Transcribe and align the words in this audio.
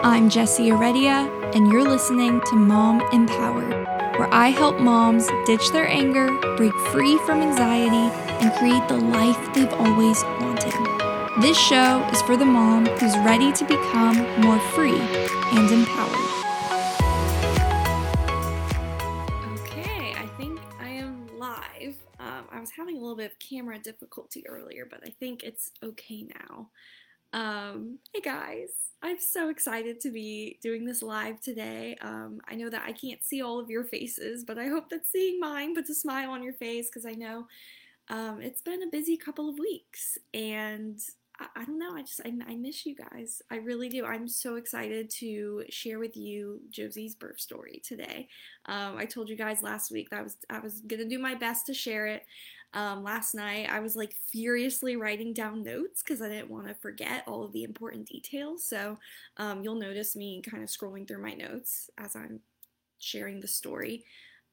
I'm 0.00 0.30
Jessie 0.30 0.68
Heredia, 0.68 1.28
and 1.54 1.72
you're 1.72 1.82
listening 1.82 2.40
to 2.42 2.54
Mom 2.54 3.00
Empowered, 3.12 3.72
where 4.16 4.32
I 4.32 4.50
help 4.50 4.78
moms 4.78 5.26
ditch 5.44 5.72
their 5.72 5.88
anger, 5.88 6.30
break 6.56 6.72
free 6.92 7.18
from 7.26 7.42
anxiety, 7.42 8.14
and 8.40 8.52
create 8.54 8.86
the 8.86 8.96
life 8.96 9.52
they've 9.54 9.72
always 9.72 10.22
wanted. 10.22 10.72
This 11.42 11.58
show 11.58 12.08
is 12.12 12.22
for 12.22 12.36
the 12.36 12.44
mom 12.44 12.86
who's 12.86 13.16
ready 13.18 13.50
to 13.50 13.64
become 13.64 14.18
more 14.40 14.60
free 14.70 15.00
and 15.00 15.68
empowered. 15.68 16.14
Okay, 19.58 20.14
I 20.16 20.28
think 20.36 20.60
I 20.78 20.90
am 20.90 21.26
live. 21.36 21.96
Um, 22.20 22.44
I 22.52 22.60
was 22.60 22.70
having 22.70 22.96
a 22.96 23.00
little 23.00 23.16
bit 23.16 23.32
of 23.32 23.38
camera 23.40 23.80
difficulty 23.80 24.46
earlier, 24.46 24.86
but 24.88 25.00
I 25.04 25.10
think 25.10 25.42
it's 25.42 25.72
okay 25.82 26.22
now. 26.22 26.68
Um, 27.32 27.98
hey 28.14 28.20
guys, 28.20 28.68
I'm 29.02 29.18
so 29.18 29.50
excited 29.50 30.00
to 30.00 30.10
be 30.10 30.58
doing 30.62 30.84
this 30.84 31.02
live 31.02 31.40
today. 31.40 31.96
Um, 32.00 32.40
I 32.48 32.54
know 32.54 32.70
that 32.70 32.82
I 32.86 32.92
can't 32.92 33.22
see 33.22 33.42
all 33.42 33.60
of 33.60 33.68
your 33.68 33.84
faces, 33.84 34.44
but 34.44 34.58
I 34.58 34.68
hope 34.68 34.88
that 34.90 35.06
seeing 35.06 35.38
mine 35.38 35.74
puts 35.74 35.90
a 35.90 35.94
smile 35.94 36.30
on 36.30 36.42
your 36.42 36.54
face 36.54 36.88
because 36.88 37.04
I 37.04 37.12
know 37.12 37.46
um, 38.08 38.40
it's 38.40 38.62
been 38.62 38.82
a 38.82 38.90
busy 38.90 39.16
couple 39.16 39.48
of 39.48 39.58
weeks 39.58 40.16
and 40.32 40.98
I, 41.38 41.46
I 41.56 41.64
don't 41.66 41.78
know. 41.78 41.94
I 41.94 42.02
just 42.02 42.20
I, 42.24 42.32
I 42.48 42.56
miss 42.56 42.86
you 42.86 42.96
guys. 42.96 43.42
I 43.50 43.56
really 43.56 43.90
do. 43.90 44.06
I'm 44.06 44.26
so 44.26 44.56
excited 44.56 45.10
to 45.18 45.64
share 45.70 45.98
with 45.98 46.16
you 46.16 46.60
Josie's 46.70 47.14
birth 47.14 47.40
story 47.40 47.82
today. 47.86 48.28
Um, 48.66 48.96
I 48.96 49.04
told 49.04 49.28
you 49.28 49.36
guys 49.36 49.62
last 49.62 49.90
week 49.90 50.08
that 50.10 50.20
I 50.20 50.22
was 50.22 50.36
I 50.50 50.60
was 50.60 50.80
gonna 50.80 51.04
do 51.08 51.18
my 51.18 51.34
best 51.34 51.66
to 51.66 51.74
share 51.74 52.06
it. 52.06 52.22
Um, 52.74 53.02
last 53.02 53.34
night 53.34 53.68
I 53.70 53.80
was 53.80 53.96
like 53.96 54.14
furiously 54.30 54.96
writing 54.96 55.32
down 55.32 55.62
notes 55.62 56.02
because 56.02 56.20
I 56.20 56.28
didn't 56.28 56.50
want 56.50 56.68
to 56.68 56.74
forget 56.74 57.24
all 57.26 57.42
of 57.42 57.52
the 57.52 57.64
important 57.64 58.06
details. 58.06 58.62
So 58.64 58.98
um, 59.38 59.62
you'll 59.62 59.74
notice 59.80 60.14
me 60.14 60.42
kind 60.42 60.62
of 60.62 60.68
scrolling 60.68 61.08
through 61.08 61.22
my 61.22 61.32
notes 61.32 61.90
as 61.96 62.14
I'm 62.14 62.40
sharing 62.98 63.40
the 63.40 63.48
story. 63.48 64.04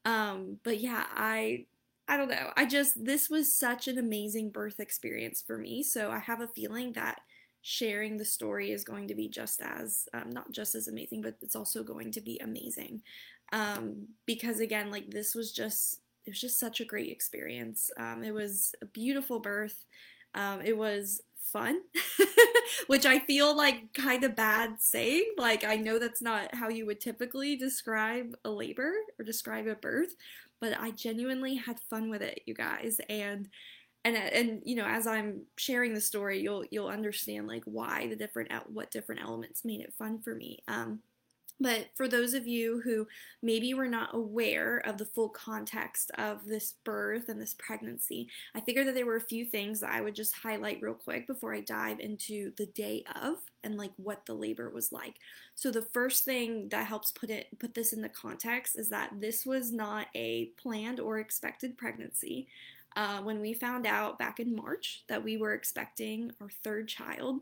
Um, 0.05 0.59
but 0.63 0.79
yeah, 0.79 1.05
I 1.13 1.65
I 2.07 2.17
don't 2.17 2.29
know. 2.29 2.51
I 2.55 2.65
just, 2.65 3.03
this 3.03 3.31
was 3.31 3.51
such 3.51 3.87
an 3.87 3.97
amazing 3.97 4.51
birth 4.51 4.79
experience 4.79 5.41
for 5.41 5.57
me. 5.57 5.81
So 5.81 6.11
I 6.11 6.19
have 6.19 6.39
a 6.39 6.47
feeling 6.47 6.93
that 6.93 7.21
sharing 7.63 8.17
the 8.17 8.25
story 8.25 8.69
is 8.69 8.83
going 8.83 9.07
to 9.07 9.15
be 9.15 9.27
just 9.27 9.59
as, 9.59 10.07
um, 10.13 10.29
not 10.29 10.51
just 10.51 10.75
as 10.75 10.87
amazing, 10.87 11.23
but 11.23 11.35
it's 11.41 11.55
also 11.55 11.83
going 11.83 12.11
to 12.11 12.21
be 12.21 12.39
amazing. 12.43 13.01
Um, 13.51 14.09
because 14.27 14.59
again, 14.59 14.91
like 14.91 15.09
this 15.09 15.33
was 15.33 15.51
just, 15.51 16.01
it 16.25 16.31
was 16.31 16.41
just 16.41 16.59
such 16.59 16.79
a 16.79 16.85
great 16.85 17.11
experience. 17.11 17.91
Um, 17.97 18.23
it 18.23 18.33
was 18.33 18.73
a 18.81 18.85
beautiful 18.85 19.39
birth. 19.39 19.85
Um, 20.33 20.61
it 20.61 20.77
was 20.77 21.21
fun, 21.37 21.81
which 22.87 23.05
I 23.05 23.19
feel 23.19 23.55
like 23.55 23.93
kind 23.93 24.23
of 24.23 24.35
bad 24.35 24.81
saying. 24.81 25.33
Like, 25.37 25.63
I 25.63 25.75
know 25.75 25.99
that's 25.99 26.21
not 26.21 26.53
how 26.53 26.69
you 26.69 26.85
would 26.85 26.99
typically 26.99 27.55
describe 27.55 28.35
a 28.43 28.49
labor 28.49 28.91
or 29.17 29.25
describe 29.25 29.67
a 29.67 29.75
birth, 29.75 30.15
but 30.59 30.77
I 30.79 30.91
genuinely 30.91 31.55
had 31.55 31.79
fun 31.89 32.09
with 32.09 32.21
it, 32.21 32.41
you 32.45 32.53
guys. 32.53 32.99
And 33.07 33.49
and 34.03 34.15
and 34.15 34.61
you 34.63 34.75
know, 34.75 34.85
as 34.85 35.07
I'm 35.07 35.41
sharing 35.57 35.93
the 35.93 36.01
story, 36.01 36.41
you'll 36.41 36.63
you'll 36.69 36.87
understand 36.87 37.47
like 37.47 37.63
why 37.65 38.07
the 38.07 38.15
different 38.15 38.51
what 38.67 38.91
different 38.91 39.21
elements 39.21 39.65
made 39.65 39.81
it 39.81 39.93
fun 39.97 40.19
for 40.19 40.35
me. 40.35 40.59
Um, 40.67 40.99
but 41.59 41.87
for 41.95 42.07
those 42.07 42.33
of 42.33 42.47
you 42.47 42.81
who 42.83 43.07
maybe 43.41 43.73
were 43.73 43.87
not 43.87 44.13
aware 44.13 44.77
of 44.85 44.97
the 44.97 45.05
full 45.05 45.29
context 45.29 46.11
of 46.17 46.45
this 46.45 46.73
birth 46.83 47.29
and 47.29 47.41
this 47.41 47.55
pregnancy, 47.57 48.27
I 48.53 48.59
figured 48.59 48.87
that 48.87 48.95
there 48.95 49.05
were 49.05 49.15
a 49.15 49.21
few 49.21 49.45
things 49.45 49.79
that 49.79 49.91
I 49.91 50.01
would 50.01 50.15
just 50.15 50.35
highlight 50.35 50.81
real 50.81 50.93
quick 50.93 51.27
before 51.27 51.53
I 51.53 51.61
dive 51.61 51.99
into 52.01 52.51
the 52.57 52.65
day 52.65 53.05
of 53.21 53.37
and 53.63 53.77
like 53.77 53.93
what 53.97 54.25
the 54.25 54.33
labor 54.33 54.69
was 54.69 54.91
like. 54.91 55.15
So 55.55 55.71
the 55.71 55.81
first 55.81 56.25
thing 56.25 56.67
that 56.69 56.87
helps 56.87 57.11
put 57.11 57.29
it 57.29 57.47
put 57.57 57.73
this 57.73 57.93
in 57.93 58.01
the 58.01 58.09
context 58.09 58.77
is 58.77 58.89
that 58.89 59.11
this 59.19 59.45
was 59.45 59.71
not 59.71 60.07
a 60.13 60.47
planned 60.57 60.99
or 60.99 61.19
expected 61.19 61.77
pregnancy. 61.77 62.47
Uh, 62.97 63.19
when 63.21 63.41
we 63.41 63.53
found 63.53 63.85
out 63.85 64.17
back 64.17 64.39
in 64.39 64.55
March 64.55 65.03
that 65.09 65.21
we 65.21 65.35
were 65.35 65.53
expecting 65.53 66.31
our 66.39 66.49
third 66.63 66.87
child, 66.87 67.41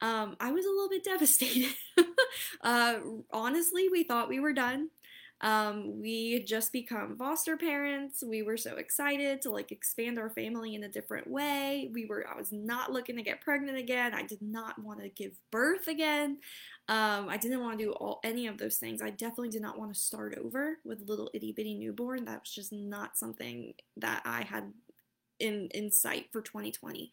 um, 0.00 0.36
I 0.40 0.52
was 0.52 0.64
a 0.64 0.70
little 0.70 0.88
bit 0.88 1.04
devastated. 1.04 1.74
uh, 2.62 2.94
honestly, 3.32 3.88
we 3.90 4.04
thought 4.04 4.28
we 4.28 4.40
were 4.40 4.52
done. 4.52 4.88
Um, 5.42 6.00
we 6.02 6.32
had 6.32 6.46
just 6.46 6.70
become 6.70 7.16
foster 7.16 7.56
parents. 7.56 8.22
We 8.22 8.42
were 8.42 8.58
so 8.58 8.76
excited 8.76 9.40
to 9.42 9.50
like 9.50 9.72
expand 9.72 10.18
our 10.18 10.28
family 10.28 10.74
in 10.74 10.84
a 10.84 10.88
different 10.88 11.26
way. 11.30 11.90
We 11.94 12.04
were, 12.04 12.26
I 12.28 12.36
was 12.36 12.52
not 12.52 12.92
looking 12.92 13.16
to 13.16 13.22
get 13.22 13.40
pregnant 13.40 13.78
again. 13.78 14.12
I 14.12 14.22
did 14.22 14.42
not 14.42 14.78
want 14.78 15.00
to 15.00 15.08
give 15.08 15.32
birth 15.50 15.88
again. 15.88 16.38
Um, 16.88 17.28
I 17.30 17.38
didn't 17.38 17.60
want 17.60 17.78
to 17.78 17.84
do 17.86 17.92
all 17.92 18.20
any 18.22 18.48
of 18.48 18.58
those 18.58 18.76
things. 18.76 19.00
I 19.00 19.10
definitely 19.10 19.48
did 19.48 19.62
not 19.62 19.78
want 19.78 19.94
to 19.94 20.00
start 20.00 20.36
over 20.36 20.76
with 20.84 21.00
a 21.00 21.04
little 21.04 21.30
itty 21.32 21.52
bitty 21.52 21.74
newborn. 21.74 22.26
That 22.26 22.42
was 22.42 22.50
just 22.52 22.72
not 22.72 23.16
something 23.16 23.72
that 23.96 24.20
I 24.26 24.42
had 24.42 24.72
in 25.38 25.68
in 25.72 25.90
sight 25.90 26.26
for 26.32 26.42
2020. 26.42 27.12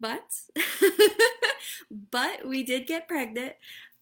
But 0.00 0.24
but 2.10 2.46
we 2.46 2.62
did 2.62 2.86
get 2.86 3.08
pregnant 3.08 3.54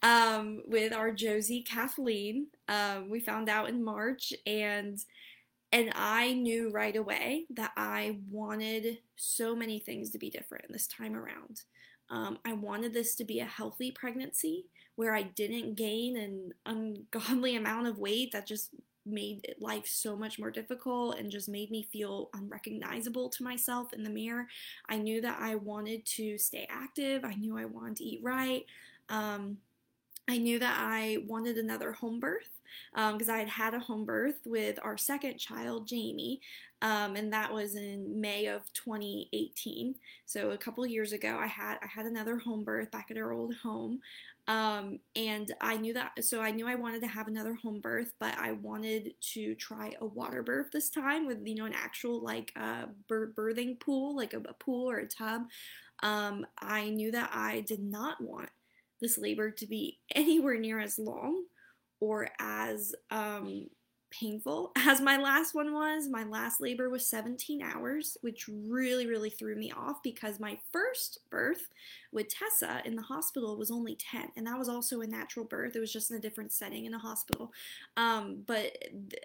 um, 0.03 0.63
with 0.67 0.93
our 0.93 1.11
Josie 1.13 1.63
Kathleen. 1.63 2.49
Um, 2.69 3.09
we 3.11 3.21
found 3.21 3.49
out 3.49 3.69
in 3.69 3.83
March, 3.83 4.33
and 4.47 4.99
and 5.73 5.91
I 5.97 6.35
knew 6.35 6.71
right 6.71 6.95
away 6.95 7.47
that 7.51 7.73
I 7.77 8.19
wanted 8.31 8.99
so 9.17 9.57
many 9.57 9.81
things 9.81 10.11
to 10.11 10.19
be 10.19 10.31
different 10.31 10.67
this 10.71 10.87
time 10.87 11.17
around. 11.17 11.63
Um, 12.11 12.39
I 12.45 12.53
wanted 12.53 12.95
this 12.95 13.17
to 13.17 13.25
be 13.25 13.41
a 13.41 13.45
healthy 13.45 13.91
pregnancy 13.91 14.67
where 14.95 15.15
I 15.15 15.23
didn't 15.23 15.75
gain 15.75 16.17
an 16.17 16.53
ungodly 16.65 17.57
amount 17.57 17.89
of 17.89 17.99
weight 17.99 18.31
that 18.33 18.47
just 18.47 18.71
made 19.07 19.55
life 19.61 19.87
so 19.87 20.17
much 20.17 20.39
more 20.39 20.51
difficult 20.51 21.19
and 21.19 21.31
just 21.31 21.49
made 21.49 21.71
me 21.71 21.83
feel 21.93 22.31
unrecognizable 22.35 23.29
to 23.31 23.43
myself 23.43 23.93
in 23.93 24.03
the 24.03 24.11
mirror. 24.11 24.47
I 24.89 24.97
knew 24.97 25.21
that 25.21 25.39
I 25.41 25.57
wanted 25.57 26.05
to 26.07 26.39
stay 26.39 26.67
active. 26.71 27.25
I 27.25 27.35
knew 27.35 27.59
I 27.59 27.65
wanted 27.65 27.97
to 27.97 28.05
eat 28.05 28.21
right. 28.23 28.65
Um, 29.09 29.59
I 30.29 30.39
knew 30.39 30.59
that 30.59 30.77
I 30.81 31.19
wanted 31.27 31.59
another 31.59 31.93
home 31.93 32.19
birth 32.19 32.49
because 32.93 33.29
um, 33.29 33.35
I 33.35 33.39
had 33.39 33.49
had 33.49 33.75
a 33.75 33.79
home 33.79 34.05
birth 34.05 34.41
with 34.45 34.79
our 34.83 34.97
second 34.97 35.39
child, 35.39 35.87
Jamie, 35.87 36.41
um, 36.83 37.17
and 37.17 37.33
that 37.33 37.53
was 37.53 37.77
in 37.77 38.21
May 38.21 38.47
of 38.47 38.63
2018. 38.75 39.95
So 40.27 40.51
a 40.51 40.59
couple 40.59 40.87
years 40.87 41.13
ago, 41.13 41.39
I 41.41 41.47
had 41.47 41.79
I 41.83 41.87
had 41.87 42.07
another 42.07 42.39
home 42.39 42.65
birth 42.65 42.91
back 42.91 43.11
at 43.11 43.17
our 43.17 43.33
old 43.33 43.55
home, 43.57 44.01
um, 44.47 44.99
and 45.17 45.55
I 45.61 45.79
knew 45.79 45.95
that, 45.95 46.23
so 46.23 46.43
I 46.43 46.51
knew 46.51 46.69
I 46.69 46.75
wanted 46.75 47.01
to 47.01 47.07
have 47.07 47.29
another 47.29 47.55
home 47.55 47.81
birth, 47.81 48.13
but 48.21 48.37
I 48.39 48.53
wanted 48.53 49.15
to 49.33 49.55
try 49.55 49.95
a 50.01 50.07
water 50.07 50.43
birth 50.43 50.67
this 50.71 50.91
time 50.91 51.27
with, 51.27 51.39
you 51.47 51.55
know, 51.55 51.65
an 51.65 51.73
actual 51.75 52.21
like 52.23 52.53
uh, 52.55 52.87
birthing 53.11 53.81
pool, 53.81 54.15
like 54.15 54.35
a, 54.35 54.39
a, 54.39 54.53
pool 54.53 54.91
or 54.91 54.99
a 54.99 55.09
tub. 55.09 55.45
Um, 56.03 56.47
I 56.59 56.91
knew 56.91 57.11
that 57.13 57.31
I 57.33 57.63
did 57.63 57.83
not 57.83 58.21
want 58.21 58.51
this 59.01 59.17
labor 59.17 59.51
to 59.51 59.67
be 59.67 60.01
anywhere 60.15 60.59
near 60.59 60.79
as 60.79 60.99
long 60.99 61.45
or 62.01 62.29
as 62.39 62.95
um, 63.11 63.67
painful 64.15 64.73
as 64.77 65.01
my 65.01 65.17
last 65.17 65.55
one 65.55 65.73
was. 65.73 66.09
My 66.09 66.25
last 66.25 66.61
labor 66.61 66.89
was 66.89 67.07
17 67.07 67.63
hours, 67.63 68.17
which 68.21 68.49
really, 68.49 69.07
really 69.07 69.31
threw 69.31 69.57
me 69.57 69.73
off 69.73 70.03
because 70.03 70.39
my 70.39 70.59
first 70.73 71.19
birth 71.31 71.69
with 72.13 72.29
Tessa 72.29 72.81
in 72.85 72.95
the 72.95 73.03
hospital 73.03 73.57
was 73.57 73.71
only 73.71 73.97
10, 73.97 74.29
and 74.37 74.47
that 74.47 74.59
was 74.59 74.69
also 74.69 75.01
a 75.01 75.07
natural 75.07 75.45
birth. 75.45 75.75
It 75.75 75.81
was 75.81 75.93
just 75.93 76.11
in 76.11 76.17
a 76.17 76.21
different 76.21 76.53
setting 76.53 76.85
in 76.85 76.95
a 76.95 76.99
hospital. 76.99 77.53
Um, 77.97 78.43
but 78.47 78.77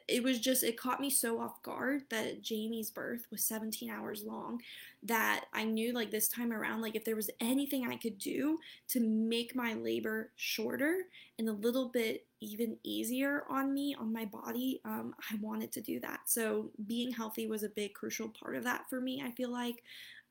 it 0.07 0.23
was 0.23 0.39
just, 0.39 0.63
it 0.63 0.77
caught 0.77 0.99
me 0.99 1.09
so 1.09 1.39
off 1.39 1.61
guard 1.61 2.03
that 2.09 2.41
Jamie's 2.41 2.89
birth 2.89 3.27
was 3.29 3.43
17 3.43 3.89
hours 3.89 4.23
long 4.25 4.61
that 5.03 5.45
I 5.53 5.63
knew 5.65 5.93
like 5.93 6.11
this 6.11 6.27
time 6.27 6.51
around, 6.51 6.81
like 6.81 6.95
if 6.95 7.05
there 7.05 7.15
was 7.15 7.29
anything 7.39 7.87
I 7.87 7.95
could 7.95 8.17
do 8.17 8.57
to 8.89 8.99
make 8.99 9.55
my 9.55 9.73
labor 9.73 10.31
shorter 10.35 11.03
and 11.37 11.47
a 11.47 11.53
little 11.53 11.89
bit 11.89 12.25
even 12.41 12.77
easier 12.83 13.43
on 13.49 13.73
me, 13.73 13.95
on 13.99 14.13
my 14.13 14.25
body, 14.25 14.81
um, 14.85 15.13
I 15.31 15.35
wanted 15.41 15.71
to 15.73 15.81
do 15.81 15.99
that. 16.01 16.21
So 16.25 16.71
being 16.87 17.11
healthy 17.11 17.47
was 17.47 17.63
a 17.63 17.69
big 17.69 17.93
crucial 17.93 18.29
part 18.29 18.55
of 18.55 18.63
that 18.63 18.89
for 18.89 19.01
me, 19.01 19.21
I 19.25 19.31
feel 19.31 19.51
like. 19.51 19.83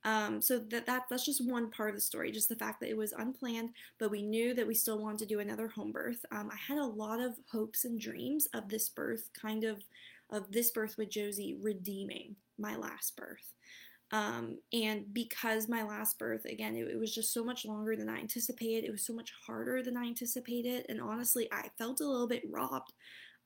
Um, 0.04 0.40
so 0.40 0.58
that, 0.58 0.86
that 0.86 1.04
that's 1.10 1.24
just 1.24 1.46
one 1.46 1.70
part 1.70 1.90
of 1.90 1.96
the 1.96 2.00
story, 2.00 2.30
just 2.30 2.48
the 2.48 2.56
fact 2.56 2.80
that 2.80 2.88
it 2.88 2.96
was 2.96 3.12
unplanned, 3.12 3.70
but 3.98 4.10
we 4.10 4.22
knew 4.22 4.54
that 4.54 4.66
we 4.66 4.74
still 4.74 4.98
wanted 4.98 5.18
to 5.18 5.26
do 5.26 5.40
another 5.40 5.68
home 5.68 5.90
birth. 5.90 6.24
Um, 6.30 6.50
I 6.52 6.56
had 6.56 6.78
a 6.78 6.84
lot 6.84 7.20
of 7.20 7.34
hopes 7.50 7.84
and 7.84 8.00
dreams 8.00 8.46
of 8.54 8.68
this 8.68 8.88
birth, 8.88 9.28
kind 9.40 9.64
of 9.64 9.82
of 10.30 10.52
this 10.52 10.70
birth 10.70 10.96
with 10.98 11.10
Josie 11.10 11.56
redeeming 11.60 12.36
my 12.58 12.76
last 12.76 13.16
birth. 13.16 13.54
Um, 14.10 14.58
and 14.72 15.12
because 15.12 15.68
my 15.68 15.82
last 15.82 16.18
birth, 16.18 16.46
again, 16.46 16.74
it, 16.76 16.88
it, 16.88 16.98
was 16.98 17.14
just 17.14 17.32
so 17.32 17.44
much 17.44 17.66
longer 17.66 17.94
than 17.94 18.08
I 18.08 18.18
anticipated, 18.18 18.84
it 18.84 18.90
was 18.90 19.04
so 19.04 19.12
much 19.12 19.32
harder 19.46 19.82
than 19.82 19.96
I 19.98 20.04
anticipated. 20.04 20.86
And 20.88 21.00
honestly, 21.00 21.46
I 21.52 21.68
felt 21.76 22.00
a 22.00 22.08
little 22.08 22.26
bit 22.26 22.42
robbed 22.50 22.94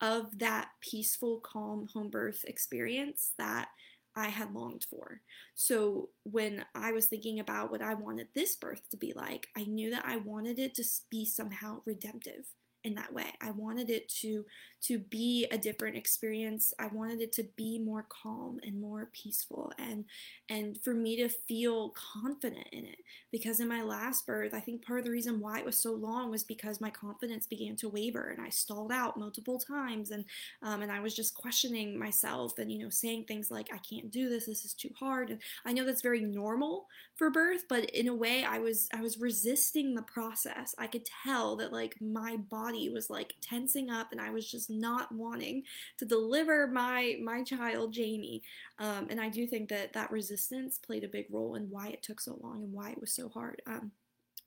of 0.01 0.39
that 0.39 0.69
peaceful, 0.81 1.41
calm 1.41 1.89
home 1.93 2.11
birth 2.11 2.45
experience 2.47 3.33
that 3.39 3.69
I 4.15 4.29
had 4.29 4.53
longed 4.53 4.87
for. 4.89 5.21
So 5.55 6.11
when 6.25 6.65
I 6.75 6.93
was 6.93 7.07
thinking 7.07 7.41
about 7.41 7.71
what 7.71 7.83
I 7.83 7.95
wanted 7.95 8.29
this 8.35 8.57
birth 8.57 8.89
to 8.91 8.97
be 8.97 9.13
like, 9.15 9.49
I 9.57 9.65
knew 9.65 9.91
that 9.91 10.05
I 10.07 10.19
wanted 10.19 10.59
it 10.59 10.75
to 10.75 10.85
be 11.11 11.25
somehow 11.25 11.81
redemptive 11.87 12.45
in 12.85 12.95
that 12.95 13.13
way. 13.13 13.27
I 13.41 13.51
wanted 13.51 13.91
it 13.91 14.09
to 14.21 14.45
to 14.83 14.99
be 14.99 15.47
a 15.53 15.59
different 15.59 15.97
experience. 15.97 16.75
I 16.79 16.89
wanted 16.89 17.21
it 17.21 17.33
to 17.35 17.45
be 17.57 17.79
more 17.79 18.05
calm 18.09 18.59
and 18.65 18.81
more 18.81 19.11
peaceful 19.13 19.73
and 19.79 20.05
and 20.49 20.77
for 20.83 20.93
me 20.93 21.17
to 21.17 21.29
feel 21.29 21.91
confident 21.91 22.67
in 22.73 22.85
it 22.85 22.99
because 23.31 23.61
in 23.61 23.69
my 23.69 23.83
last 23.83 24.27
birth, 24.27 24.53
I 24.53 24.61
think 24.61 24.85
part 24.85 24.99
of 24.99 25.05
the 25.05 25.11
reason 25.11 25.41
why 25.41 25.59
it 25.59 25.65
was 25.65 25.79
so 25.79 25.93
long 25.93 26.31
was 26.31 26.43
because 26.43 26.81
my 26.81 26.91
confidence 26.91 27.47
began 27.47 27.77
to 27.77 27.89
waver 27.89 28.31
and 28.31 28.45
I 28.45 28.51
stalled 28.51 28.91
out 28.91 29.19
multiple 29.19 29.59
times 29.59 30.11
and 30.11 30.25
um, 30.63 30.83
and 30.83 30.91
I 30.91 31.01
was 31.01 31.15
just 31.15 31.35
questioning 31.35 31.99
myself 31.99 32.59
and 32.59 32.71
you 32.71 32.79
know 32.81 32.91
saying 32.91 33.25
things 33.25 33.51
like 33.51 33.69
I 33.73 33.79
can't 33.79 34.11
do 34.11 34.29
this, 34.29 34.47
this 34.47 34.65
is 34.65 34.75
too 34.75 34.91
hard. 34.99 35.31
And 35.31 35.41
I 35.65 35.73
know 35.73 35.85
that's 35.85 36.03
very 36.03 36.23
normal 36.23 36.89
for 37.15 37.31
birth, 37.31 37.65
but 37.69 37.89
in 37.91 38.09
a 38.09 38.15
way 38.15 38.45
I 38.45 38.59
was 38.59 38.89
I 38.93 39.01
was 39.01 39.19
resisting 39.19 39.95
the 39.95 40.03
process. 40.03 40.75
I 40.77 40.89
could 40.89 41.07
tell 41.25 41.57
that 41.57 41.73
like 41.73 41.95
my 42.01 42.37
body 42.37 42.72
was 42.93 43.11
like 43.11 43.35
tensing 43.41 43.91
up 43.91 44.13
and 44.13 44.21
I 44.21 44.31
was 44.31 44.51
just 44.51 44.71
not 44.71 45.13
wanting 45.13 45.65
to 45.99 46.05
deliver 46.05 46.67
my 46.67 47.17
my 47.23 47.43
child 47.43 47.93
Jamie. 47.93 48.43
Um, 48.79 49.07
and 49.11 49.21
I 49.21 49.29
do 49.29 49.47
think 49.47 49.69
that 49.71 49.93
that 49.93 50.11
resistance 50.11 50.79
played 50.79 51.05
a 51.05 51.09
big 51.09 51.27
role 51.31 51.55
in 51.55 51.71
why 51.71 51.89
it 51.89 52.03
took 52.03 52.21
so 52.21 52.39
long 52.43 52.63
and 52.63 52.73
why 52.73 52.91
it 52.91 53.01
was 53.01 53.13
so 53.13 53.29
hard. 53.29 53.63
Um, 53.67 53.93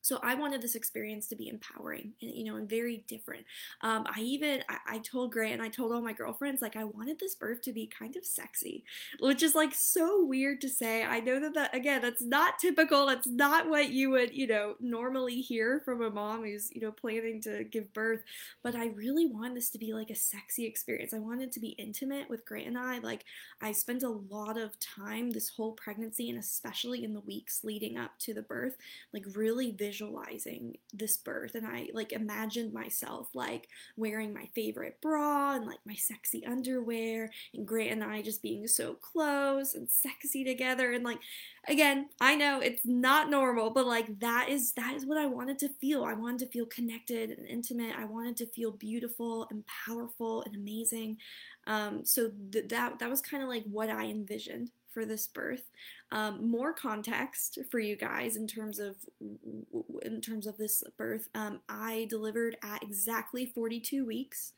so 0.06 0.20
I 0.22 0.36
wanted 0.36 0.62
this 0.62 0.76
experience 0.76 1.26
to 1.30 1.36
be 1.36 1.50
empowering 1.50 2.14
and 2.22 2.32
you 2.32 2.44
know 2.44 2.58
and 2.58 2.70
very 2.70 3.04
different. 3.08 3.44
Um, 3.82 4.06
I 4.08 4.20
even 4.20 4.64
I, 4.70 4.78
I, 4.88 4.98
told 5.00 5.32
Grant 5.32 5.54
and 5.54 5.64
I 5.64 5.68
told 5.68 5.92
all 5.92 6.00
my 6.00 6.14
girlfriends 6.14 6.62
like 6.62 6.76
I 6.76 6.84
wanted 6.84 7.18
this 7.20 7.34
birth 7.34 7.64
to 7.64 7.74
be 7.74 7.88
kind 7.88 8.16
of 8.16 8.24
sexy, 8.24 8.84
which 9.20 9.42
is 9.42 9.56
like 9.56 9.74
so 9.74 10.24
weird 10.24 10.62
to 10.62 10.70
say. 10.70 11.04
I 11.04 11.22
know 11.22 11.40
that 11.40 11.56
that 11.56 11.74
again 11.74 12.04
that's 12.04 12.22
not 12.22 12.60
typical. 12.60 13.08
That's 13.08 13.26
not 13.26 13.68
what 13.68 13.90
you 13.90 14.12
would 14.12 14.32
you 14.36 14.46
know 14.46 14.76
normally 14.80 15.42
hear 15.42 15.82
from 15.84 16.04
a 16.04 16.12
mom 16.12 16.44
who's 16.44 16.70
you 16.72 16.82
know 16.82 16.92
planning 16.92 17.42
to 17.42 17.64
give 17.64 17.92
birth. 17.92 18.22
But 18.62 18.76
I 18.76 18.90
really 18.90 19.26
wanted 19.26 19.58
this 19.58 19.72
to 19.72 19.80
be 19.80 19.92
like 19.92 20.12
a 20.12 20.16
sexy 20.16 20.68
experience. 20.68 21.16
I 21.16 21.20
wanted 21.20 21.52
to 21.54 21.60
be 21.60 21.70
intimate 21.70 22.30
with 22.30 22.46
Grant 22.46 22.68
and 22.68 22.78
I. 22.78 23.00
Like 23.00 23.26
I 23.60 23.72
spent 23.72 24.04
a 24.04 24.10
lot 24.10 24.60
of 24.60 24.80
time 24.80 25.32
this 25.32 25.50
whole 25.50 25.72
pregnancy 25.72 26.30
and 26.30 26.38
especially 26.38 27.04
in 27.04 27.16
the 27.16 27.22
weeks 27.22 27.64
leading 27.64 27.98
up 27.98 28.12
to 28.20 28.36
the 28.36 28.44
birth, 28.44 28.78
like 29.12 29.26
really 29.34 29.72
visualizing 29.72 29.95
visualizing 29.96 30.76
this 30.94 31.16
birth 31.18 31.56
and 31.56 31.66
I 31.66 31.88
like 31.94 32.12
imagined 32.12 32.74
myself 32.74 33.30
like 33.34 33.70
wearing 33.96 34.34
my 34.34 34.50
favorite 34.54 35.00
bra 35.02 35.56
and 35.56 35.66
like 35.66 35.80
my 35.86 35.96
sexy 35.96 36.46
underwear 36.46 37.32
and 37.54 37.66
Grant 37.66 37.92
and 37.92 38.04
I 38.04 38.22
just 38.22 38.42
being 38.42 38.68
so 38.68 38.96
close 38.96 39.74
and 39.74 39.90
sexy 39.90 40.44
together 40.44 40.92
and 40.92 41.04
like 41.04 41.20
again 41.68 42.08
I 42.20 42.36
know 42.36 42.60
it's 42.60 42.86
not 42.86 43.30
normal 43.30 43.70
but 43.70 43.88
like 43.88 44.20
that 44.20 44.50
is 44.50 44.74
that 44.74 44.96
is 44.96 45.06
what 45.06 45.18
I 45.18 45.28
wanted 45.28 45.60
to 45.60 45.70
feel. 45.70 46.04
I 46.04 46.14
wanted 46.14 46.40
to 46.40 46.48
feel 46.48 46.66
connected 46.66 47.30
and 47.30 47.48
intimate. 47.48 47.96
I 47.98 48.06
wanted 48.06 48.36
to 48.38 48.48
feel 48.48 48.72
beautiful 48.72 49.48
and 49.50 49.64
powerful 49.88 50.44
and 50.44 50.56
amazing. 50.56 51.18
Um, 51.68 52.06
so 52.06 52.32
th- 52.52 52.68
that 52.70 53.00
that 53.00 53.10
was 53.10 53.22
kind 53.22 53.44
of 53.44 53.50
like 53.50 53.64
what 53.64 53.90
I 53.90 54.06
envisioned 54.06 54.72
for 54.96 55.06
this 55.06 55.28
birth. 55.28 55.70
Um, 56.12 56.50
more 56.50 56.74
context 56.74 57.60
for 57.70 57.80
you 57.80 57.96
guys 57.96 58.38
in 58.38 58.48
terms 58.48 58.80
of 58.80 58.96
in 60.02 60.22
terms 60.22 60.48
of 60.48 60.58
this 60.58 60.84
birth. 60.98 61.28
Um, 61.36 61.60
I 61.70 62.08
delivered 62.10 62.58
at 62.64 62.82
exactly 62.82 63.46
42 63.46 64.06
weeks 64.06 64.54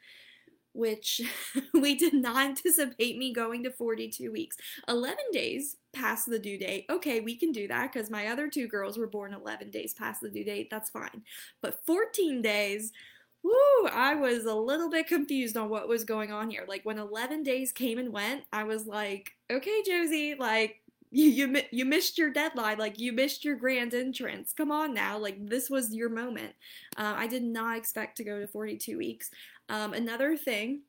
which 0.77 1.21
we 1.73 1.95
did 1.95 2.13
not 2.13 2.45
anticipate 2.45 3.17
me 3.17 3.33
going 3.33 3.63
to 3.63 3.71
42 3.71 4.31
weeks. 4.31 4.57
11 4.87 5.17
days 5.31 5.77
past 5.91 6.29
the 6.29 6.37
due 6.37 6.59
date. 6.59 6.85
Okay, 6.87 7.19
we 7.19 7.35
can 7.35 7.51
do 7.51 7.67
that 7.67 7.91
because 7.91 8.11
my 8.11 8.27
other 8.27 8.47
two 8.47 8.67
girls 8.67 8.95
were 8.95 9.07
born 9.07 9.33
11 9.33 9.71
days 9.71 9.95
past 9.95 10.21
the 10.21 10.29
due 10.29 10.43
date. 10.43 10.69
That's 10.69 10.91
fine. 10.91 11.23
But 11.63 11.83
14 11.87 12.43
days, 12.43 12.91
whoo, 13.43 13.87
I 13.91 14.15
was 14.15 14.45
a 14.45 14.53
little 14.53 14.89
bit 14.89 15.07
confused 15.07 15.57
on 15.57 15.69
what 15.69 15.87
was 15.87 16.03
going 16.03 16.31
on 16.31 16.49
here. 16.49 16.65
Like 16.67 16.83
when 16.83 16.97
11 16.97 17.43
days 17.43 17.71
came 17.71 17.97
and 17.97 18.11
went, 18.11 18.43
I 18.51 18.63
was 18.63 18.85
like, 18.85 19.31
okay, 19.51 19.83
Josie, 19.85 20.35
like 20.35 20.81
you, 21.11 21.29
you 21.29 21.61
you 21.71 21.85
missed 21.85 22.17
your 22.17 22.31
deadline. 22.31 22.77
Like 22.77 22.99
you 22.99 23.13
missed 23.13 23.45
your 23.45 23.55
grand 23.55 23.93
entrance. 23.93 24.53
Come 24.53 24.71
on 24.71 24.93
now. 24.93 25.17
Like 25.17 25.37
this 25.47 25.69
was 25.69 25.93
your 25.93 26.09
moment. 26.09 26.53
Uh, 26.97 27.13
i 27.17 27.27
did 27.27 27.43
not 27.43 27.77
expect 27.77 28.17
to 28.17 28.23
go 28.23 28.39
to 28.39 28.47
42 28.47 28.97
weeks. 28.97 29.29
Um, 29.69 29.93
another 29.93 30.35
thing 30.35 30.81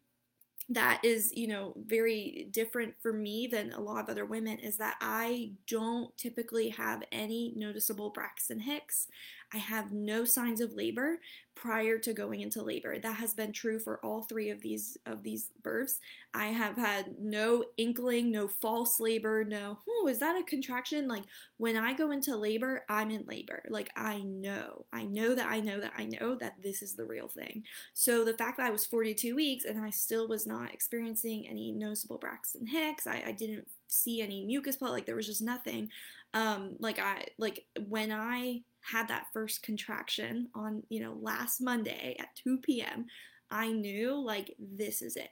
that 0.71 1.01
is 1.03 1.33
you 1.35 1.49
know 1.49 1.73
very 1.87 2.47
different 2.51 2.95
for 3.01 3.13
me 3.13 3.47
than 3.47 3.73
a 3.73 3.81
lot 3.81 4.03
of 4.03 4.09
other 4.11 4.27
women 4.27 4.59
is 4.59 4.77
that 4.77 4.97
i 5.01 5.51
don't 5.67 6.15
typically 6.19 6.69
have 6.69 7.03
any 7.11 7.55
noticeable 7.57 8.11
braxton 8.11 8.61
hicks 8.61 9.07
I 9.53 9.59
have 9.59 9.93
no 9.93 10.25
signs 10.25 10.61
of 10.61 10.75
labor 10.75 11.19
prior 11.59 11.99
to 11.99 12.13
going 12.13 12.41
into 12.41 12.63
labor. 12.63 12.99
That 12.99 13.17
has 13.17 13.35
been 13.35 13.53
true 13.53 13.81
for 13.81 13.99
all 14.05 14.23
three 14.23 14.51
of 14.51 14.61
these 14.61 14.97
of 15.07 15.23
these 15.23 15.51
births. 15.63 15.99
I 16.33 16.47
have 16.47 16.77
had 16.77 17.17
no 17.19 17.65
inkling, 17.77 18.31
no 18.31 18.47
false 18.47 19.01
labor, 19.01 19.45
no, 19.45 19.79
oh, 19.89 20.07
is 20.09 20.21
that 20.21 20.39
a 20.39 20.45
contraction? 20.45 21.09
Like 21.09 21.25
when 21.57 21.77
I 21.77 21.95
go 21.95 22.13
into 22.13 22.37
labor, 22.37 22.85
I'm 22.89 23.11
in 23.11 23.25
labor. 23.27 23.65
Like 23.71 23.91
I 23.97 24.21
know, 24.21 24.85
I 24.93 25.05
know 25.05 25.35
that 25.35 25.49
I 25.49 25.61
know 25.61 25.81
that 25.81 25.93
I 25.97 26.05
know 26.05 26.37
that 26.37 26.63
this 26.63 26.81
is 26.81 26.95
the 26.95 27.05
real 27.05 27.29
thing. 27.29 27.65
So 27.93 28.25
the 28.25 28.35
fact 28.35 28.59
that 28.59 28.67
I 28.67 28.71
was 28.71 28.87
42 28.87 29.35
weeks 29.35 29.65
and 29.65 29.81
I 29.81 29.91
still 29.91 30.29
was 30.29 30.47
not 30.47 30.73
experiencing 30.73 31.49
any 31.49 31.73
noticeable 31.73 32.19
Braxton 32.19 32.67
Hicks, 32.67 33.07
I, 33.07 33.25
I 33.27 33.33
didn't 33.33 33.67
see 33.89 34.23
any 34.23 34.45
mucus 34.45 34.77
plug, 34.77 34.93
like 34.93 35.07
there 35.07 35.17
was 35.17 35.27
just 35.27 35.43
nothing. 35.43 35.91
Um, 36.35 36.77
like 36.79 36.99
I 36.99 37.27
like 37.39 37.65
when 37.89 38.13
I 38.13 38.63
had 38.81 39.09
that 39.09 39.27
first 39.33 39.63
contraction 39.63 40.49
on, 40.55 40.83
you 40.89 41.01
know, 41.01 41.17
last 41.21 41.61
Monday 41.61 42.17
at 42.19 42.35
2 42.43 42.59
p.m., 42.59 43.07
I 43.51 43.73
knew 43.73 44.21
like 44.21 44.55
this 44.59 45.03
is 45.03 45.17
it. 45.17 45.31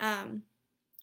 Um, 0.00 0.42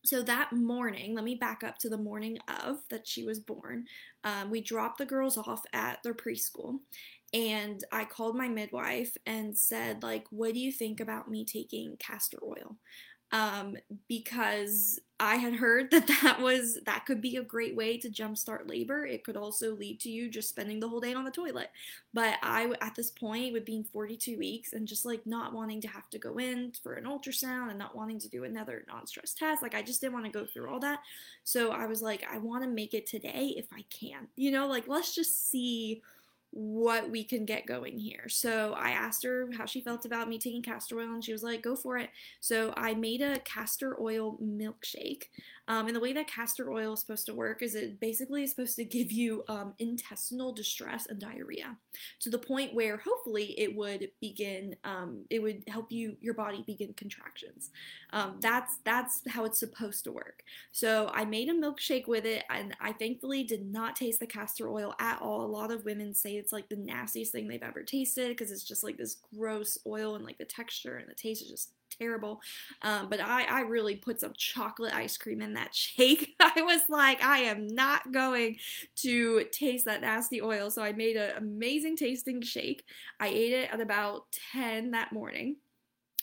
so 0.04 0.22
that 0.22 0.54
morning, 0.54 1.16
let 1.16 1.24
me 1.24 1.36
back 1.36 1.64
up 1.64 1.78
to 1.80 1.90
the 1.90 1.98
morning 1.98 2.38
of 2.48 2.78
that 2.90 3.08
she 3.08 3.24
was 3.24 3.40
born. 3.40 3.86
Um, 4.24 4.50
we 4.50 4.62
dropped 4.62 5.00
the 5.00 5.06
girls 5.06 5.38
off 5.38 5.64
at 5.74 6.02
their 6.04 6.14
preschool, 6.14 6.80
and 7.34 7.84
I 7.92 8.06
called 8.06 8.38
my 8.38 8.48
midwife 8.48 9.18
and 9.26 9.58
said, 9.58 10.04
like, 10.04 10.26
what 10.30 10.54
do 10.54 10.60
you 10.60 10.72
think 10.72 11.00
about 11.00 11.30
me 11.30 11.44
taking 11.44 11.98
castor 11.98 12.40
oil? 12.42 12.78
Um, 13.32 13.76
because 14.08 15.00
I 15.20 15.36
had 15.36 15.56
heard 15.56 15.90
that 15.92 16.08
that 16.22 16.40
was 16.42 16.80
that 16.86 17.06
could 17.06 17.22
be 17.22 17.38
a 17.38 17.44
great 17.44 17.76
way 17.76 17.98
to 17.98 18.10
jumpstart 18.10 18.70
labor. 18.70 19.06
It 19.06 19.24
could 19.24 19.38
also 19.38 19.76
lead 19.76 20.00
to 20.02 20.10
you 20.10 20.30
just 20.30 20.50
spending 20.50 20.80
the 20.80 20.88
whole 20.88 21.00
day 21.00 21.14
on 21.14 21.26
the 21.26 21.32
toilet. 21.32 21.70
But 22.14 22.36
I, 22.42 22.72
at 22.82 22.96
this 22.96 23.12
point, 23.12 23.54
with 23.54 23.66
being 23.66 23.84
42 23.84 24.38
weeks 24.38 24.74
and 24.74 24.88
just 24.88 25.06
like 25.06 25.26
not 25.26 25.54
wanting 25.54 25.82
to 25.82 25.88
have 25.88 26.10
to 26.12 26.20
go 26.20 26.38
in 26.38 26.72
for 26.84 26.94
an 26.94 27.06
ultrasound 27.06 27.70
and 27.70 27.80
not 27.80 27.96
wanting 27.96 28.20
to 28.20 28.30
do 28.30 28.44
another 28.44 28.86
non-stress 28.88 29.34
test, 29.34 29.62
like 29.62 29.76
I 29.76 29.82
just 29.82 30.02
didn't 30.02 30.14
want 30.14 30.26
to 30.26 30.32
go 30.32 30.46
through 30.46 30.72
all 30.72 30.80
that. 30.80 31.00
So 31.44 31.72
I 31.72 31.86
was 31.86 32.02
like, 32.02 32.26
I 32.32 32.38
want 32.38 32.64
to 32.64 32.70
make 32.70 32.94
it 32.94 33.08
today 33.08 33.54
if 33.58 33.68
I 33.74 33.84
can. 33.90 34.28
You 34.36 34.52
know, 34.52 34.68
like 34.68 34.88
let's 34.88 35.14
just 35.16 35.50
see 35.50 36.02
what 36.52 37.10
we 37.10 37.24
can 37.24 37.46
get 37.46 37.66
going 37.66 38.00
here. 38.00 38.30
So 38.30 38.74
I 38.74 38.92
asked 38.92 39.24
her 39.24 39.50
how 39.58 39.66
she 39.66 39.82
felt 39.82 40.06
about 40.06 40.30
me 40.30 40.40
taking 40.40 40.62
castor 40.62 41.00
oil, 41.00 41.14
and 41.14 41.24
she 41.24 41.34
was 41.34 41.44
like, 41.44 41.62
go 41.62 41.76
for 41.76 41.98
it. 41.98 42.10
So 42.40 42.74
I 42.76 42.94
made 42.94 43.22
a 43.22 43.40
castor 43.40 44.00
oil 44.02 44.38
milkshake. 44.42 45.26
Um, 45.68 45.88
and 45.88 45.96
the 45.96 46.00
way 46.00 46.14
that 46.14 46.28
castor 46.28 46.72
oil 46.72 46.94
is 46.94 47.02
supposed 47.02 47.26
to 47.26 47.34
work 47.34 47.62
is 47.62 47.76
it 47.76 48.00
basically 48.00 48.44
is 48.44 48.52
supposed 48.52 48.76
to 48.78 48.86
give 48.86 49.12
you 49.12 49.44
um, 49.48 49.74
intestinal 49.80 50.54
distress 50.54 51.08
and 51.08 51.20
diarrhea 51.20 51.76
to 52.22 52.30
the 52.30 52.38
point 52.38 52.74
where 52.74 52.98
hopefully 52.98 53.54
it 53.58 53.76
would 53.76 54.10
begin, 54.22 54.76
um, 54.84 55.26
it 55.30 55.42
would 55.42 55.64
help 55.68 55.92
you, 55.92 56.16
your 56.22 56.34
body 56.34 56.64
begin 56.66 56.94
contractions. 56.94 57.70
Um, 58.14 58.38
that's, 58.40 58.78
that's 58.86 59.22
how 59.28 59.46
it's 59.46 59.60
supposed 59.60 60.04
to 60.06 60.12
work. 60.12 60.44
So 60.72 61.12
I 61.14 61.26
made 61.26 61.50
a 61.50 61.54
milkshake 61.54 62.08
with 62.08 62.26
it 62.26 62.44
and 62.50 62.76
I 62.80 62.94
thankfully 62.94 63.44
did 63.44 63.66
not 63.66 63.96
taste 63.96 64.20
the 64.20 64.28
castor 64.28 64.70
oil 64.70 64.94
at 65.00 65.22
all. 65.22 65.44
A 65.44 65.48
lot 65.48 65.72
of 65.72 65.86
women 65.86 66.14
say 66.14 66.36
it's 66.36 66.54
like 66.54 66.70
the 66.70 66.78
nastiest 66.78 67.32
thing 67.32 67.48
they've 67.48 67.62
ever 67.62 67.84
tasted 67.84 68.30
because 68.30 68.52
it's 68.52 68.64
just 68.64 68.84
like 68.84 68.98
this 68.98 69.18
gross 69.36 69.78
oil 69.86 70.16
and 70.16 70.24
like 70.24 70.38
the 70.38 70.46
texture 70.46 70.98
and 70.98 71.10
the 71.10 71.16
taste 71.16 71.42
is 71.42 71.50
just 71.50 71.72
terrible. 72.00 72.42
Um, 72.82 73.10
but 73.10 73.20
I, 73.20 73.44
I 73.44 73.62
really 73.62 73.96
put 73.96 74.20
some 74.20 74.34
chocolate 74.38 74.94
ice 74.94 75.18
cream 75.18 75.42
in 75.42 75.54
that 75.54 75.74
shake. 75.76 76.36
I 76.40 76.62
was 76.62 76.82
like, 76.90 77.24
I 77.24 77.40
am 77.40 77.68
not 77.68 78.12
going 78.12 78.58
to 78.98 79.46
taste 79.52 79.86
that 79.86 80.02
nasty 80.02 80.42
oil. 80.42 80.70
So 80.70 80.82
I 80.82 80.94
made 80.94 81.16
an 81.16 81.32
amazing 81.38 81.98
tasting 81.98 82.42
shake. 82.42 82.84
I 83.20 83.28
ate 83.28 83.54
it 83.54 83.74
at 83.74 83.82
about 83.82 84.26
10 84.54 84.92
that 84.92 85.12
morning 85.12 85.58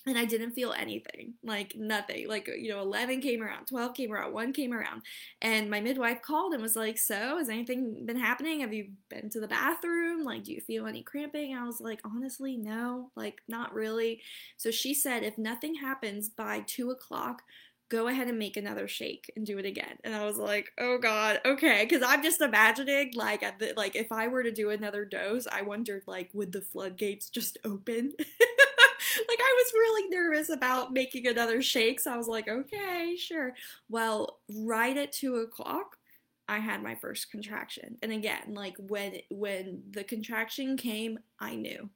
and 0.07 0.19
I 0.19 0.27
didn't 0.27 0.53
feel 0.53 0.73
anything, 0.73 1.35
like 1.43 1.75
nothing. 1.77 2.29
Like, 2.29 2.47
you 2.47 2.69
know, 2.69 2.81
11 2.83 3.21
came 3.21 3.43
around, 3.43 3.67
12 3.67 3.95
came 3.95 4.13
around, 4.13 4.35
1 4.35 4.53
came 4.53 4.73
around. 4.73 5.03
And 5.41 5.71
my 5.71 5.81
midwife 5.81 6.21
called 6.21 6.53
and 6.53 6.63
was 6.63 6.77
like, 6.77 6.99
So, 6.99 7.39
has 7.39 7.49
anything 7.49 8.05
been 8.05 8.19
happening? 8.19 8.61
Have 8.61 8.75
you 8.75 8.89
been 9.09 9.31
to 9.31 9.41
the 9.41 9.49
bathroom? 9.49 10.23
Like, 10.23 10.45
do 10.45 10.53
you 10.53 10.61
feel 10.61 10.87
any 10.87 11.03
cramping? 11.03 11.55
I 11.57 11.65
was 11.67 11.81
like, 11.81 12.01
Honestly, 12.05 12.57
no, 12.57 13.11
like, 13.17 13.41
not 13.49 13.73
really. 13.73 14.21
So 14.59 14.71
she 14.71 14.93
said, 14.93 15.23
If 15.23 15.39
nothing 15.39 15.77
happens 15.77 16.29
by 16.29 16.65
2 16.67 16.91
o'clock, 16.91 17.43
go 17.91 18.09
ahead 18.09 18.29
and 18.29 18.39
make 18.39 18.57
another 18.57 18.89
shake 18.89 19.31
and 19.37 19.47
do 19.47 19.59
it 19.59 19.67
again. 19.67 19.97
And 20.05 20.15
I 20.15 20.25
was 20.25 20.37
like, 20.37 20.73
oh 20.79 20.99
God, 20.99 21.41
okay. 21.45 21.87
Cause 21.87 22.03
I'm 22.05 22.23
just 22.23 22.41
imagining 22.41 23.13
like 23.15 23.43
at 23.43 23.59
the, 23.59 23.75
like 23.77 23.95
if 23.95 24.11
I 24.11 24.27
were 24.29 24.43
to 24.43 24.51
do 24.51 24.71
another 24.71 25.05
dose, 25.05 25.47
I 25.47 25.63
wondered 25.63 26.03
like, 26.07 26.31
would 26.33 26.51
the 26.53 26.63
floodgates 26.63 27.29
just 27.29 27.59
open? 27.65 28.13
I 29.45 29.63
was 29.63 29.73
really 29.75 30.09
nervous 30.09 30.49
about 30.49 30.93
making 30.93 31.27
another 31.27 31.61
shake. 31.61 32.01
So 32.01 32.13
I 32.13 32.17
was 32.17 32.29
like, 32.29 32.49
okay, 32.49 33.15
sure. 33.19 33.55
Well, 33.91 34.41
right 34.57 34.97
at 34.97 35.13
two 35.13 35.37
o'clock, 35.37 35.97
I 36.49 36.59
had 36.59 36.83
my 36.83 36.95
first 36.95 37.31
contraction. 37.31 37.99
And 38.03 38.13
again, 38.13 38.55
like 38.55 38.77
when 38.79 39.19
when 39.31 39.83
the 39.91 40.05
contraction 40.05 40.77
came, 40.77 41.19
I 41.41 41.57
knew. 41.57 41.89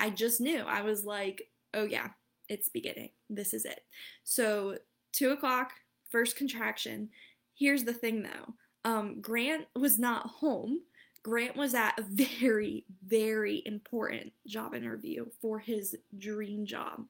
I 0.00 0.10
just 0.10 0.40
knew. 0.40 0.60
I 0.60 0.82
was 0.82 1.04
like, 1.04 1.50
oh 1.74 1.84
yeah, 1.84 2.08
it's 2.48 2.68
beginning. 2.68 3.10
This 3.28 3.52
is 3.52 3.64
it. 3.64 3.80
So 4.24 4.78
two 5.12 5.30
o'clock, 5.30 5.72
first 6.10 6.36
contraction. 6.36 7.10
Here's 7.54 7.84
the 7.84 7.94
thing 7.94 8.22
though. 8.22 8.54
Um, 8.90 9.20
Grant 9.20 9.66
was 9.74 9.98
not 9.98 10.26
home. 10.26 10.80
Grant 11.26 11.56
was 11.56 11.74
at 11.74 11.98
a 11.98 12.02
very, 12.02 12.84
very 13.04 13.60
important 13.66 14.32
job 14.46 14.76
interview 14.76 15.26
for 15.40 15.58
his 15.58 15.96
dream 16.16 16.66
job 16.66 17.06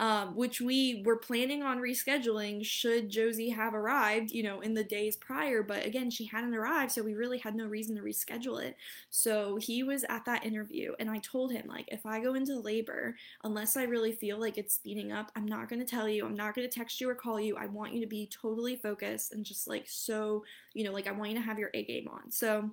um, 0.00 0.34
which 0.34 0.62
we 0.62 1.02
were 1.04 1.18
planning 1.18 1.62
on 1.62 1.78
rescheduling 1.78 2.64
should 2.64 3.10
Josie 3.10 3.50
have 3.50 3.74
arrived, 3.74 4.30
you 4.30 4.42
know, 4.42 4.60
in 4.62 4.72
the 4.72 4.82
days 4.82 5.14
prior. 5.14 5.62
But 5.62 5.84
again, 5.84 6.10
she 6.10 6.24
hadn't 6.24 6.54
arrived, 6.54 6.92
so 6.92 7.02
we 7.02 7.12
really 7.12 7.36
had 7.36 7.54
no 7.54 7.66
reason 7.66 7.96
to 7.96 8.02
reschedule 8.02 8.64
it. 8.64 8.78
So 9.10 9.56
he 9.56 9.82
was 9.82 10.04
at 10.08 10.24
that 10.24 10.46
interview, 10.46 10.94
and 10.98 11.10
I 11.10 11.18
told 11.18 11.52
him, 11.52 11.66
like, 11.68 11.84
if 11.88 12.06
I 12.06 12.18
go 12.18 12.32
into 12.32 12.58
labor, 12.58 13.14
unless 13.44 13.76
I 13.76 13.82
really 13.82 14.12
feel 14.12 14.40
like 14.40 14.56
it's 14.56 14.72
speeding 14.72 15.12
up, 15.12 15.30
I'm 15.36 15.46
not 15.46 15.68
going 15.68 15.80
to 15.80 15.86
tell 15.86 16.08
you. 16.08 16.24
I'm 16.24 16.34
not 16.34 16.54
going 16.54 16.66
to 16.66 16.74
text 16.74 16.98
you 16.98 17.10
or 17.10 17.14
call 17.14 17.38
you. 17.38 17.58
I 17.58 17.66
want 17.66 17.92
you 17.92 18.00
to 18.00 18.06
be 18.06 18.30
totally 18.32 18.76
focused 18.76 19.32
and 19.32 19.44
just 19.44 19.68
like 19.68 19.84
so, 19.86 20.44
you 20.72 20.82
know, 20.82 20.92
like 20.92 21.08
I 21.08 21.12
want 21.12 21.32
you 21.32 21.36
to 21.36 21.44
have 21.44 21.58
your 21.58 21.70
A 21.74 21.84
game 21.84 22.08
on. 22.08 22.30
So, 22.30 22.70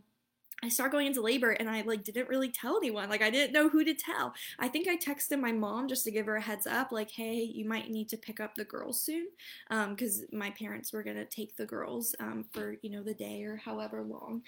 I 0.63 0.69
start 0.69 0.91
going 0.91 1.05
into 1.07 1.21
labor 1.21 1.51
and 1.51 1.69
I 1.69 1.81
like 1.81 2.03
didn't 2.03 2.29
really 2.29 2.49
tell 2.49 2.77
anyone. 2.77 3.09
Like 3.09 3.21
I 3.21 3.29
didn't 3.29 3.53
know 3.53 3.69
who 3.69 3.83
to 3.83 3.93
tell. 3.93 4.33
I 4.57 4.67
think 4.67 4.87
I 4.87 4.97
texted 4.97 5.39
my 5.39 5.51
mom 5.51 5.87
just 5.87 6.03
to 6.05 6.11
give 6.11 6.25
her 6.25 6.35
a 6.37 6.41
heads 6.41 6.65
up, 6.65 6.91
like, 6.91 7.11
hey, 7.11 7.35
you 7.35 7.63
might 7.65 7.91
need 7.91 8.09
to 8.09 8.17
pick 8.17 8.39
up 8.39 8.55
the 8.55 8.65
girls 8.65 8.99
soon, 8.99 9.27
because 9.69 10.21
um, 10.21 10.39
my 10.39 10.49
parents 10.51 10.91
were 10.91 11.03
gonna 11.03 11.25
take 11.25 11.55
the 11.55 11.65
girls 11.65 12.15
um, 12.19 12.45
for 12.51 12.75
you 12.81 12.89
know 12.89 13.03
the 13.03 13.13
day 13.13 13.43
or 13.43 13.57
however 13.57 14.03
long. 14.03 14.41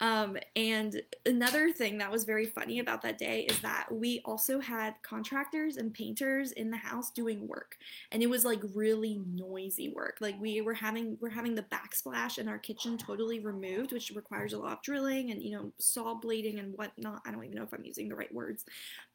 Um, 0.00 0.36
and 0.54 1.02
another 1.26 1.72
thing 1.72 1.98
that 1.98 2.10
was 2.10 2.24
very 2.24 2.46
funny 2.46 2.78
about 2.78 3.02
that 3.02 3.18
day 3.18 3.42
is 3.50 3.60
that 3.60 3.88
we 3.90 4.20
also 4.24 4.60
had 4.60 4.94
contractors 5.02 5.76
and 5.76 5.92
painters 5.92 6.52
in 6.52 6.70
the 6.70 6.76
house 6.76 7.10
doing 7.10 7.48
work, 7.48 7.76
and 8.12 8.22
it 8.22 8.30
was 8.30 8.44
like 8.44 8.60
really 8.74 9.20
noisy 9.26 9.88
work. 9.88 10.18
Like 10.20 10.40
we 10.40 10.60
were 10.60 10.74
having 10.74 11.18
we're 11.20 11.30
having 11.30 11.56
the 11.56 11.64
backsplash 11.64 12.38
in 12.38 12.48
our 12.48 12.58
kitchen 12.58 12.96
totally 12.96 13.40
removed, 13.40 13.92
which 13.92 14.12
requires 14.14 14.52
a 14.52 14.58
lot 14.58 14.74
of 14.74 14.82
drilling 14.82 15.32
and 15.32 15.42
you 15.42 15.56
know 15.56 15.72
saw 15.78 16.14
blading 16.18 16.60
and 16.60 16.76
whatnot. 16.78 17.22
I 17.26 17.32
don't 17.32 17.44
even 17.44 17.56
know 17.56 17.64
if 17.64 17.72
I'm 17.74 17.84
using 17.84 18.08
the 18.08 18.16
right 18.16 18.32
words, 18.32 18.64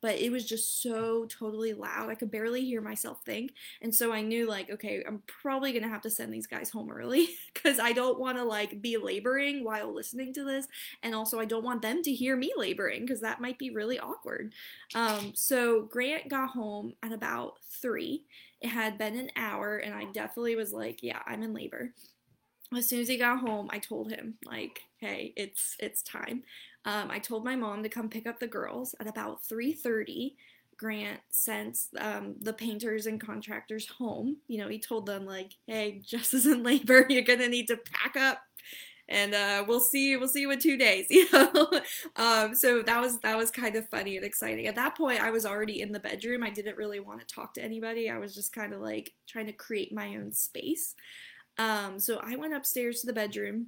but 0.02 0.20
it 0.20 0.32
was 0.32 0.46
just 0.46 0.82
so 0.82 1.26
totally 1.26 1.74
loud. 1.74 2.10
I 2.10 2.16
could 2.16 2.32
barely 2.32 2.66
hear 2.66 2.82
myself 2.82 3.22
think, 3.26 3.54
and 3.82 3.96
so 3.96 4.12
I 4.12 4.22
knew 4.22 4.50
like 4.50 4.70
okay, 4.70 5.02
I'm 5.08 5.24
probably 5.28 5.72
gonna 5.72 5.88
have 5.88 6.02
to 6.02 6.10
send 6.10 6.34
these 6.34 6.48
guys 6.48 6.70
home 6.70 6.92
early 6.92 7.30
because 7.54 7.80
I 7.80 7.94
don't 7.94 8.20
want 8.20 8.38
to 8.38 8.44
like 8.44 8.82
be 8.82 8.98
laboring 8.98 9.64
while 9.64 9.94
listening 9.94 10.34
to 10.34 10.44
this 10.44 10.68
and 11.02 11.14
also 11.14 11.40
I 11.40 11.46
don't 11.46 11.64
want 11.64 11.82
them 11.82 12.02
to 12.04 12.14
hear 12.14 12.36
me 12.36 12.52
laboring 12.56 13.02
because 13.02 13.22
that 13.22 13.42
might 13.42 13.58
be 13.58 13.70
really 13.70 14.00
awkward. 14.00 14.54
Um, 14.96 15.34
so 15.36 15.84
Grant 15.84 16.30
got 16.30 16.50
home 16.50 16.94
at 17.04 17.12
about 17.12 17.60
three. 17.82 18.24
It 18.62 18.70
had 18.70 18.98
been 18.98 19.18
an 19.18 19.30
hour, 19.36 19.78
and 19.78 19.94
I 19.94 20.06
definitely 20.06 20.56
was 20.56 20.72
like, 20.74 21.04
"Yeah, 21.04 21.20
I'm 21.26 21.44
in 21.44 21.54
labor." 21.54 21.94
As 22.76 22.88
soon 22.88 23.02
as 23.02 23.08
he 23.08 23.18
got 23.18 23.40
home, 23.40 23.70
I 23.72 23.80
told 23.80 24.12
him 24.12 24.36
like, 24.46 24.82
"Hey, 24.98 25.34
it's 25.36 25.76
it's 25.80 26.02
time." 26.02 26.44
Um, 26.86 27.10
I 27.12 27.20
told 27.20 27.46
my 27.46 27.56
mom 27.56 27.84
to 27.84 27.90
come 27.90 28.10
pick 28.10 28.28
up 28.28 28.40
the 28.40 28.48
girls 28.48 28.96
at 29.00 29.08
about 29.08 29.44
3:30. 29.44 30.36
Grant 30.78 31.22
sent 31.30 31.78
um, 32.00 32.36
the 32.42 32.54
painters 32.54 33.06
and 33.06 33.22
contractors 33.22 33.88
home. 33.88 34.38
You 34.48 34.58
know, 34.60 34.68
he 34.68 34.80
told 34.80 35.06
them 35.06 35.26
like, 35.26 35.54
"Hey, 35.68 36.02
Jess 36.06 36.34
is 36.34 36.46
in 36.46 36.64
labor. 36.64 37.06
You're 37.10 37.22
gonna 37.24 37.48
need 37.48 37.68
to 37.68 37.78
pack 37.78 38.18
up 38.18 38.40
and 39.10 39.34
uh, 39.34 39.64
we'll 39.68 39.80
see 39.80 40.16
we'll 40.16 40.28
see 40.28 40.42
you 40.42 40.52
in 40.52 40.60
two 40.60 40.78
days 40.78 41.08
you 41.10 41.28
know 41.32 41.68
um, 42.16 42.56
so 42.56 42.82
that 42.82 43.02
was 43.02 43.20
that 43.20 43.38
was 43.38 43.52
kind 43.52 43.76
of 43.76 43.88
funny 43.90 44.16
and 44.16 44.26
exciting 44.26 44.68
at 44.68 44.76
that 44.76 44.96
point 44.96 45.22
i 45.22 45.30
was 45.30 45.46
already 45.46 45.82
in 45.82 45.92
the 45.92 46.00
bedroom 46.00 46.44
i 46.44 46.50
didn't 46.50 46.78
really 46.78 47.00
want 47.00 47.20
to 47.20 47.36
talk 47.36 47.54
to 47.54 47.64
anybody 47.64 48.10
i 48.10 48.18
was 48.18 48.34
just 48.34 48.54
kind 48.54 48.74
of 48.74 48.82
like 48.82 49.14
trying 49.28 49.46
to 49.46 49.54
create 49.54 49.94
my 49.94 50.16
own 50.16 50.32
space 50.32 50.96
um, 51.58 52.00
so 52.00 52.20
i 52.24 52.36
went 52.36 52.54
upstairs 52.54 53.02
to 53.02 53.08
the 53.08 53.14
bedroom 53.14 53.68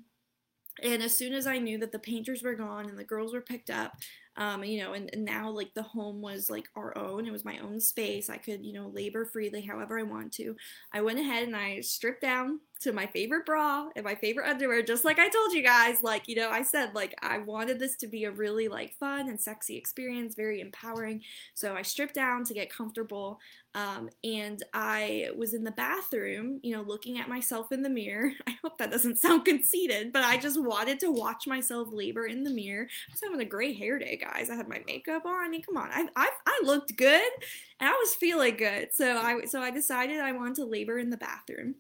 and 0.83 1.03
as 1.03 1.15
soon 1.15 1.33
as 1.33 1.47
i 1.47 1.57
knew 1.57 1.77
that 1.77 1.91
the 1.91 1.99
painters 1.99 2.41
were 2.41 2.55
gone 2.55 2.89
and 2.89 2.97
the 2.97 3.03
girls 3.03 3.33
were 3.33 3.41
picked 3.41 3.69
up 3.69 3.93
um, 4.37 4.63
you 4.63 4.83
know, 4.83 4.93
and, 4.93 5.09
and 5.13 5.23
now 5.23 5.49
like 5.49 5.73
the 5.73 5.83
home 5.83 6.21
was 6.21 6.49
like 6.49 6.67
our 6.75 6.97
own. 6.97 7.25
It 7.25 7.31
was 7.31 7.45
my 7.45 7.57
own 7.59 7.79
space. 7.79 8.29
I 8.29 8.37
could, 8.37 8.65
you 8.65 8.73
know, 8.73 8.87
labor 8.87 9.25
freely 9.25 9.61
however 9.61 9.97
I 9.97 10.03
want 10.03 10.33
to. 10.33 10.55
I 10.91 11.01
went 11.01 11.19
ahead 11.19 11.43
and 11.43 11.55
I 11.55 11.79
stripped 11.81 12.21
down 12.21 12.59
to 12.81 12.91
my 12.91 13.05
favorite 13.07 13.45
bra 13.45 13.87
and 13.95 14.03
my 14.03 14.15
favorite 14.15 14.49
underwear, 14.49 14.81
just 14.83 15.05
like 15.05 15.19
I 15.19 15.29
told 15.29 15.53
you 15.53 15.63
guys. 15.63 15.97
Like, 16.03 16.27
you 16.27 16.35
know, 16.35 16.49
I 16.49 16.61
said, 16.61 16.93
like, 16.93 17.15
I 17.21 17.37
wanted 17.37 17.79
this 17.79 17.95
to 17.97 18.07
be 18.07 18.25
a 18.25 18.31
really, 18.31 18.67
like, 18.67 18.93
fun 18.93 19.29
and 19.29 19.39
sexy 19.39 19.77
experience, 19.77 20.35
very 20.35 20.61
empowering. 20.61 21.21
So 21.53 21.75
I 21.75 21.81
stripped 21.81 22.15
down 22.15 22.43
to 22.45 22.53
get 22.53 22.69
comfortable. 22.69 23.39
Um, 23.75 24.09
and 24.23 24.63
I 24.73 25.29
was 25.37 25.53
in 25.53 25.65
the 25.65 25.71
bathroom, 25.71 26.61
you 26.63 26.73
know, 26.73 26.81
looking 26.81 27.19
at 27.19 27.27
myself 27.27 27.73
in 27.73 27.81
the 27.81 27.89
mirror. 27.89 28.31
I 28.47 28.55
hope 28.63 28.77
that 28.77 28.91
doesn't 28.91 29.19
sound 29.19 29.43
conceited, 29.43 30.13
but 30.13 30.23
I 30.23 30.37
just 30.37 30.61
wanted 30.61 30.99
to 31.01 31.11
watch 31.11 31.45
myself 31.45 31.89
labor 31.91 32.25
in 32.25 32.43
the 32.43 32.51
mirror. 32.51 32.87
I 32.89 33.11
was 33.11 33.21
having 33.21 33.41
a 33.41 33.49
great 33.49 33.77
hair 33.77 33.99
day, 33.99 34.17
guys. 34.17 34.49
I 34.49 34.55
had 34.55 34.69
my 34.69 34.81
makeup 34.87 35.25
on. 35.25 35.45
I 35.45 35.49
mean, 35.49 35.61
come 35.61 35.75
on, 35.75 35.89
I, 35.91 36.07
I, 36.15 36.29
I 36.45 36.61
looked 36.63 36.95
good 36.95 37.31
and 37.79 37.89
I 37.89 37.91
was 37.91 38.15
feeling 38.15 38.55
good. 38.55 38.89
So 38.93 39.17
I, 39.17 39.43
so 39.45 39.61
I 39.61 39.71
decided 39.71 40.21
I 40.21 40.31
wanted 40.31 40.55
to 40.55 40.65
labor 40.65 40.97
in 40.97 41.09
the 41.09 41.17
bathroom 41.17 41.75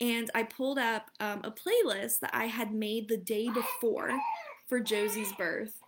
and 0.00 0.30
I 0.34 0.42
pulled 0.42 0.78
up 0.78 1.10
um, 1.20 1.42
a 1.44 1.52
playlist 1.52 2.20
that 2.20 2.30
I 2.32 2.46
had 2.46 2.72
made 2.74 3.08
the 3.08 3.16
day 3.16 3.48
before 3.48 4.10
for 4.68 4.80
Josie's 4.80 5.32
birth. 5.32 5.80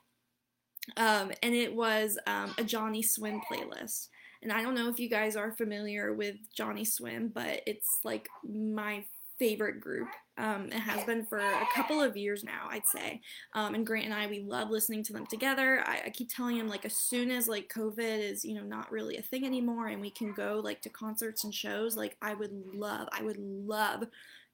Um, 0.96 1.32
and 1.42 1.54
it 1.54 1.74
was 1.74 2.18
um, 2.26 2.54
a 2.58 2.64
Johnny 2.64 3.02
Swim 3.02 3.40
playlist. 3.50 4.08
And 4.42 4.52
I 4.52 4.62
don't 4.62 4.74
know 4.74 4.88
if 4.88 5.00
you 5.00 5.08
guys 5.08 5.34
are 5.34 5.50
familiar 5.50 6.14
with 6.14 6.36
Johnny 6.54 6.84
Swim, 6.84 7.32
but 7.34 7.62
it's 7.66 7.98
like 8.04 8.28
my 8.44 9.04
favorite 9.38 9.80
group. 9.80 10.08
Um, 10.38 10.66
it 10.66 10.74
has 10.74 11.02
been 11.04 11.24
for 11.24 11.38
a 11.38 11.66
couple 11.74 12.00
of 12.00 12.16
years 12.16 12.44
now, 12.44 12.68
I'd 12.70 12.86
say. 12.86 13.20
Um, 13.54 13.74
and 13.74 13.86
Grant 13.86 14.04
and 14.04 14.14
I, 14.14 14.26
we 14.26 14.40
love 14.40 14.70
listening 14.70 15.02
to 15.04 15.12
them 15.12 15.26
together. 15.26 15.82
I, 15.86 16.02
I, 16.06 16.10
keep 16.10 16.28
telling 16.28 16.56
him 16.56 16.68
like 16.68 16.84
as 16.84 16.96
soon 16.96 17.30
as 17.30 17.48
like 17.48 17.72
COVID 17.74 18.30
is, 18.30 18.44
you 18.44 18.54
know, 18.54 18.62
not 18.62 18.92
really 18.92 19.16
a 19.16 19.22
thing 19.22 19.46
anymore, 19.46 19.86
and 19.86 20.00
we 20.00 20.10
can 20.10 20.32
go 20.32 20.60
like 20.62 20.82
to 20.82 20.90
concerts 20.90 21.44
and 21.44 21.54
shows, 21.54 21.96
like 21.96 22.16
I 22.20 22.34
would 22.34 22.52
love, 22.74 23.08
I 23.12 23.22
would 23.22 23.38
love 23.38 24.04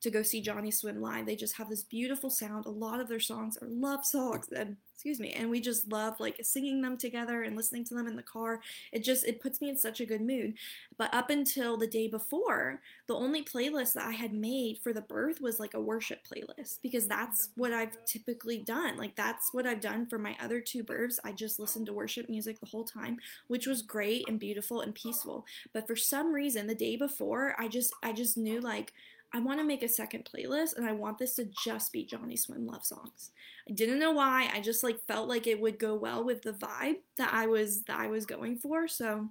to 0.03 0.11
go 0.11 0.23
see 0.23 0.41
Johnny 0.41 0.71
Swim 0.71 1.01
live. 1.01 1.27
They 1.27 1.37
just 1.37 1.57
have 1.57 1.69
this 1.69 1.85
beautiful 1.85 2.31
sound. 2.31 2.67
A 2.67 2.71
lot 2.71 3.01
of 3.01 3.09
their 3.09 3.21
songs 3.21 3.57
are 3.61 3.69
love 3.69 4.05
songs, 4.05 4.49
and 4.55 4.77
excuse 5.03 5.19
me 5.19 5.33
and 5.33 5.51
we 5.51 5.61
just 5.61 5.91
love 5.91 6.21
like 6.21 6.39
singing 6.45 6.81
them 6.81 6.97
together 6.97 7.43
and 7.43 7.57
listening 7.57 7.85
to 7.85 7.93
them 7.93 8.07
in 8.07 8.15
the 8.15 8.23
car. 8.23 8.61
It 8.93 9.03
just 9.03 9.27
it 9.27 9.41
puts 9.41 9.61
me 9.61 9.69
in 9.69 9.77
such 9.77 10.01
a 10.01 10.07
good 10.07 10.21
mood. 10.21 10.55
But 10.97 11.13
up 11.13 11.29
until 11.29 11.77
the 11.77 11.89
day 11.89 12.07
before 12.07 12.81
the 13.09 13.17
only 13.17 13.43
playlist 13.43 13.95
that 13.95 14.07
i 14.07 14.13
had 14.13 14.33
made 14.33 14.79
for 14.79 14.93
the 14.93 15.01
birth 15.01 15.41
was 15.41 15.59
like 15.59 15.75
a 15.75 15.81
worship 15.81 16.21
playlist 16.25 16.79
because 16.83 17.09
that's 17.09 17.49
what 17.57 17.73
i've 17.73 17.97
typically 18.05 18.59
done. 18.59 18.97
Like 18.97 19.17
that's 19.17 19.49
what 19.51 19.67
i've 19.67 19.81
done 19.81 20.07
for 20.07 20.19
my 20.19 20.37
other 20.41 20.61
two 20.61 20.85
births. 20.85 21.19
I 21.25 21.33
just 21.33 21.59
listened 21.59 21.87
to 21.87 21.93
worship 21.93 22.29
music 22.29 22.61
the 22.61 22.67
whole 22.67 22.85
time 22.85 23.17
which 23.49 23.67
was 23.67 23.83
great 23.83 24.29
and 24.29 24.39
beautiful 24.39 24.83
and 24.83 24.95
peaceful. 24.95 25.45
But 25.73 25.89
for 25.89 25.97
some 25.97 26.33
reason 26.33 26.69
the 26.69 26.77
day 26.77 26.95
before 26.95 27.57
i 27.59 27.67
just 27.67 27.93
i 28.05 28.13
just 28.13 28.37
knew 28.39 28.61
like 28.61 28.93
I 29.35 29.41
want 29.41 29.61
to 29.61 29.65
make 29.65 29.83
a 29.83 29.89
second 29.89 30.29
playlist 30.33 30.77
and 30.77 30.87
I 30.87 30.93
want 30.93 31.19
this 31.19 31.37
to 31.37 31.49
just 31.65 31.93
be 31.93 32.05
Johnny 32.05 32.37
Swim 32.37 32.67
love 32.67 32.85
songs. 32.85 33.31
I 33.69 33.73
didn't 33.73 33.99
know 33.99 34.13
why. 34.13 34.51
I 34.53 34.61
just 34.61 34.83
like 34.83 35.01
felt 35.07 35.29
like 35.29 35.47
it 35.47 35.61
would 35.61 35.79
go 35.79 35.95
well 35.95 36.25
with 36.25 36.43
the 36.43 36.53
vibe 36.53 36.99
that 37.17 37.33
I 37.33 37.47
was 37.47 37.83
that 37.85 37.99
I 37.99 38.09
was 38.09 38.27
going 38.27 38.59
for. 38.59 38.87
So 38.89 39.29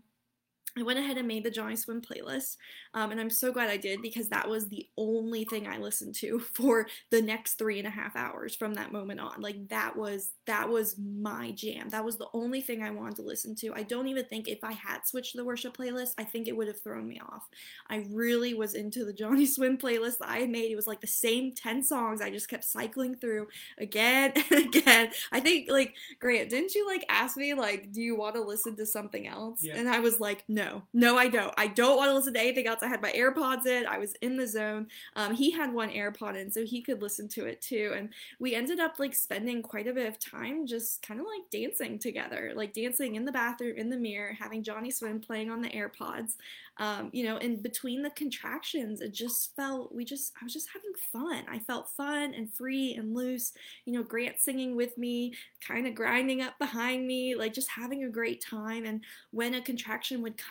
I 0.77 0.83
went 0.83 0.99
ahead 0.99 1.17
and 1.17 1.27
made 1.27 1.43
the 1.43 1.51
Johnny 1.51 1.75
Swim 1.75 2.01
playlist, 2.01 2.55
um, 2.93 3.11
and 3.11 3.19
I'm 3.19 3.29
so 3.29 3.51
glad 3.51 3.69
I 3.69 3.77
did 3.77 4.01
because 4.01 4.29
that 4.29 4.49
was 4.49 4.67
the 4.67 4.87
only 4.97 5.43
thing 5.43 5.67
I 5.67 5.77
listened 5.77 6.15
to 6.15 6.39
for 6.53 6.87
the 7.09 7.21
next 7.21 7.55
three 7.55 7.77
and 7.79 7.87
a 7.87 7.91
half 7.91 8.15
hours 8.15 8.55
from 8.55 8.73
that 8.75 8.91
moment 8.91 9.19
on. 9.19 9.41
Like 9.41 9.67
that 9.69 9.97
was 9.97 10.31
that 10.45 10.69
was 10.69 10.95
my 10.97 11.51
jam. 11.51 11.89
That 11.89 12.05
was 12.05 12.17
the 12.17 12.29
only 12.33 12.61
thing 12.61 12.83
I 12.83 12.91
wanted 12.91 13.17
to 13.17 13.21
listen 13.23 13.55
to. 13.55 13.73
I 13.73 13.83
don't 13.83 14.07
even 14.07 14.25
think 14.25 14.47
if 14.47 14.63
I 14.63 14.71
had 14.71 15.05
switched 15.05 15.35
the 15.35 15.45
worship 15.45 15.75
playlist, 15.75 16.13
I 16.17 16.23
think 16.23 16.47
it 16.47 16.55
would 16.55 16.67
have 16.67 16.81
thrown 16.81 17.07
me 17.07 17.19
off. 17.19 17.47
I 17.89 18.05
really 18.09 18.53
was 18.53 18.73
into 18.73 19.03
the 19.03 19.13
Johnny 19.21 19.45
Swim 19.45 19.77
playlist 19.77 20.19
that 20.19 20.29
I 20.29 20.39
had 20.39 20.49
made. 20.49 20.71
It 20.71 20.75
was 20.75 20.87
like 20.87 21.01
the 21.01 21.07
same 21.07 21.53
ten 21.53 21.83
songs. 21.83 22.21
I 22.21 22.29
just 22.29 22.49
kept 22.49 22.63
cycling 22.63 23.15
through 23.15 23.47
again 23.77 24.33
and 24.49 24.65
again. 24.65 25.11
I 25.31 25.41
think 25.41 25.69
like 25.69 25.95
Grant, 26.19 26.49
didn't 26.49 26.75
you 26.75 26.87
like 26.87 27.05
ask 27.09 27.35
me 27.35 27.53
like, 27.53 27.91
do 27.91 28.01
you 28.01 28.15
want 28.15 28.35
to 28.35 28.41
listen 28.41 28.75
to 28.77 28.85
something 28.85 29.27
else? 29.27 29.59
Yeah. 29.63 29.77
And 29.77 29.89
I 29.89 29.99
was 29.99 30.19
like, 30.19 30.43
no 30.47 30.60
no, 30.61 30.83
no, 30.93 31.17
I 31.17 31.27
don't. 31.27 31.53
I 31.57 31.67
don't 31.67 31.97
want 31.97 32.09
to 32.09 32.13
listen 32.13 32.33
to 32.33 32.39
anything 32.39 32.67
else. 32.67 32.83
I 32.83 32.87
had 32.87 33.01
my 33.01 33.11
AirPods 33.11 33.65
in. 33.65 33.87
I 33.87 33.97
was 33.97 34.13
in 34.21 34.37
the 34.37 34.45
zone. 34.45 34.87
Um, 35.15 35.33
he 35.33 35.49
had 35.49 35.73
one 35.73 35.89
AirPod 35.89 36.39
in, 36.39 36.51
so 36.51 36.63
he 36.63 36.81
could 36.81 37.01
listen 37.01 37.27
to 37.29 37.45
it 37.45 37.61
too. 37.61 37.93
And 37.95 38.09
we 38.39 38.53
ended 38.53 38.79
up 38.79 38.99
like 38.99 39.15
spending 39.15 39.63
quite 39.63 39.87
a 39.87 39.93
bit 39.93 40.07
of 40.07 40.19
time 40.19 40.67
just 40.67 41.01
kind 41.01 41.19
of 41.19 41.25
like 41.25 41.49
dancing 41.51 41.97
together, 41.97 42.53
like 42.55 42.73
dancing 42.73 43.15
in 43.15 43.25
the 43.25 43.31
bathroom, 43.31 43.75
in 43.77 43.89
the 43.89 43.97
mirror, 43.97 44.35
having 44.39 44.63
Johnny 44.63 44.91
Swim 44.91 45.19
playing 45.19 45.49
on 45.49 45.61
the 45.61 45.69
AirPods. 45.69 46.35
Um, 46.77 47.09
you 47.11 47.23
know, 47.23 47.37
in 47.37 47.61
between 47.61 48.01
the 48.01 48.09
contractions, 48.11 49.01
it 49.01 49.13
just 49.13 49.55
felt 49.55 49.93
we 49.93 50.05
just 50.05 50.33
I 50.39 50.43
was 50.43 50.53
just 50.53 50.69
having 50.73 50.93
fun. 51.11 51.43
I 51.49 51.59
felt 51.59 51.89
fun 51.89 52.33
and 52.33 52.53
free 52.53 52.95
and 52.95 53.15
loose. 53.15 53.53
You 53.85 53.93
know, 53.93 54.03
Grant 54.03 54.39
singing 54.39 54.75
with 54.75 54.97
me, 54.97 55.33
kind 55.65 55.87
of 55.87 55.95
grinding 55.95 56.41
up 56.41 56.57
behind 56.59 57.07
me, 57.07 57.35
like 57.35 57.53
just 57.53 57.69
having 57.69 58.03
a 58.03 58.09
great 58.09 58.43
time. 58.43 58.85
And 58.85 59.03
when 59.31 59.55
a 59.55 59.61
contraction 59.61 60.21
would 60.21 60.37
come, 60.37 60.50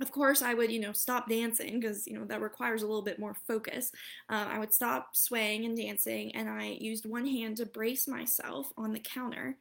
of 0.00 0.10
course, 0.10 0.42
I 0.42 0.54
would, 0.54 0.72
you 0.72 0.80
know, 0.80 0.92
stop 0.92 1.28
dancing 1.28 1.78
because, 1.78 2.06
you 2.06 2.18
know, 2.18 2.24
that 2.26 2.40
requires 2.40 2.82
a 2.82 2.86
little 2.86 3.02
bit 3.02 3.20
more 3.20 3.34
focus. 3.46 3.92
Um, 4.28 4.48
I 4.48 4.58
would 4.58 4.72
stop 4.72 5.14
swaying 5.14 5.64
and 5.64 5.76
dancing, 5.76 6.34
and 6.34 6.48
I 6.48 6.76
used 6.80 7.06
one 7.06 7.26
hand 7.26 7.58
to 7.58 7.66
brace 7.66 8.08
myself 8.08 8.72
on 8.76 8.92
the 8.92 8.98
counter 9.00 9.56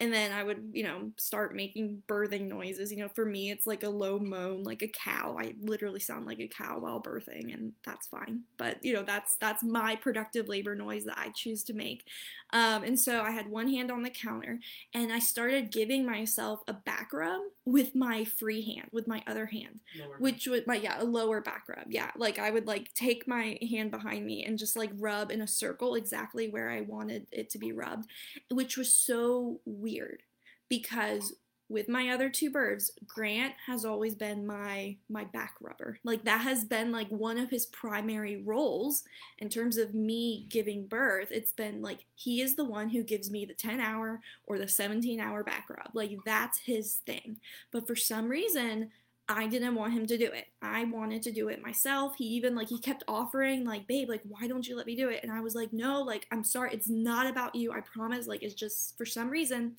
and 0.00 0.12
then 0.12 0.32
I 0.32 0.42
would, 0.42 0.70
you 0.72 0.82
know, 0.82 1.12
start 1.16 1.54
making 1.54 2.02
birthing 2.08 2.48
noises. 2.48 2.90
You 2.90 2.98
know, 2.98 3.08
for 3.08 3.24
me, 3.24 3.50
it's 3.50 3.66
like 3.66 3.84
a 3.84 3.88
low 3.88 4.18
moan, 4.18 4.64
like 4.64 4.82
a 4.82 4.88
cow. 4.88 5.36
I 5.38 5.54
literally 5.60 6.00
sound 6.00 6.26
like 6.26 6.40
a 6.40 6.48
cow 6.48 6.80
while 6.80 7.00
birthing, 7.00 7.54
and 7.54 7.72
that's 7.84 8.08
fine. 8.08 8.40
But 8.56 8.84
you 8.84 8.92
know, 8.92 9.04
that's 9.04 9.36
that's 9.36 9.62
my 9.62 9.94
productive 9.94 10.48
labor 10.48 10.74
noise 10.74 11.04
that 11.04 11.18
I 11.18 11.28
choose 11.30 11.62
to 11.64 11.74
make. 11.74 12.08
Um, 12.52 12.82
and 12.82 12.98
so 12.98 13.20
I 13.20 13.30
had 13.30 13.48
one 13.48 13.68
hand 13.68 13.90
on 13.92 14.02
the 14.02 14.10
counter, 14.10 14.58
and 14.92 15.12
I 15.12 15.20
started 15.20 15.70
giving 15.70 16.04
myself 16.04 16.60
a 16.66 16.72
back 16.72 17.12
rub 17.12 17.42
with 17.64 17.94
my 17.94 18.24
free 18.24 18.62
hand, 18.62 18.88
with 18.92 19.06
my 19.06 19.22
other 19.28 19.46
hand, 19.46 19.78
lower 19.96 20.16
which 20.18 20.48
would 20.48 20.66
my 20.66 20.76
yeah 20.76 21.00
a 21.00 21.04
lower 21.04 21.40
back 21.40 21.64
rub. 21.68 21.86
Yeah, 21.88 22.10
like 22.16 22.40
I 22.40 22.50
would 22.50 22.66
like 22.66 22.92
take 22.94 23.28
my 23.28 23.58
hand 23.70 23.92
behind 23.92 24.26
me 24.26 24.44
and 24.44 24.58
just 24.58 24.76
like 24.76 24.90
rub 24.98 25.30
in 25.30 25.40
a 25.40 25.46
circle 25.46 25.94
exactly 25.94 26.48
where 26.48 26.70
I 26.70 26.80
wanted 26.80 27.28
it 27.30 27.48
to 27.50 27.58
be 27.58 27.70
rubbed, 27.70 28.08
which 28.50 28.76
was 28.76 28.92
so 28.92 29.60
weird 29.84 30.22
because 30.68 31.34
with 31.68 31.88
my 31.88 32.10
other 32.10 32.28
two 32.28 32.50
birds, 32.50 32.90
Grant 33.06 33.54
has 33.66 33.84
always 33.84 34.14
been 34.14 34.46
my 34.46 34.96
my 35.08 35.24
back 35.24 35.54
rubber. 35.60 35.98
Like 36.04 36.24
that 36.24 36.42
has 36.42 36.64
been 36.64 36.92
like 36.92 37.08
one 37.08 37.38
of 37.38 37.50
his 37.50 37.66
primary 37.66 38.36
roles 38.36 39.02
in 39.38 39.48
terms 39.48 39.78
of 39.78 39.94
me 39.94 40.46
giving 40.50 40.86
birth. 40.86 41.28
It's 41.30 41.52
been 41.52 41.80
like 41.80 42.04
he 42.14 42.42
is 42.42 42.54
the 42.54 42.64
one 42.64 42.90
who 42.90 43.02
gives 43.02 43.30
me 43.30 43.44
the 43.46 43.54
10 43.54 43.80
hour 43.80 44.20
or 44.46 44.58
the 44.58 44.68
17 44.68 45.20
hour 45.20 45.42
back 45.42 45.66
rub. 45.70 45.90
Like 45.94 46.12
that's 46.26 46.58
his 46.58 46.96
thing. 47.06 47.38
But 47.72 47.86
for 47.86 47.96
some 47.96 48.28
reason, 48.28 48.90
I 49.28 49.46
didn't 49.46 49.74
want 49.74 49.94
him 49.94 50.06
to 50.06 50.18
do 50.18 50.26
it. 50.26 50.46
I 50.60 50.84
wanted 50.84 51.22
to 51.22 51.32
do 51.32 51.48
it 51.48 51.62
myself. 51.62 52.14
He 52.16 52.24
even 52.26 52.54
like 52.54 52.68
he 52.68 52.78
kept 52.78 53.04
offering 53.08 53.64
like, 53.64 53.86
"Babe, 53.86 54.08
like 54.08 54.20
why 54.24 54.46
don't 54.46 54.66
you 54.68 54.76
let 54.76 54.86
me 54.86 54.94
do 54.96 55.08
it?" 55.08 55.20
And 55.22 55.32
I 55.32 55.40
was 55.40 55.54
like, 55.54 55.72
"No, 55.72 56.02
like 56.02 56.26
I'm 56.30 56.44
sorry. 56.44 56.70
It's 56.74 56.88
not 56.90 57.26
about 57.26 57.54
you. 57.54 57.72
I 57.72 57.80
promise. 57.80 58.26
Like 58.26 58.42
it's 58.42 58.54
just 58.54 58.96
for 58.98 59.06
some 59.06 59.30
reason 59.30 59.76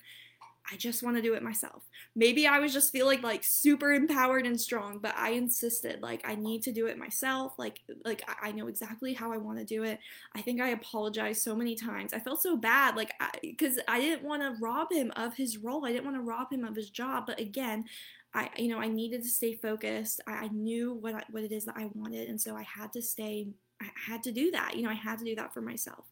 I 0.71 0.77
just 0.77 1.03
want 1.03 1.15
to 1.15 1.21
do 1.21 1.33
it 1.35 1.43
myself. 1.43 1.83
Maybe 2.15 2.47
I 2.47 2.59
was 2.59 2.73
just 2.73 2.91
feeling 2.91 3.21
like 3.21 3.43
super 3.43 3.93
empowered 3.93 4.45
and 4.45 4.59
strong, 4.59 4.99
but 4.99 5.15
I 5.17 5.31
insisted 5.31 6.01
like 6.01 6.21
I 6.27 6.35
need 6.35 6.63
to 6.63 6.71
do 6.71 6.87
it 6.87 6.97
myself. 6.97 7.53
Like 7.57 7.81
like 8.03 8.23
I 8.41 8.51
know 8.51 8.67
exactly 8.67 9.13
how 9.13 9.31
I 9.31 9.37
want 9.37 9.59
to 9.59 9.65
do 9.65 9.83
it. 9.83 9.99
I 10.35 10.41
think 10.41 10.61
I 10.61 10.69
apologized 10.69 11.41
so 11.41 11.55
many 11.55 11.75
times. 11.75 12.13
I 12.13 12.19
felt 12.19 12.41
so 12.41 12.57
bad 12.57 12.95
like 12.95 13.11
cuz 13.57 13.79
I, 13.87 13.99
didn't 13.99 14.23
want 14.23 14.41
to 14.41 14.55
rob 14.61 14.91
him 14.91 15.11
of 15.15 15.35
his 15.35 15.57
role. 15.57 15.85
I 15.85 15.91
didn't 15.91 16.05
want 16.05 16.17
to 16.17 16.21
rob 16.21 16.51
him 16.51 16.63
of 16.63 16.75
his 16.75 16.89
job, 16.89 17.25
but 17.27 17.39
again, 17.39 17.85
I 18.33 18.49
you 18.57 18.69
know, 18.69 18.79
I 18.79 18.87
needed 18.87 19.23
to 19.23 19.29
stay 19.29 19.55
focused. 19.55 20.21
I, 20.27 20.45
I 20.45 20.47
knew 20.47 20.93
what 20.93 21.15
I, 21.15 21.23
what 21.29 21.43
it 21.43 21.51
is 21.51 21.65
that 21.65 21.77
I 21.77 21.89
wanted, 21.93 22.29
and 22.29 22.39
so 22.39 22.55
I 22.55 22.63
had 22.63 22.91
to 22.93 23.01
stay 23.01 23.47
I 23.81 23.89
had 24.07 24.23
to 24.23 24.31
do 24.31 24.51
that. 24.51 24.75
You 24.75 24.83
know, 24.83 24.89
I 24.89 24.93
had 24.93 25.19
to 25.19 25.25
do 25.25 25.35
that 25.35 25.53
for 25.53 25.61
myself. 25.61 26.05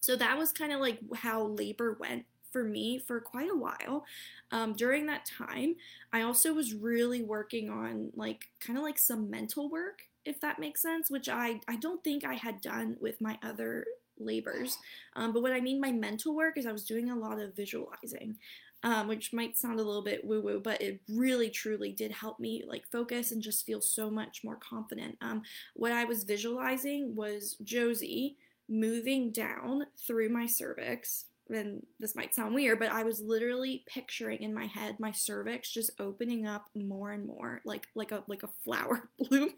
So 0.00 0.16
that 0.16 0.38
was 0.38 0.50
kind 0.50 0.72
of 0.72 0.80
like 0.80 0.98
how 1.14 1.42
labor 1.44 1.96
went 2.00 2.24
for 2.52 2.64
me 2.64 2.98
for 2.98 3.20
quite 3.20 3.50
a 3.50 3.56
while. 3.56 4.04
Um, 4.50 4.74
during 4.74 5.06
that 5.06 5.26
time, 5.26 5.76
I 6.12 6.22
also 6.22 6.52
was 6.52 6.74
really 6.74 7.22
working 7.22 7.70
on 7.70 8.10
like 8.14 8.46
kind 8.60 8.78
of 8.78 8.84
like 8.84 8.98
some 8.98 9.30
mental 9.30 9.70
work, 9.70 10.02
if 10.24 10.40
that 10.40 10.58
makes 10.58 10.82
sense, 10.82 11.10
which 11.10 11.28
I, 11.28 11.60
I 11.68 11.76
don't 11.76 12.02
think 12.02 12.24
I 12.24 12.34
had 12.34 12.60
done 12.60 12.96
with 13.00 13.20
my 13.20 13.38
other 13.42 13.86
labors. 14.18 14.78
Um, 15.16 15.32
but 15.32 15.42
what 15.42 15.52
I 15.52 15.60
mean 15.60 15.80
by 15.80 15.92
mental 15.92 16.34
work 16.34 16.58
is 16.58 16.66
I 16.66 16.72
was 16.72 16.84
doing 16.84 17.10
a 17.10 17.16
lot 17.16 17.40
of 17.40 17.56
visualizing. 17.56 18.36
Um, 18.82 19.08
which 19.08 19.34
might 19.34 19.58
sound 19.58 19.78
a 19.78 19.82
little 19.82 20.02
bit 20.02 20.24
woo 20.24 20.40
woo, 20.40 20.58
but 20.58 20.80
it 20.80 21.02
really 21.06 21.50
truly 21.50 21.92
did 21.92 22.10
help 22.10 22.40
me 22.40 22.64
like 22.66 22.90
focus 22.90 23.30
and 23.30 23.42
just 23.42 23.66
feel 23.66 23.82
so 23.82 24.10
much 24.10 24.40
more 24.42 24.56
confident. 24.56 25.18
Um, 25.20 25.42
what 25.74 25.92
I 25.92 26.06
was 26.06 26.24
visualizing 26.24 27.14
was 27.14 27.58
Josie 27.62 28.38
moving 28.70 29.32
down 29.32 29.84
through 30.06 30.30
my 30.30 30.46
cervix 30.46 31.26
and 31.50 31.84
this 31.98 32.14
might 32.14 32.34
sound 32.34 32.54
weird, 32.54 32.78
but 32.78 32.92
I 32.92 33.02
was 33.02 33.20
literally 33.20 33.84
picturing 33.86 34.42
in 34.42 34.54
my 34.54 34.66
head 34.66 34.96
my 34.98 35.12
cervix 35.12 35.70
just 35.70 35.90
opening 35.98 36.46
up 36.46 36.66
more 36.74 37.12
and 37.12 37.26
more, 37.26 37.60
like 37.64 37.86
like 37.94 38.12
a 38.12 38.24
like 38.26 38.42
a 38.42 38.50
flower 38.64 39.08
blooming. 39.18 39.54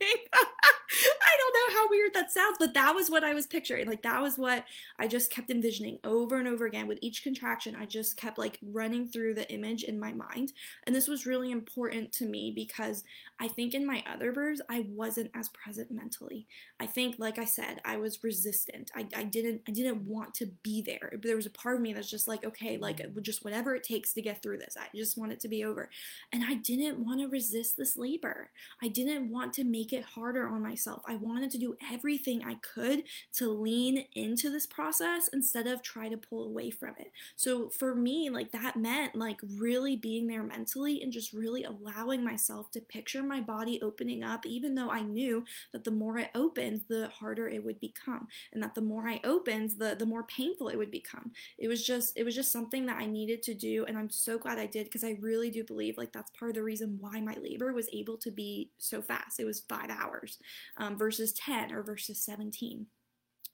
Know 1.68 1.74
how 1.74 1.88
weird 1.90 2.14
that 2.14 2.32
sounds, 2.32 2.56
but 2.58 2.74
that 2.74 2.94
was 2.94 3.10
what 3.10 3.24
I 3.24 3.34
was 3.34 3.46
picturing. 3.46 3.86
Like 3.86 4.02
that 4.02 4.22
was 4.22 4.38
what 4.38 4.64
I 4.98 5.06
just 5.06 5.30
kept 5.30 5.50
envisioning 5.50 5.98
over 6.02 6.38
and 6.38 6.48
over 6.48 6.66
again 6.66 6.88
with 6.88 6.98
each 7.02 7.22
contraction. 7.22 7.76
I 7.78 7.86
just 7.86 8.16
kept 8.16 8.38
like 8.38 8.58
running 8.62 9.06
through 9.06 9.34
the 9.34 9.50
image 9.52 9.84
in 9.84 10.00
my 10.00 10.12
mind. 10.12 10.52
And 10.86 10.96
this 10.96 11.08
was 11.08 11.26
really 11.26 11.52
important 11.52 12.12
to 12.14 12.26
me 12.26 12.52
because 12.54 13.04
I 13.38 13.48
think 13.48 13.74
in 13.74 13.86
my 13.86 14.02
other 14.12 14.32
births, 14.32 14.60
I 14.68 14.86
wasn't 14.88 15.30
as 15.34 15.50
present 15.50 15.90
mentally. 15.90 16.46
I 16.80 16.86
think 16.86 17.16
like 17.18 17.38
I 17.38 17.44
said, 17.44 17.80
I 17.84 17.96
was 17.96 18.24
resistant. 18.24 18.90
I, 18.94 19.06
I 19.14 19.24
didn't 19.24 19.62
I 19.68 19.72
didn't 19.72 20.02
want 20.02 20.34
to 20.34 20.46
be 20.62 20.82
there. 20.82 21.12
There 21.22 21.36
was 21.36 21.46
a 21.46 21.50
part 21.50 21.76
of 21.76 21.82
me 21.82 21.92
that's 21.92 22.10
just 22.10 22.26
like, 22.26 22.44
okay, 22.44 22.76
like 22.76 23.00
uh, 23.00 23.20
just 23.20 23.44
whatever 23.44 23.74
it 23.74 23.84
takes 23.84 24.12
to 24.14 24.22
get 24.22 24.42
through 24.42 24.58
this. 24.58 24.76
I 24.80 24.86
just 24.96 25.16
want 25.16 25.32
it 25.32 25.40
to 25.40 25.48
be 25.48 25.64
over. 25.64 25.90
And 26.32 26.42
I 26.44 26.54
didn't 26.54 26.98
want 26.98 27.20
to 27.20 27.28
resist 27.28 27.76
this 27.76 27.96
labor. 27.96 28.50
I 28.82 28.88
didn't 28.88 29.30
want 29.30 29.52
to 29.54 29.64
make 29.64 29.92
it 29.92 30.04
harder 30.04 30.48
on 30.48 30.62
myself. 30.62 31.02
I 31.06 31.16
wanted 31.16 31.51
to 31.52 31.58
do 31.58 31.76
everything 31.92 32.42
I 32.44 32.54
could 32.54 33.04
to 33.34 33.50
lean 33.50 34.06
into 34.14 34.50
this 34.50 34.66
process 34.66 35.28
instead 35.32 35.66
of 35.66 35.82
try 35.82 36.08
to 36.08 36.16
pull 36.16 36.44
away 36.44 36.70
from 36.70 36.94
it. 36.98 37.12
So 37.36 37.68
for 37.70 37.94
me, 37.94 38.30
like 38.30 38.52
that 38.52 38.76
meant 38.76 39.14
like 39.14 39.40
really 39.56 39.96
being 39.96 40.26
there 40.26 40.42
mentally 40.42 41.02
and 41.02 41.12
just 41.12 41.32
really 41.32 41.64
allowing 41.64 42.24
myself 42.24 42.70
to 42.72 42.80
picture 42.80 43.22
my 43.22 43.40
body 43.40 43.80
opening 43.82 44.22
up, 44.22 44.46
even 44.46 44.74
though 44.74 44.90
I 44.90 45.02
knew 45.02 45.44
that 45.72 45.84
the 45.84 45.90
more 45.90 46.18
it 46.18 46.30
opened, 46.34 46.82
the 46.88 47.08
harder 47.08 47.48
it 47.48 47.64
would 47.64 47.80
become. 47.80 48.28
And 48.52 48.62
that 48.62 48.74
the 48.74 48.80
more 48.80 49.08
I 49.08 49.20
opened, 49.24 49.72
the 49.78 49.96
the 49.98 50.06
more 50.06 50.24
painful 50.24 50.68
it 50.68 50.76
would 50.76 50.90
become. 50.90 51.32
It 51.58 51.68
was 51.68 51.84
just 51.84 52.12
it 52.16 52.24
was 52.24 52.34
just 52.34 52.52
something 52.52 52.86
that 52.86 52.98
I 52.98 53.06
needed 53.06 53.42
to 53.44 53.54
do. 53.54 53.84
And 53.86 53.96
I'm 53.96 54.10
so 54.10 54.38
glad 54.38 54.58
I 54.58 54.66
did 54.66 54.84
because 54.84 55.04
I 55.04 55.16
really 55.20 55.50
do 55.50 55.64
believe 55.64 55.96
like 55.96 56.12
that's 56.12 56.30
part 56.38 56.50
of 56.50 56.54
the 56.54 56.62
reason 56.62 56.98
why 57.00 57.20
my 57.20 57.36
labor 57.42 57.72
was 57.72 57.88
able 57.92 58.16
to 58.18 58.30
be 58.30 58.70
so 58.78 59.02
fast. 59.02 59.40
It 59.40 59.44
was 59.44 59.60
five 59.60 59.90
hours 59.90 60.38
um, 60.76 60.96
versus 60.96 61.32
10 61.46 61.72
or 61.72 61.82
versus 61.82 62.18
17. 62.18 62.86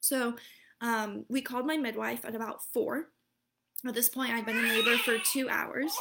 So 0.00 0.34
um, 0.80 1.24
we 1.28 1.40
called 1.40 1.66
my 1.66 1.76
midwife 1.76 2.24
at 2.24 2.34
about 2.34 2.62
four. 2.62 3.08
At 3.86 3.94
this 3.94 4.08
point, 4.08 4.32
I'd 4.32 4.46
been 4.46 4.58
in 4.58 4.68
labor 4.68 4.96
for 4.98 5.18
two 5.18 5.48
hours. 5.48 5.92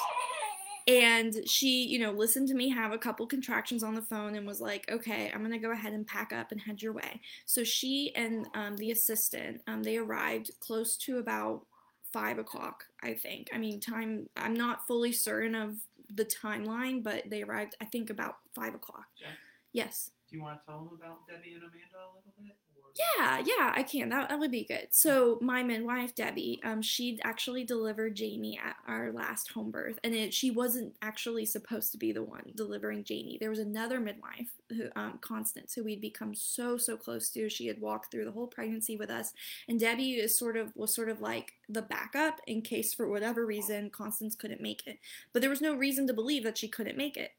And 0.88 1.36
she, 1.46 1.86
you 1.86 2.00
know, 2.00 2.12
listened 2.12 2.48
to 2.48 2.54
me 2.54 2.70
have 2.70 2.94
a 2.94 2.98
couple 2.98 3.28
contractions 3.28 3.84
on 3.84 3.94
the 3.94 4.02
phone 4.02 4.36
and 4.36 4.48
was 4.48 4.62
like, 4.62 4.90
okay, 4.90 5.30
I'm 5.34 5.42
going 5.42 5.52
to 5.52 5.58
go 5.58 5.74
ahead 5.74 5.92
and 5.92 6.08
pack 6.08 6.32
up 6.32 6.54
and 6.54 6.62
head 6.62 6.82
your 6.82 6.94
way. 6.94 7.20
So 7.46 7.64
she 7.66 8.14
and 8.16 8.48
um, 8.56 8.78
the 8.78 8.92
assistant, 8.92 9.62
um, 9.68 9.84
they 9.84 9.98
arrived 9.98 10.52
close 10.62 10.96
to 11.00 11.18
about 11.18 11.66
five 12.14 12.40
o'clock, 12.40 12.86
I 13.04 13.14
think. 13.14 13.50
I 13.54 13.58
mean, 13.58 13.82
time, 13.82 14.30
I'm 14.38 14.54
not 14.54 14.88
fully 14.88 15.12
certain 15.12 15.56
of 15.56 15.76
the 16.14 16.24
timeline, 16.24 17.04
but 17.04 17.30
they 17.30 17.44
arrived, 17.44 17.76
I 17.82 17.86
think, 17.86 18.10
about 18.10 18.38
five 18.56 18.74
o'clock. 18.74 19.08
Yeah. 19.20 19.28
Yes. 19.74 20.12
Do 20.30 20.36
you 20.36 20.44
want 20.44 20.60
to 20.60 20.66
tell 20.66 20.80
them 20.80 20.90
about 20.94 21.28
Debbie 21.28 21.54
and 21.56 21.64
Amanda 21.64 22.04
a 22.04 22.12
little 22.14 22.34
bit? 22.38 22.56
Yeah, 22.98 23.44
yeah, 23.46 23.74
I 23.76 23.84
can. 23.84 24.10
That, 24.10 24.30
that 24.30 24.40
would 24.40 24.52
be 24.52 24.64
good. 24.64 24.88
So 24.92 25.38
my 25.42 25.62
midwife 25.62 26.16
Debbie, 26.16 26.60
um, 26.64 26.82
she 26.82 27.20
actually 27.24 27.64
delivered 27.64 28.16
Jamie 28.16 28.60
at 28.64 28.76
our 28.88 29.12
last 29.12 29.52
home 29.52 29.72
birth, 29.72 30.00
and 30.04 30.16
it, 30.16 30.34
she 30.34 30.50
wasn't 30.50 30.96
actually 31.02 31.46
supposed 31.46 31.92
to 31.92 31.98
be 31.98 32.12
the 32.12 32.24
one 32.24 32.52
delivering 32.56 33.04
Jamie. 33.04 33.38
There 33.40 33.50
was 33.50 33.60
another 33.60 34.00
midwife, 34.00 34.50
who, 34.70 34.88
um, 34.96 35.20
Constance, 35.22 35.76
who 35.76 35.84
we'd 35.84 36.02
become 36.02 36.34
so 36.34 36.78
so 36.78 36.98
close 36.98 37.30
to. 37.30 37.50
She 37.50 37.68
had 37.68 37.80
walked 37.80 38.12
through 38.12 38.26
the 38.26 38.32
whole 38.32 38.48
pregnancy 38.48 38.98
with 38.98 39.10
us, 39.10 39.34
and 39.68 39.80
Debbie 39.80 40.14
is 40.14 40.38
sort 40.38 40.58
of 40.58 40.76
was 40.76 40.94
sort 40.94 41.10
of 41.10 41.22
like 41.22 41.54
the 41.70 41.82
backup 41.82 42.42
in 42.48 42.62
case 42.62 42.94
for 42.94 43.08
whatever 43.08 43.46
reason 43.46 43.90
Constance 43.92 44.36
couldn't 44.36 44.62
make 44.62 44.88
it. 44.88 45.00
But 45.34 45.42
there 45.42 45.52
was 45.52 45.62
no 45.62 45.76
reason 45.76 46.08
to 46.08 46.14
believe 46.14 46.44
that 46.44 46.58
she 46.58 46.68
couldn't 46.68 46.98
make 46.98 47.16
it. 47.16 47.32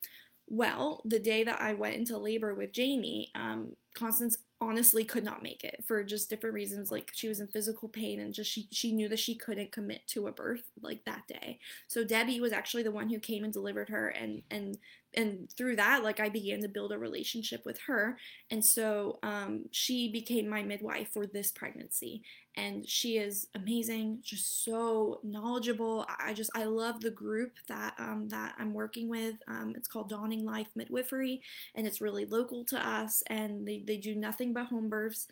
Well, 0.50 1.02
the 1.04 1.18
day 1.18 1.44
that 1.44 1.60
I 1.60 1.74
went 1.74 1.96
into 1.96 2.16
labor 2.16 2.54
with 2.54 2.72
Jamie, 2.72 3.30
um, 3.34 3.76
Constance 3.94 4.38
honestly 4.60 5.04
could 5.04 5.22
not 5.22 5.42
make 5.42 5.62
it 5.62 5.84
for 5.86 6.02
just 6.02 6.30
different 6.30 6.54
reasons. 6.54 6.90
Like 6.90 7.10
she 7.14 7.28
was 7.28 7.40
in 7.40 7.48
physical 7.48 7.88
pain 7.88 8.18
and 8.20 8.32
just 8.32 8.50
she 8.50 8.66
she 8.72 8.92
knew 8.92 9.08
that 9.08 9.18
she 9.18 9.34
couldn't 9.34 9.72
commit 9.72 10.06
to 10.08 10.26
a 10.26 10.32
birth 10.32 10.62
like 10.80 11.04
that 11.04 11.26
day. 11.28 11.58
So 11.86 12.02
Debbie 12.02 12.40
was 12.40 12.52
actually 12.52 12.82
the 12.82 12.90
one 12.90 13.10
who 13.10 13.18
came 13.18 13.44
and 13.44 13.52
delivered 13.52 13.90
her, 13.90 14.08
and 14.08 14.42
and 14.50 14.78
and 15.14 15.50
through 15.56 15.74
that 15.76 16.02
like 16.04 16.20
i 16.20 16.28
began 16.28 16.60
to 16.60 16.68
build 16.68 16.92
a 16.92 16.98
relationship 16.98 17.64
with 17.64 17.78
her 17.86 18.16
and 18.50 18.64
so 18.64 19.18
um, 19.22 19.64
she 19.70 20.10
became 20.12 20.48
my 20.48 20.62
midwife 20.62 21.08
for 21.12 21.26
this 21.26 21.50
pregnancy 21.50 22.22
and 22.56 22.86
she 22.88 23.16
is 23.16 23.46
amazing 23.54 24.18
just 24.22 24.64
so 24.64 25.20
knowledgeable 25.22 26.06
i 26.18 26.32
just 26.34 26.50
i 26.54 26.64
love 26.64 27.00
the 27.00 27.10
group 27.10 27.52
that 27.68 27.94
um, 27.98 28.28
that 28.28 28.54
i'm 28.58 28.74
working 28.74 29.08
with 29.08 29.36
um, 29.48 29.72
it's 29.76 29.88
called 29.88 30.08
dawning 30.08 30.44
life 30.44 30.68
midwifery 30.76 31.40
and 31.74 31.86
it's 31.86 32.00
really 32.00 32.26
local 32.26 32.64
to 32.64 32.76
us 32.86 33.22
and 33.28 33.66
they, 33.66 33.82
they 33.86 33.96
do 33.96 34.14
nothing 34.14 34.52
but 34.52 34.66
home 34.66 34.88
births 34.88 35.26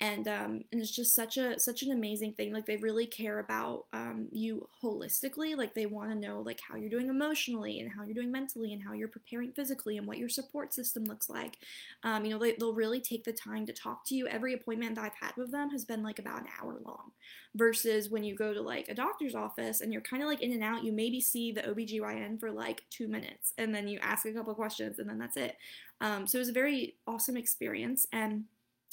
and 0.00 0.26
um, 0.28 0.64
and 0.72 0.80
it's 0.80 0.90
just 0.90 1.14
such 1.14 1.36
a 1.36 1.58
such 1.58 1.82
an 1.82 1.92
amazing 1.92 2.32
thing 2.32 2.52
like 2.52 2.64
they 2.64 2.78
really 2.78 3.06
care 3.06 3.38
about 3.38 3.84
um, 3.92 4.28
you 4.32 4.66
holistically 4.82 5.56
like 5.56 5.74
they 5.74 5.86
want 5.86 6.10
to 6.10 6.16
know 6.16 6.40
like 6.40 6.60
how 6.66 6.76
you're 6.76 6.88
doing 6.88 7.08
emotionally 7.08 7.80
and 7.80 7.90
how 7.90 8.02
you're 8.02 8.14
doing 8.14 8.32
mentally 8.32 8.72
and 8.72 8.82
how 8.82 8.94
you're 8.94 9.08
preparing 9.08 9.52
physically 9.52 9.98
and 9.98 10.06
what 10.06 10.18
your 10.18 10.28
support 10.28 10.72
system 10.72 11.04
looks 11.04 11.28
like. 11.28 11.58
Um, 12.02 12.24
you 12.24 12.30
know 12.30 12.38
they, 12.38 12.52
they'll 12.52 12.74
really 12.74 13.00
take 13.00 13.24
the 13.24 13.32
time 13.32 13.66
to 13.66 13.72
talk 13.72 14.06
to 14.06 14.14
you. 14.14 14.26
Every 14.26 14.54
appointment 14.54 14.94
that 14.94 15.04
i've 15.04 15.14
had 15.20 15.36
with 15.36 15.50
them 15.50 15.70
has 15.70 15.84
been 15.84 16.02
like 16.02 16.18
about 16.18 16.40
an 16.40 16.48
hour 16.60 16.78
long 16.84 17.12
versus 17.54 18.10
when 18.10 18.24
you 18.24 18.34
go 18.34 18.54
to 18.54 18.62
like 18.62 18.88
a 18.88 18.94
doctor's 18.94 19.34
office 19.34 19.80
and 19.80 19.92
you're 19.92 20.02
kind 20.02 20.22
of 20.22 20.28
like 20.28 20.40
in 20.40 20.52
and 20.52 20.62
out 20.62 20.84
you 20.84 20.92
maybe 20.92 21.20
see 21.20 21.50
the 21.50 21.62
obgyn 21.62 22.38
for 22.38 22.50
like 22.50 22.82
two 22.90 23.08
minutes 23.08 23.52
and 23.58 23.74
then 23.74 23.88
you 23.88 23.98
ask 24.00 24.24
a 24.24 24.32
couple 24.32 24.54
questions 24.54 24.98
and 24.98 25.08
then 25.08 25.18
that's 25.18 25.36
it. 25.36 25.56
Um, 26.00 26.26
so 26.26 26.38
it 26.38 26.40
was 26.40 26.48
a 26.48 26.52
very 26.52 26.96
awesome 27.06 27.36
experience 27.36 28.06
and 28.12 28.44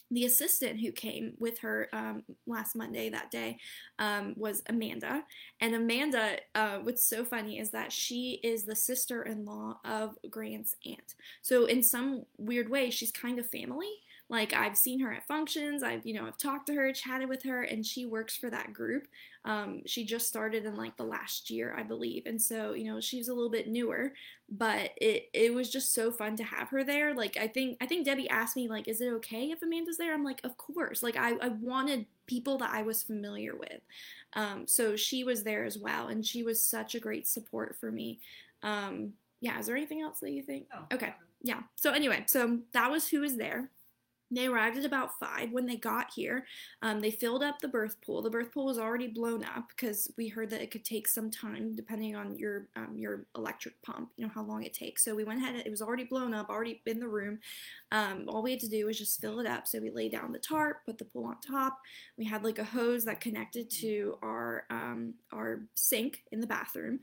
the 0.10 0.26
assistant 0.26 0.80
who 0.80 0.92
came 0.92 1.34
with 1.40 1.60
her 1.60 1.90
um, 1.92 2.24
last 2.46 2.76
Monday 2.76 3.10
that 3.10 3.30
day 3.30 3.58
um, 4.00 4.34
was 4.38 4.64
Amanda. 4.70 5.24
And 5.60 5.76
Amanda, 5.76 6.38
uh, 6.56 6.78
what's 6.78 7.04
so 7.04 7.26
funny 7.26 7.60
is 7.60 7.72
that 7.72 7.92
she 7.92 8.40
is 8.44 8.64
the 8.64 8.76
sister 8.76 9.24
in 9.24 9.46
law 9.46 9.80
of 9.84 10.18
Grant's 10.30 10.76
aunt. 10.86 11.16
So, 11.42 11.66
in 11.66 11.84
some 11.84 12.24
weird 12.38 12.70
way, 12.70 12.90
she's 12.90 13.12
kind 13.12 13.40
of 13.40 13.50
family. 13.50 13.90
Like 14.30 14.54
I've 14.54 14.76
seen 14.76 15.00
her 15.00 15.14
at 15.14 15.26
functions, 15.26 15.84
I've 15.84 16.06
you 16.06 16.14
know 16.14 16.28
I've 16.28 16.38
talked 16.38 16.68
to 16.68 16.74
her, 16.74 16.92
chatted 16.92 17.30
with 17.30 17.44
her, 17.44 17.64
and 17.64 17.86
she 17.86 18.06
works 18.06 18.36
for 18.36 18.50
that 18.50 18.74
group. 18.74 19.08
Um, 19.46 19.82
she 19.86 20.06
just 20.06 20.28
started 20.28 20.66
in 20.66 20.76
like 20.76 20.98
the 20.98 21.04
last 21.06 21.50
year, 21.50 21.74
I 21.78 21.84
believe, 21.84 22.24
and 22.26 22.42
so 22.42 22.74
you 22.74 22.92
know 22.92 23.00
she's 23.00 23.30
a 23.30 23.34
little 23.34 23.50
bit 23.50 23.70
newer, 23.70 24.12
but 24.50 24.92
it 24.98 25.30
it 25.34 25.54
was 25.54 25.70
just 25.70 25.94
so 25.94 26.12
fun 26.12 26.36
to 26.38 26.44
have 26.44 26.70
her 26.70 26.84
there. 26.84 27.14
Like 27.14 27.38
I 27.38 27.48
think 27.48 27.78
I 27.82 27.86
think 27.86 28.06
Debbie 28.06 28.30
asked 28.30 28.56
me 28.56 28.70
like, 28.70 28.88
is 28.88 29.02
it 29.02 29.12
okay 29.14 29.52
if 29.52 29.62
Amanda's 29.62 29.98
there? 29.98 30.14
I'm 30.14 30.24
like, 30.24 30.42
of 30.44 30.58
course. 30.58 31.04
Like 31.04 31.18
I 31.18 31.34
I 31.42 31.50
wanted 31.50 32.06
people 32.28 32.58
that 32.60 32.72
I 32.74 32.82
was 32.84 33.04
familiar 33.04 33.56
with, 33.56 33.82
um, 34.34 34.66
so 34.68 34.96
she 34.96 35.24
was 35.24 35.44
there 35.44 35.66
as 35.66 35.78
well, 35.78 36.08
and 36.08 36.26
she 36.26 36.44
was 36.44 36.62
such 36.62 36.96
a 36.96 37.00
great 37.00 37.28
support 37.28 37.76
for 37.80 37.92
me. 37.92 38.20
Um, 38.64 39.14
yeah, 39.42 39.60
is 39.60 39.66
there 39.66 39.76
anything 39.76 40.02
else 40.02 40.20
that 40.22 40.32
you 40.32 40.44
think? 40.44 40.68
No. 40.74 40.96
Okay, 40.96 41.14
yeah. 41.42 41.62
So 41.76 41.92
anyway, 41.92 42.24
so 42.28 42.60
that 42.74 42.90
was 42.90 43.08
who 43.08 43.22
was 43.22 43.36
there. 43.36 43.70
They 44.30 44.48
arrived 44.48 44.78
at 44.78 44.86
about 44.86 45.18
five. 45.20 45.52
When 45.52 45.66
they 45.66 45.78
got 45.78 46.12
here, 46.14 46.46
um, 46.82 47.00
they 47.00 47.12
filled 47.12 47.44
up 47.44 47.60
the 47.60 47.68
birth 47.68 47.96
pool. 48.02 48.22
The 48.22 48.30
birth 48.30 48.52
pool 48.52 48.66
was 48.66 48.78
already 48.78 49.08
blown 49.08 49.44
up 49.44 49.70
because 49.70 50.12
we 50.18 50.28
heard 50.28 50.50
that 50.50 50.62
it 50.62 50.70
could 50.70 50.84
take 50.84 51.08
some 51.08 51.32
time, 51.32 51.76
depending 51.76 52.16
on 52.16 52.38
your 52.38 52.68
um, 52.76 52.96
your 52.98 53.26
electric 53.36 53.82
pump. 53.84 54.10
You 54.18 54.26
know 54.26 54.32
how 54.34 54.44
long 54.44 54.64
it 54.64 54.74
takes. 54.74 55.04
So 55.06 55.16
we 55.16 55.24
went 55.24 55.42
ahead. 55.42 55.56
It 55.66 55.70
was 55.70 55.82
already 55.82 56.04
blown 56.04 56.34
up, 56.34 56.50
already 56.50 56.82
in 56.86 57.00
the 57.00 57.08
room. 57.08 57.40
Um, 57.92 58.26
all 58.28 58.42
we 58.42 58.52
had 58.52 58.60
to 58.62 58.70
do 58.70 58.86
was 58.86 58.98
just 58.98 59.22
fill 59.22 59.40
it 59.40 59.48
up. 59.48 59.66
So 59.66 59.80
we 59.80 59.90
laid 59.92 60.12
down 60.12 60.32
the 60.34 60.40
tarp, 60.40 60.86
put 60.86 60.98
the 60.98 61.06
pool 61.06 61.26
on 61.26 61.38
top. 61.40 61.80
We 62.18 62.26
had 62.26 62.44
like 62.44 62.60
a 62.60 62.64
hose 62.64 63.06
that 63.06 63.22
connected 63.22 63.70
to 63.82 64.18
our 64.22 64.66
um, 64.70 65.14
our 65.32 65.62
sink 65.76 66.24
in 66.32 66.42
the 66.42 66.48
bathroom, 66.48 67.00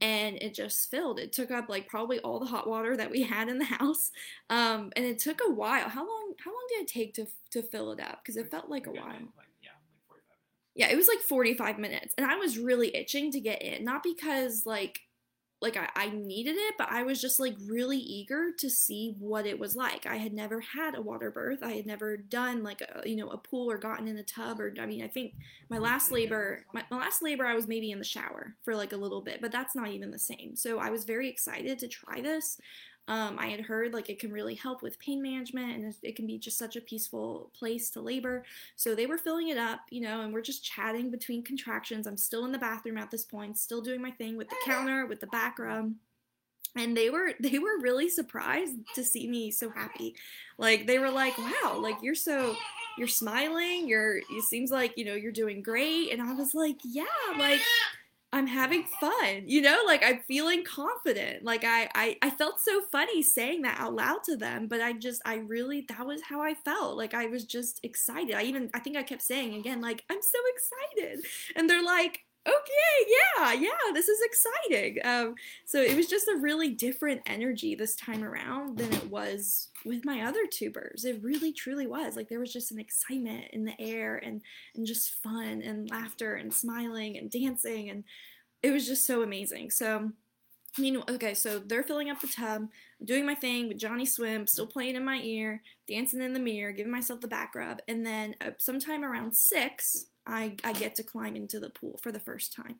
and 0.00 0.36
it 0.42 0.54
just 0.54 0.90
filled. 0.90 1.18
It 1.18 1.32
took 1.32 1.50
up 1.50 1.68
like 1.68 1.88
probably 1.88 2.18
all 2.20 2.38
the 2.38 2.46
hot 2.46 2.68
water 2.68 2.96
that 2.96 3.10
we 3.10 3.22
had 3.22 3.48
in 3.48 3.58
the 3.58 3.64
house, 3.80 4.10
um, 4.50 4.92
and 4.96 5.04
it 5.04 5.18
took 5.18 5.40
a 5.46 5.50
while. 5.50 5.88
How 5.88 6.06
long? 6.06 6.34
How 6.44 6.50
long 6.50 6.66
did 6.68 6.82
it 6.82 6.88
take 6.88 7.14
to 7.14 7.26
to 7.50 7.62
fill 7.62 7.92
it 7.92 8.00
up? 8.00 8.20
Because 8.22 8.36
it 8.36 8.50
felt 8.50 8.68
like 8.68 8.86
a 8.86 8.90
while. 8.90 9.06
Like, 9.06 9.48
yeah, 9.62 9.70
like 10.08 10.08
45. 10.08 10.36
Yeah, 10.74 10.88
it 10.88 10.96
was 10.96 11.08
like 11.08 11.20
45 11.20 11.78
minutes, 11.78 12.14
and 12.16 12.26
I 12.26 12.36
was 12.36 12.58
really 12.58 12.94
itching 12.94 13.30
to 13.32 13.40
get 13.40 13.62
in. 13.62 13.84
Not 13.84 14.02
because 14.02 14.66
like 14.66 15.00
like 15.60 15.76
I, 15.76 15.88
I 15.96 16.10
needed 16.10 16.56
it, 16.56 16.74
but 16.76 16.90
I 16.90 17.04
was 17.04 17.20
just 17.20 17.40
like 17.40 17.54
really 17.66 17.98
eager 17.98 18.50
to 18.58 18.68
see 18.68 19.14
what 19.18 19.46
it 19.46 19.58
was 19.58 19.74
like. 19.74 20.04
I 20.04 20.16
had 20.16 20.32
never 20.32 20.60
had 20.60 20.94
a 20.94 21.00
water 21.00 21.30
birth. 21.30 21.60
I 21.62 21.72
had 21.72 21.86
never 21.86 22.16
done 22.16 22.62
like 22.62 22.82
a 22.82 23.08
you 23.08 23.16
know 23.16 23.30
a 23.30 23.38
pool 23.38 23.70
or 23.70 23.78
gotten 23.78 24.08
in 24.08 24.18
a 24.18 24.22
tub 24.22 24.60
or 24.60 24.74
I 24.78 24.86
mean 24.86 25.02
I 25.02 25.08
think 25.08 25.34
my 25.70 25.78
last 25.78 26.06
mm-hmm. 26.06 26.14
labor 26.14 26.64
my, 26.74 26.84
my 26.90 26.98
last 26.98 27.22
labor 27.22 27.46
I 27.46 27.54
was 27.54 27.66
maybe 27.66 27.90
in 27.90 27.98
the 27.98 28.04
shower 28.04 28.54
for 28.62 28.76
like 28.76 28.92
a 28.92 28.98
little 28.98 29.22
bit, 29.22 29.40
but 29.40 29.52
that's 29.52 29.74
not 29.74 29.88
even 29.88 30.10
the 30.10 30.18
same. 30.18 30.54
So 30.54 30.78
I 30.78 30.90
was 30.90 31.04
very 31.04 31.28
excited 31.28 31.78
to 31.78 31.88
try 31.88 32.20
this. 32.20 32.60
Um, 33.06 33.36
I 33.38 33.48
had 33.48 33.60
heard 33.60 33.92
like 33.92 34.08
it 34.08 34.18
can 34.18 34.32
really 34.32 34.54
help 34.54 34.82
with 34.82 34.98
pain 34.98 35.20
management 35.22 35.76
and 35.76 35.94
it- 36.02 36.16
can 36.16 36.26
be 36.26 36.38
just 36.38 36.56
such 36.58 36.76
a 36.76 36.80
peaceful 36.80 37.50
place 37.52 37.90
to 37.90 38.00
labor. 38.00 38.44
So 38.76 38.94
they 38.94 39.06
were 39.06 39.18
filling 39.18 39.48
it 39.48 39.58
up, 39.58 39.80
you 39.90 40.00
know, 40.00 40.22
and 40.22 40.32
we're 40.32 40.40
just 40.40 40.64
chatting 40.64 41.10
between 41.10 41.42
contractions. 41.44 42.06
I'm 42.06 42.16
still 42.16 42.44
in 42.46 42.52
the 42.52 42.58
bathroom 42.58 42.96
at 42.96 43.10
this 43.10 43.24
point, 43.24 43.58
still 43.58 43.82
doing 43.82 44.00
my 44.00 44.10
thing 44.12 44.36
with 44.36 44.48
the 44.48 44.56
counter, 44.64 45.06
with 45.06 45.20
the 45.20 45.26
back. 45.26 45.58
And 46.76 46.96
they 46.96 47.10
were 47.10 47.32
they 47.40 47.58
were 47.58 47.78
really 47.80 48.08
surprised 48.08 48.76
to 48.94 49.04
see 49.04 49.28
me 49.28 49.50
so 49.50 49.70
happy. 49.70 50.14
Like 50.58 50.86
they 50.86 50.98
were 50.98 51.10
like, 51.10 51.36
"Wow, 51.38 51.78
like 51.80 51.96
you're 52.02 52.14
so 52.14 52.56
you're 52.98 53.08
smiling. 53.08 53.88
You're 53.88 54.18
it 54.18 54.44
seems 54.48 54.70
like, 54.70 54.96
you 54.96 55.04
know, 55.04 55.14
you're 55.14 55.32
doing 55.32 55.62
great." 55.62 56.10
And 56.12 56.22
I 56.22 56.32
was 56.34 56.54
like, 56.54 56.78
"Yeah, 56.84 57.04
like 57.38 57.60
I'm 58.34 58.48
having 58.48 58.82
fun, 58.82 59.44
you 59.46 59.62
know, 59.62 59.82
like 59.86 60.02
I'm 60.04 60.18
feeling 60.26 60.64
confident. 60.64 61.44
Like 61.44 61.62
I, 61.62 61.88
I, 61.94 62.16
I 62.20 62.30
felt 62.30 62.58
so 62.58 62.80
funny 62.90 63.22
saying 63.22 63.62
that 63.62 63.78
out 63.78 63.94
loud 63.94 64.24
to 64.24 64.36
them, 64.36 64.66
but 64.66 64.80
I 64.80 64.92
just, 64.92 65.22
I 65.24 65.36
really, 65.36 65.86
that 65.88 66.04
was 66.04 66.20
how 66.20 66.42
I 66.42 66.54
felt. 66.54 66.96
Like 66.96 67.14
I 67.14 67.26
was 67.26 67.44
just 67.44 67.78
excited. 67.84 68.34
I 68.34 68.42
even, 68.42 68.70
I 68.74 68.80
think 68.80 68.96
I 68.96 69.04
kept 69.04 69.22
saying 69.22 69.54
again, 69.54 69.80
like, 69.80 70.02
I'm 70.10 70.20
so 70.20 70.38
excited. 70.52 71.24
And 71.54 71.70
they're 71.70 71.84
like, 71.84 72.23
okay, 72.46 73.12
yeah, 73.38 73.52
yeah, 73.52 73.92
this 73.92 74.08
is 74.08 74.20
exciting. 74.22 74.98
Um, 75.04 75.34
so 75.64 75.80
it 75.80 75.96
was 75.96 76.06
just 76.06 76.28
a 76.28 76.36
really 76.40 76.70
different 76.70 77.22
energy 77.26 77.74
this 77.74 77.94
time 77.96 78.22
around 78.22 78.78
than 78.78 78.92
it 78.92 79.10
was 79.10 79.68
with 79.84 80.04
my 80.04 80.22
other 80.22 80.46
tubers. 80.50 81.04
It 81.04 81.22
really 81.22 81.52
truly 81.52 81.86
was. 81.86 82.16
Like 82.16 82.28
there 82.28 82.40
was 82.40 82.52
just 82.52 82.72
an 82.72 82.78
excitement 82.78 83.46
in 83.52 83.64
the 83.64 83.80
air 83.80 84.16
and 84.16 84.42
and 84.74 84.86
just 84.86 85.10
fun 85.22 85.62
and 85.62 85.90
laughter 85.90 86.34
and 86.34 86.52
smiling 86.52 87.16
and 87.16 87.30
dancing 87.30 87.90
and 87.90 88.04
it 88.62 88.70
was 88.70 88.86
just 88.86 89.06
so 89.06 89.22
amazing. 89.22 89.70
So 89.70 90.10
I 90.76 90.82
mean, 90.82 91.02
okay, 91.08 91.34
so 91.34 91.60
they're 91.60 91.84
filling 91.84 92.10
up 92.10 92.20
the 92.20 92.26
tub, 92.26 92.66
doing 93.04 93.24
my 93.24 93.34
thing 93.34 93.68
with 93.68 93.78
Johnny 93.78 94.04
Swim, 94.04 94.46
still 94.46 94.66
playing 94.66 94.96
in 94.96 95.04
my 95.04 95.20
ear, 95.22 95.62
dancing 95.86 96.20
in 96.20 96.32
the 96.32 96.40
mirror, 96.40 96.72
giving 96.72 96.90
myself 96.90 97.20
the 97.20 97.28
back 97.28 97.54
rub, 97.54 97.80
and 97.86 98.04
then 98.04 98.34
uh, 98.40 98.50
sometime 98.58 99.04
around 99.04 99.36
six, 99.36 100.06
I, 100.26 100.56
I 100.64 100.72
get 100.72 100.94
to 100.96 101.02
climb 101.02 101.36
into 101.36 101.60
the 101.60 101.70
pool 101.70 101.98
for 102.02 102.12
the 102.12 102.20
first 102.20 102.52
time. 102.52 102.76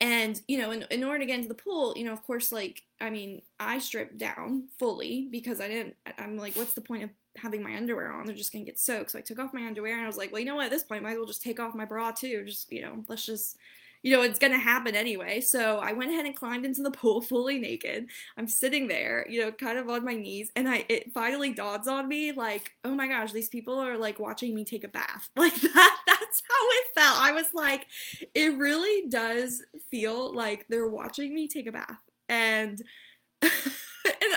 And, 0.00 0.40
you 0.48 0.58
know, 0.58 0.72
in, 0.72 0.84
in 0.90 1.04
order 1.04 1.20
to 1.20 1.26
get 1.26 1.36
into 1.36 1.48
the 1.48 1.54
pool, 1.54 1.94
you 1.96 2.04
know, 2.04 2.12
of 2.12 2.24
course, 2.24 2.50
like, 2.50 2.82
I 3.00 3.08
mean, 3.08 3.40
I 3.60 3.78
stripped 3.78 4.18
down 4.18 4.64
fully 4.78 5.28
because 5.30 5.60
I 5.60 5.68
didn't, 5.68 5.94
I'm 6.18 6.36
like, 6.36 6.56
what's 6.56 6.74
the 6.74 6.80
point 6.80 7.04
of 7.04 7.10
having 7.36 7.62
my 7.62 7.76
underwear 7.76 8.12
on? 8.12 8.26
They're 8.26 8.34
just 8.34 8.52
gonna 8.52 8.64
get 8.64 8.80
soaked. 8.80 9.12
So 9.12 9.18
I 9.18 9.22
took 9.22 9.38
off 9.38 9.54
my 9.54 9.64
underwear 9.64 9.94
and 9.94 10.02
I 10.02 10.08
was 10.08 10.16
like, 10.16 10.32
well, 10.32 10.40
you 10.40 10.46
know 10.46 10.56
what, 10.56 10.64
at 10.64 10.70
this 10.72 10.82
point, 10.82 11.02
I 11.02 11.04
might 11.04 11.12
as 11.12 11.18
well 11.18 11.26
just 11.26 11.42
take 11.42 11.60
off 11.60 11.76
my 11.76 11.84
bra 11.84 12.10
too. 12.10 12.44
Just, 12.44 12.72
you 12.72 12.82
know, 12.82 13.04
let's 13.06 13.24
just, 13.24 13.56
you 14.02 14.10
know, 14.16 14.22
it's 14.22 14.40
gonna 14.40 14.58
happen 14.58 14.96
anyway. 14.96 15.40
So 15.40 15.78
I 15.78 15.92
went 15.92 16.10
ahead 16.10 16.26
and 16.26 16.34
climbed 16.34 16.64
into 16.64 16.82
the 16.82 16.90
pool 16.90 17.20
fully 17.20 17.60
naked. 17.60 18.06
I'm 18.36 18.48
sitting 18.48 18.88
there, 18.88 19.24
you 19.28 19.40
know, 19.40 19.52
kind 19.52 19.78
of 19.78 19.88
on 19.88 20.04
my 20.04 20.14
knees, 20.14 20.50
and 20.56 20.68
I 20.68 20.84
it 20.88 21.12
finally 21.12 21.52
dawns 21.52 21.86
on 21.86 22.08
me 22.08 22.32
like, 22.32 22.72
oh 22.84 22.94
my 22.96 23.06
gosh, 23.06 23.30
these 23.30 23.48
people 23.48 23.78
are 23.78 23.96
like 23.96 24.18
watching 24.18 24.52
me 24.54 24.64
take 24.64 24.84
a 24.84 24.88
bath. 24.88 25.28
Like 25.36 25.54
that, 25.60 25.98
that 26.06 26.21
that's 26.32 26.42
how 26.48 26.68
it 26.70 27.00
felt. 27.00 27.20
I 27.20 27.32
was 27.32 27.52
like, 27.54 27.86
it 28.34 28.56
really 28.56 29.08
does 29.08 29.62
feel 29.90 30.34
like 30.34 30.66
they're 30.68 30.88
watching 30.88 31.34
me 31.34 31.48
take 31.48 31.66
a 31.66 31.72
bath. 31.72 31.98
And 32.28 32.80
and 33.42 33.50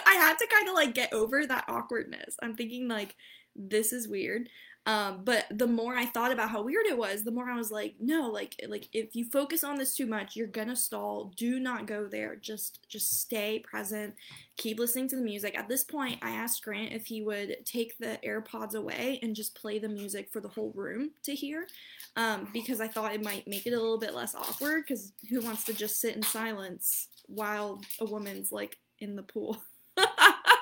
I 0.05 0.15
had 0.15 0.38
to 0.38 0.47
kind 0.53 0.67
of 0.67 0.75
like 0.75 0.93
get 0.93 1.13
over 1.13 1.45
that 1.45 1.65
awkwardness. 1.67 2.36
I'm 2.41 2.55
thinking 2.55 2.88
like 2.88 3.15
this 3.55 3.93
is 3.93 4.08
weird. 4.08 4.49
Um, 4.87 5.21
but 5.23 5.45
the 5.49 5.65
more 5.65 5.95
I 5.95 6.05
thought 6.05 6.31
about 6.31 6.51
how 6.51 6.61
weird 6.61 6.85
it 6.85 6.97
was, 6.97 7.23
the 7.23 7.31
more 7.31 7.49
I 7.49 7.57
was 7.57 7.71
like, 7.71 7.95
no, 7.99 8.29
like 8.29 8.55
like 8.67 8.87
if 8.93 9.15
you 9.15 9.25
focus 9.25 9.63
on 9.63 9.77
this 9.77 9.95
too 9.95 10.05
much, 10.05 10.35
you're 10.35 10.45
gonna 10.45 10.75
stall. 10.75 11.31
Do 11.35 11.59
not 11.59 11.87
go 11.87 12.07
there. 12.07 12.35
Just 12.35 12.87
just 12.87 13.19
stay 13.21 13.59
present. 13.59 14.13
Keep 14.57 14.77
listening 14.79 15.07
to 15.09 15.15
the 15.15 15.23
music. 15.23 15.57
At 15.57 15.67
this 15.67 15.83
point, 15.83 16.19
I 16.21 16.31
asked 16.31 16.63
Grant 16.63 16.93
if 16.93 17.07
he 17.07 17.23
would 17.23 17.65
take 17.65 17.97
the 17.97 18.19
AirPods 18.23 18.75
away 18.75 19.19
and 19.23 19.35
just 19.35 19.55
play 19.55 19.79
the 19.79 19.89
music 19.89 20.29
for 20.31 20.39
the 20.39 20.49
whole 20.49 20.71
room 20.75 21.11
to 21.23 21.33
hear, 21.33 21.67
um, 22.15 22.47
because 22.53 22.79
I 22.79 22.87
thought 22.87 23.13
it 23.13 23.23
might 23.23 23.47
make 23.47 23.65
it 23.65 23.73
a 23.73 23.81
little 23.81 23.99
bit 23.99 24.13
less 24.13 24.35
awkward. 24.35 24.83
Because 24.87 25.13
who 25.29 25.41
wants 25.41 25.63
to 25.65 25.73
just 25.73 25.99
sit 25.99 26.15
in 26.15 26.21
silence 26.21 27.07
while 27.25 27.81
a 27.99 28.05
woman's 28.05 28.51
like 28.51 28.77
in 28.99 29.15
the 29.15 29.23
pool? 29.23 29.57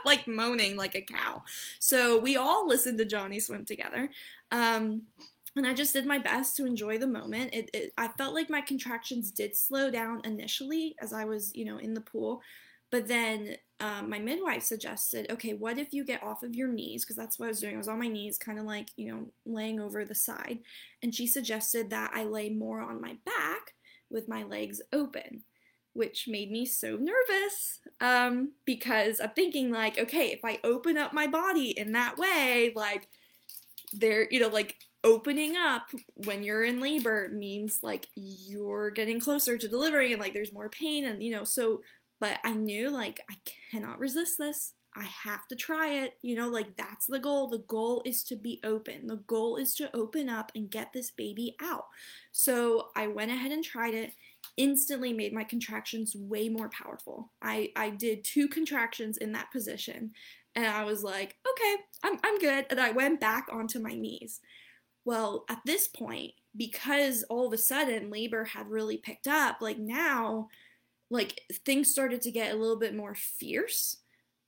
like 0.06 0.28
moaning 0.28 0.76
like 0.76 0.96
a 0.96 1.02
cow. 1.02 1.44
So 1.80 2.20
we 2.20 2.38
all 2.38 2.68
listened 2.68 2.98
to 3.00 3.06
Johnny 3.06 3.40
swim 3.40 3.66
together. 3.66 4.10
Um, 4.52 5.04
and 5.56 5.68
I 5.68 5.74
just 5.74 5.94
did 5.94 6.06
my 6.06 6.18
best 6.18 6.58
to 6.58 6.66
enjoy 6.66 6.98
the 6.98 7.08
moment. 7.08 7.54
It, 7.54 7.70
it, 7.74 7.94
I 7.98 8.08
felt 8.08 8.34
like 8.34 8.50
my 8.50 8.62
contractions 8.62 9.32
did 9.32 9.56
slow 9.56 9.92
down 9.92 10.22
initially 10.24 10.96
as 11.00 11.14
I 11.14 11.26
was, 11.26 11.56
you 11.56 11.66
know, 11.66 11.78
in 11.78 11.94
the 11.94 12.02
pool, 12.02 12.42
but 12.94 13.08
then 13.08 13.56
um, 13.80 14.08
my 14.08 14.20
midwife 14.20 14.62
suggested, 14.62 15.26
okay, 15.32 15.56
what 15.56 15.80
if 15.80 15.94
you 15.94 16.06
get 16.06 16.22
off 16.22 16.44
of 16.44 16.56
your 16.56 16.68
knees? 16.68 17.04
Because 17.04 17.16
that's 17.16 17.40
what 17.40 17.46
I 17.46 17.50
was 17.50 17.60
doing. 17.60 17.74
I 17.74 17.80
was 17.80 17.88
on 17.88 17.98
my 18.00 18.08
knees, 18.08 18.38
kind 18.38 18.60
of 18.60 18.66
like, 18.66 18.90
you 18.96 19.12
know, 19.12 19.28
laying 19.46 19.80
over 19.80 20.06
the 20.06 20.14
side. 20.14 20.60
And 21.02 21.14
she 21.14 21.26
suggested 21.26 21.90
that 21.90 22.12
I 22.14 22.24
lay 22.24 22.50
more 22.50 22.82
on 22.82 23.02
my 23.02 23.18
back 23.26 23.74
with 24.12 24.30
my 24.30 24.44
legs 24.44 24.80
open, 24.94 25.44
which 25.94 26.28
made 26.28 26.52
me 26.52 26.66
so 26.66 26.98
nervous 26.98 27.80
um, 28.02 28.54
because 28.66 29.20
I'm 29.20 29.32
thinking, 29.32 29.72
like, 29.72 29.98
okay, 30.00 30.28
if 30.32 30.40
I 30.44 30.60
open 30.64 30.98
up 30.98 31.14
my 31.14 31.28
body 31.28 31.70
in 31.78 31.92
that 31.94 32.18
way, 32.18 32.72
like, 32.76 33.08
there, 33.94 34.28
you 34.32 34.40
know, 34.40 34.48
like, 34.50 34.76
opening 35.06 35.58
up 35.58 35.90
when 36.16 36.44
you're 36.44 36.64
in 36.64 36.80
labor 36.80 37.30
means 37.34 37.80
like 37.84 38.08
you're 38.16 38.90
getting 38.90 39.20
closer 39.20 39.58
to 39.58 39.68
delivering 39.68 40.14
and 40.14 40.22
like 40.22 40.32
there's 40.32 40.54
more 40.54 40.70
pain 40.70 41.04
and 41.04 41.22
you 41.22 41.30
know 41.30 41.44
so 41.44 41.82
but 42.24 42.40
I 42.46 42.54
knew 42.54 42.90
like 42.90 43.20
I 43.30 43.36
cannot 43.70 44.00
resist 44.00 44.38
this. 44.38 44.76
I 44.96 45.04
have 45.04 45.46
to 45.50 45.58
try 45.58 45.90
it. 45.90 46.14
You 46.22 46.36
know, 46.36 46.48
like 46.48 46.78
that's 46.78 47.06
the 47.06 47.20
goal. 47.20 47.50
The 47.50 47.66
goal 47.68 48.02
is 48.06 48.24
to 48.26 48.38
be 48.38 48.62
open. 48.64 49.08
The 49.08 49.18
goal 49.28 49.58
is 49.58 49.76
to 49.76 49.94
open 49.94 50.30
up 50.30 50.50
and 50.56 50.72
get 50.72 50.94
this 50.94 51.12
baby 51.12 51.58
out. 51.62 51.86
So 52.32 52.92
I 52.96 53.08
went 53.08 53.32
ahead 53.32 53.52
and 53.52 53.62
tried 53.62 53.94
it. 53.94 54.14
Instantly 54.58 55.14
made 55.14 55.34
my 55.34 55.44
contractions 55.44 56.16
way 56.16 56.50
more 56.50 56.70
powerful. 56.70 57.32
I, 57.42 57.72
I 57.76 57.90
did 57.90 58.24
two 58.24 58.48
contractions 58.48 59.18
in 59.18 59.32
that 59.34 59.52
position 59.52 60.12
and 60.56 60.68
I 60.68 60.84
was 60.84 61.04
like, 61.04 61.36
okay, 61.50 61.76
I'm, 62.04 62.20
I'm 62.24 62.38
good. 62.38 62.66
And 62.70 62.80
I 62.80 62.92
went 62.92 63.20
back 63.20 63.48
onto 63.52 63.80
my 63.80 63.94
knees. 63.94 64.40
Well, 65.06 65.46
at 65.50 65.62
this 65.66 65.88
point, 65.88 66.34
because 66.56 67.24
all 67.24 67.48
of 67.48 67.54
a 67.54 67.58
sudden 67.58 68.12
labor 68.12 68.46
had 68.46 68.70
really 68.70 68.98
picked 68.98 69.28
up, 69.28 69.58
like 69.62 69.80
now 69.80 70.50
like 71.10 71.42
things 71.66 71.92
started 71.92 72.22
to 72.22 72.32
get 72.32 72.54
a 72.54 72.58
little 72.58 72.78
bit 72.78 72.96
more 72.96 73.16
fierce 73.16 73.98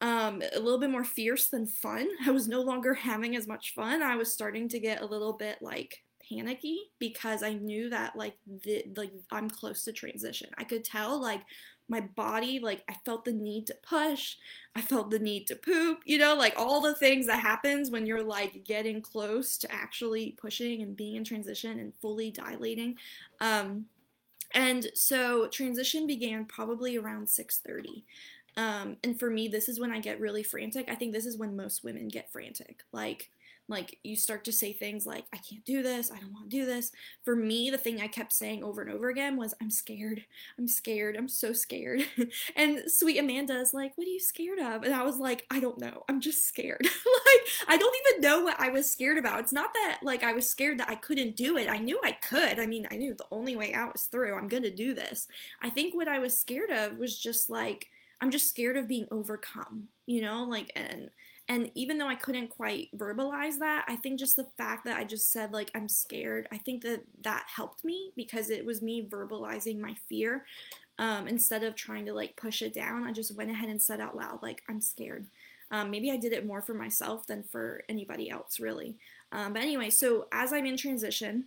um, 0.02 0.41
a 0.54 0.60
little 0.60 0.80
bit 0.80 0.89
more 0.89 1.04
fierce 1.04 1.48
than 1.48 1.65
fun. 1.65 2.08
I 2.26 2.32
was 2.32 2.48
no 2.48 2.62
longer 2.62 2.94
having 2.94 3.36
as 3.36 3.48
much 3.48 3.74
fun. 3.74 4.02
I 4.02 4.15
was 4.15 4.32
starting 4.32 4.68
to 4.70 4.80
get 4.80 5.02
a 5.02 5.06
little 5.06 5.34
bit 5.34 5.58
like 5.62 6.04
panicky 6.29 6.91
because 6.99 7.43
I 7.43 7.53
knew 7.53 7.89
that 7.89 8.15
like 8.15 8.35
the 8.63 8.85
like 8.95 9.11
I'm 9.31 9.49
close 9.49 9.83
to 9.83 9.93
transition. 9.93 10.49
I 10.57 10.63
could 10.63 10.83
tell 10.83 11.21
like 11.21 11.41
my 11.88 12.01
body 12.01 12.59
like 12.59 12.83
I 12.89 12.95
felt 13.05 13.25
the 13.25 13.33
need 13.33 13.67
to 13.67 13.75
push. 13.88 14.35
I 14.75 14.81
felt 14.81 15.11
the 15.11 15.19
need 15.19 15.47
to 15.47 15.55
poop, 15.55 15.99
you 16.05 16.17
know, 16.17 16.35
like 16.35 16.53
all 16.57 16.81
the 16.81 16.95
things 16.95 17.27
that 17.27 17.39
happens 17.39 17.91
when 17.91 18.05
you're 18.05 18.23
like 18.23 18.63
getting 18.63 19.01
close 19.01 19.57
to 19.59 19.71
actually 19.71 20.31
pushing 20.31 20.81
and 20.81 20.95
being 20.95 21.15
in 21.15 21.23
transition 21.23 21.79
and 21.79 21.93
fully 22.01 22.31
dilating. 22.31 22.97
Um 23.39 23.85
and 24.53 24.88
so 24.93 25.47
transition 25.47 26.07
began 26.07 26.45
probably 26.45 26.97
around 26.97 27.27
6:30. 27.27 28.03
Um, 28.57 28.95
and 29.03 29.19
for 29.19 29.29
me, 29.29 29.47
this 29.49 29.67
is 29.67 29.79
when 29.79 29.91
I 29.91 29.99
get 29.99 30.19
really 30.19 30.43
frantic. 30.43 30.89
I 30.89 30.95
think 30.95 31.11
this 31.11 31.25
is 31.25 31.38
when 31.38 31.57
most 31.57 31.83
women 31.83 32.07
get 32.07 32.31
frantic. 32.31 32.83
Like 32.93 33.29
like 33.67 33.97
you 34.04 34.15
start 34.15 34.43
to 34.45 34.51
say 34.51 34.71
things 34.71 35.06
like 35.06 35.25
i 35.34 35.38
can't 35.38 35.65
do 35.65 35.82
this 35.82 36.12
i 36.12 36.19
don't 36.19 36.34
want 36.34 36.49
to 36.49 36.58
do 36.58 36.65
this. 36.65 36.91
For 37.23 37.36
me 37.36 37.69
the 37.69 37.78
thing 37.78 38.01
i 38.01 38.08
kept 38.08 38.34
saying 38.34 38.63
over 38.63 38.82
and 38.82 38.91
over 38.91 39.10
again 39.10 39.38
was 39.38 39.54
i'm 39.62 39.71
scared 39.71 40.23
i'm 40.58 40.67
scared 40.67 41.15
i'm 41.15 41.28
so 41.28 41.54
scared. 41.54 42.06
And 42.56 42.84
sweet 42.88 43.17
amanda 43.17 43.60
is 43.60 43.73
like 43.73 43.97
what 43.97 44.08
are 44.08 44.10
you 44.10 44.19
scared 44.19 44.60
of? 44.60 44.84
And 44.84 44.93
i 44.93 45.04
was 45.04 45.17
like 45.17 45.45
i 45.51 45.60
don't 45.60 45.80
know 45.80 46.04
i'm 46.10 46.21
just 46.21 46.45
scared. 46.45 46.86
Like 47.25 47.47
i 47.67 47.78
don't 47.78 47.95
even 48.08 48.21
know 48.21 48.43
what 48.43 48.60
i 48.60 48.69
was 48.69 48.89
scared 48.91 49.17
about. 49.17 49.39
It's 49.39 49.54
not 49.54 49.73
that 49.73 49.99
like 50.04 50.23
i 50.23 50.34
was 50.34 50.47
scared 50.47 50.80
that 50.80 50.89
i 50.89 50.95
couldn't 50.95 51.36
do 51.36 51.58
it 51.58 51.69
i 51.69 51.78
knew 51.78 51.99
i 52.04 52.12
could 52.12 52.60
i 52.60 52.65
mean 52.65 52.88
i 52.91 52.97
knew 52.97 53.13
the 53.13 53.25
only 53.32 53.56
way 53.56 53.73
out 53.73 53.93
was 53.93 54.04
through 54.04 54.36
i'm 54.36 54.47
gonna 54.47 54.69
do 54.69 54.93
this. 54.93 55.28
I 55.62 55.69
think 55.69 55.95
what 55.95 56.08
i 56.08 56.19
was 56.19 56.38
scared 56.38 56.69
of 56.71 56.97
was 56.97 57.17
just 57.17 57.49
like 57.49 57.88
i'm 58.21 58.32
just 58.32 58.47
scared 58.47 58.78
of 58.78 58.88
being 58.88 59.08
overcome 59.12 59.88
you 60.06 60.21
know 60.21 60.43
like 60.43 60.71
and 60.75 61.10
and 61.47 61.69
even 61.75 61.97
though 61.97 62.08
I 62.08 62.15
couldn't 62.15 62.47
quite 62.47 62.89
verbalize 62.97 63.60
that, 63.60 63.86
I 63.88 63.95
think 63.97 64.19
just 64.19 64.36
the 64.36 64.47
fact 64.58 64.84
that 64.86 64.97
I 64.97 65.04
just 65.04 65.32
said, 65.32 65.54
like, 65.54 65.69
I'm 65.75 65.88
scared, 65.88 66.47
I 66.51 66.58
think 66.58 66.82
that 66.84 67.04
that 67.23 67.45
helped 67.56 67.86
me 67.86 68.12
because 68.15 68.49
it 68.49 68.65
was 68.65 68.82
me 68.82 69.08
verbalizing 69.08 69.80
my 69.80 69.95
fear. 70.10 70.45
Um, 70.97 71.28
instead 71.28 71.63
of 71.63 71.75
trying 71.75 72.06
to 72.08 72.13
like 72.13 72.36
push 72.36 72.62
it 72.62 72.73
down, 72.73 73.04
I 73.04 73.12
just 73.12 73.36
went 73.36 73.51
ahead 73.51 73.69
and 73.69 73.82
said 73.82 74.01
out 74.01 74.15
loud, 74.17 74.41
like, 74.41 74.63
I'm 74.67 74.82
scared. 74.82 75.28
Um, 75.69 75.91
maybe 75.91 76.10
I 76.10 76.17
did 76.17 76.34
it 76.34 76.45
more 76.45 76.62
for 76.62 76.73
myself 76.73 77.28
than 77.28 77.43
for 77.43 77.84
anybody 77.89 78.30
else, 78.30 78.60
really. 78.60 78.95
Um, 79.32 79.54
but 79.54 79.62
anyway, 79.62 79.91
so 79.91 80.28
as 80.32 80.51
I'm 80.51 80.65
in 80.65 80.78
transition, 80.78 81.45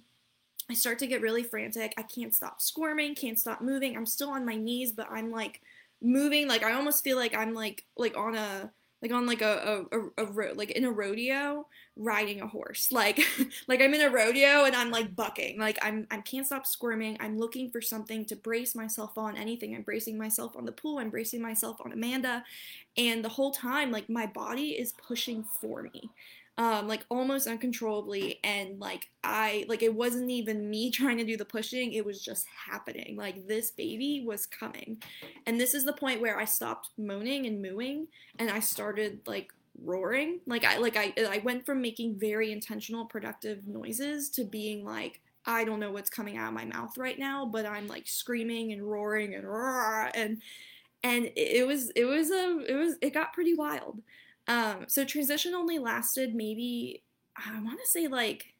I 0.70 0.74
start 0.74 0.98
to 1.00 1.06
get 1.06 1.22
really 1.22 1.42
frantic. 1.42 1.94
I 1.96 2.02
can't 2.02 2.34
stop 2.34 2.60
squirming, 2.60 3.14
can't 3.14 3.38
stop 3.38 3.62
moving. 3.62 3.96
I'm 3.96 4.06
still 4.06 4.30
on 4.30 4.44
my 4.44 4.56
knees, 4.56 4.92
but 4.92 5.08
I'm 5.10 5.30
like 5.32 5.60
moving. 6.02 6.48
Like 6.48 6.62
I 6.62 6.72
almost 6.72 7.04
feel 7.04 7.16
like 7.16 7.34
I'm 7.34 7.54
like 7.54 7.84
like 7.96 8.16
on 8.16 8.34
a 8.34 8.70
like 9.00 9.12
on 9.12 9.26
like 9.26 9.42
a, 9.42 9.86
a, 9.92 10.24
a, 10.24 10.26
a 10.26 10.54
like 10.54 10.72
in 10.72 10.84
a 10.84 10.90
rodeo 10.90 11.66
riding 11.96 12.40
a 12.40 12.46
horse. 12.46 12.90
Like 12.90 13.20
like 13.68 13.80
i'm 13.80 13.94
in 13.94 14.00
a 14.00 14.10
rodeo 14.10 14.64
and 14.64 14.74
i'm 14.74 14.90
like 14.90 15.14
bucking. 15.14 15.58
Like 15.58 15.78
i'm 15.82 16.06
i 16.10 16.18
can't 16.18 16.46
stop 16.46 16.66
squirming. 16.66 17.16
I'm 17.20 17.38
looking 17.38 17.70
for 17.70 17.80
something 17.80 18.24
to 18.26 18.36
brace 18.36 18.74
myself 18.74 19.16
on 19.16 19.36
anything. 19.36 19.74
I'm 19.74 19.82
bracing 19.82 20.18
myself 20.18 20.56
on 20.56 20.64
the 20.64 20.72
pool. 20.72 20.98
I'm 20.98 21.10
bracing 21.10 21.42
myself 21.42 21.78
on 21.84 21.92
amanda. 21.92 22.44
And 22.96 23.24
the 23.24 23.28
whole 23.28 23.52
time 23.52 23.92
like 23.92 24.08
my 24.08 24.26
body 24.26 24.70
is 24.70 24.92
pushing 24.92 25.44
for 25.60 25.82
me 25.82 26.10
um, 26.58 26.88
like 26.88 27.06
almost 27.08 27.46
uncontrollably 27.46 28.40
and 28.42 28.80
like 28.80 29.08
i 29.22 29.64
like 29.68 29.82
it 29.82 29.94
wasn't 29.94 30.28
even 30.28 30.68
me 30.68 30.90
trying 30.92 31.16
to 31.16 31.24
do 31.24 31.36
the 31.36 31.44
pushing 31.44 31.92
it 31.92 32.04
was 32.04 32.22
just 32.22 32.46
happening. 32.68 33.16
Like 33.16 33.46
this 33.46 33.70
baby 33.70 34.24
was 34.26 34.44
coming. 34.44 35.00
And 35.46 35.60
this 35.60 35.72
is 35.72 35.84
the 35.84 35.92
point 35.92 36.20
where 36.20 36.38
i 36.38 36.44
stopped 36.44 36.90
moaning 36.98 37.46
and 37.46 37.62
mooing 37.62 38.08
and 38.38 38.50
i 38.50 38.60
started 38.60 39.20
like 39.26 39.52
roaring. 39.82 40.40
Like 40.46 40.64
i 40.64 40.78
like 40.78 40.96
i 40.96 41.14
i 41.30 41.38
went 41.44 41.64
from 41.64 41.80
making 41.80 42.18
very 42.18 42.50
intentional 42.52 43.06
productive 43.06 43.66
noises 43.66 44.28
to 44.30 44.44
being 44.44 44.84
like 44.84 45.20
i 45.46 45.64
don't 45.64 45.80
know 45.80 45.92
what's 45.92 46.10
coming 46.10 46.36
out 46.36 46.48
of 46.48 46.54
my 46.54 46.64
mouth 46.64 46.98
right 46.98 47.18
now 47.18 47.46
but 47.46 47.64
i'm 47.64 47.86
like 47.86 48.06
screaming 48.06 48.72
and 48.72 48.82
roaring 48.82 49.34
and 49.34 49.46
roar 49.46 50.10
and 50.14 50.42
and 51.04 51.30
it 51.36 51.66
was 51.66 51.90
it 51.90 52.04
was 52.04 52.30
a 52.30 52.58
it 52.68 52.74
was 52.74 52.96
it 53.00 53.14
got 53.14 53.32
pretty 53.32 53.54
wild 53.54 54.02
um, 54.48 54.86
so 54.88 55.04
transition 55.04 55.54
only 55.54 55.78
lasted 55.78 56.34
maybe, 56.34 57.02
I 57.36 57.60
want 57.60 57.78
to 57.80 57.86
say 57.86 58.08
like, 58.08 58.54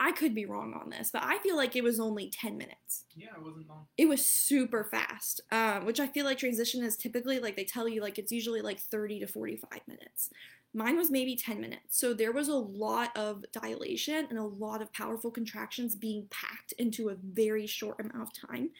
I 0.00 0.12
could 0.12 0.34
be 0.34 0.46
wrong 0.46 0.74
on 0.74 0.90
this, 0.90 1.10
but 1.10 1.22
I 1.24 1.38
feel 1.38 1.56
like 1.56 1.74
it 1.74 1.82
was 1.82 1.98
only 1.98 2.30
10 2.30 2.56
minutes. 2.56 3.04
Yeah, 3.16 3.28
it 3.36 3.42
wasn't 3.42 3.68
long. 3.68 3.86
It 3.96 4.08
was 4.08 4.24
super 4.24 4.84
fast, 4.84 5.40
um, 5.50 5.86
which 5.86 5.98
I 5.98 6.06
feel 6.06 6.24
like 6.24 6.38
transition 6.38 6.84
is 6.84 6.96
typically 6.96 7.40
like 7.40 7.56
they 7.56 7.64
tell 7.64 7.88
you 7.88 8.00
like 8.00 8.18
it's 8.18 8.30
usually 8.30 8.60
like 8.60 8.78
30 8.78 9.20
to 9.20 9.26
45 9.26 9.80
minutes. 9.88 10.30
Mine 10.72 10.96
was 10.96 11.10
maybe 11.10 11.34
10 11.34 11.60
minutes. 11.60 11.98
So 11.98 12.14
there 12.14 12.30
was 12.30 12.48
a 12.48 12.54
lot 12.54 13.16
of 13.16 13.44
dilation 13.52 14.26
and 14.30 14.38
a 14.38 14.44
lot 14.44 14.82
of 14.82 14.92
powerful 14.92 15.30
contractions 15.30 15.96
being 15.96 16.28
packed 16.30 16.72
into 16.78 17.08
a 17.08 17.16
very 17.16 17.66
short 17.66 17.98
amount 17.98 18.22
of 18.22 18.48
time, 18.48 18.70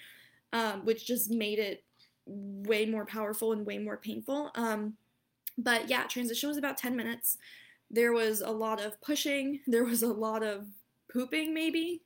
um, 0.53 0.85
which 0.85 1.07
just 1.07 1.31
made 1.31 1.59
it 1.59 1.83
way 2.27 2.87
more 2.87 3.07
powerful 3.07 3.53
and 3.53 3.67
way 3.67 3.79
more 3.79 3.97
painful. 3.97 4.51
Um, 4.55 4.95
but 5.59 5.91
yeah, 5.91 6.05
transition 6.05 6.49
was 6.49 6.57
about 6.57 6.79
10 6.79 6.97
minutes. 6.97 7.37
There 7.91 8.13
was 8.13 8.41
a 8.41 8.51
lot 8.51 8.81
of 8.81 8.99
pushing, 9.03 9.61
there 9.67 9.85
was 9.85 10.03
a 10.03 10.13
lot 10.13 10.43
of 10.43 10.67
pooping, 11.13 11.53
maybe. 11.53 12.03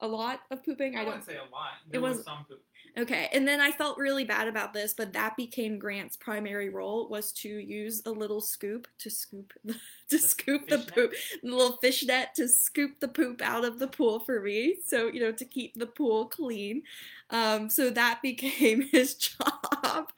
A 0.00 0.06
lot 0.06 0.40
of 0.50 0.62
pooping. 0.62 0.94
I, 0.94 1.00
I 1.00 1.04
wouldn't 1.04 1.24
don't 1.26 1.34
say 1.34 1.38
a 1.38 1.50
lot. 1.50 1.70
There 1.90 2.00
It 2.00 2.02
was, 2.02 2.16
was- 2.18 2.24
some 2.26 2.44
poop. 2.48 2.60
Okay, 2.98 3.28
and 3.34 3.46
then 3.46 3.60
I 3.60 3.72
felt 3.72 3.98
really 3.98 4.24
bad 4.24 4.48
about 4.48 4.72
this, 4.72 4.94
but 4.94 5.12
that 5.12 5.36
became 5.36 5.78
Grant's 5.78 6.16
primary 6.16 6.70
role 6.70 7.10
was 7.10 7.30
to 7.32 7.48
use 7.48 8.00
a 8.06 8.10
little 8.10 8.40
scoop 8.40 8.86
to 9.00 9.10
scoop 9.10 9.52
to 10.10 10.18
scoop 10.18 10.68
the 10.68 10.78
poop, 10.78 11.12
the 11.42 11.50
little 11.50 11.76
fishnet 11.78 12.34
to 12.36 12.48
scoop 12.48 13.00
the 13.00 13.08
poop 13.08 13.42
out 13.42 13.64
of 13.64 13.78
the 13.78 13.88
pool 13.88 14.20
for 14.20 14.40
me. 14.40 14.76
So 14.84 15.08
you 15.08 15.20
know 15.20 15.32
to 15.32 15.44
keep 15.44 15.74
the 15.74 15.86
pool 15.86 16.26
clean. 16.26 16.82
Um, 17.30 17.68
so 17.68 17.90
that 17.90 18.20
became 18.22 18.82
his 18.82 19.14
job. 19.14 20.10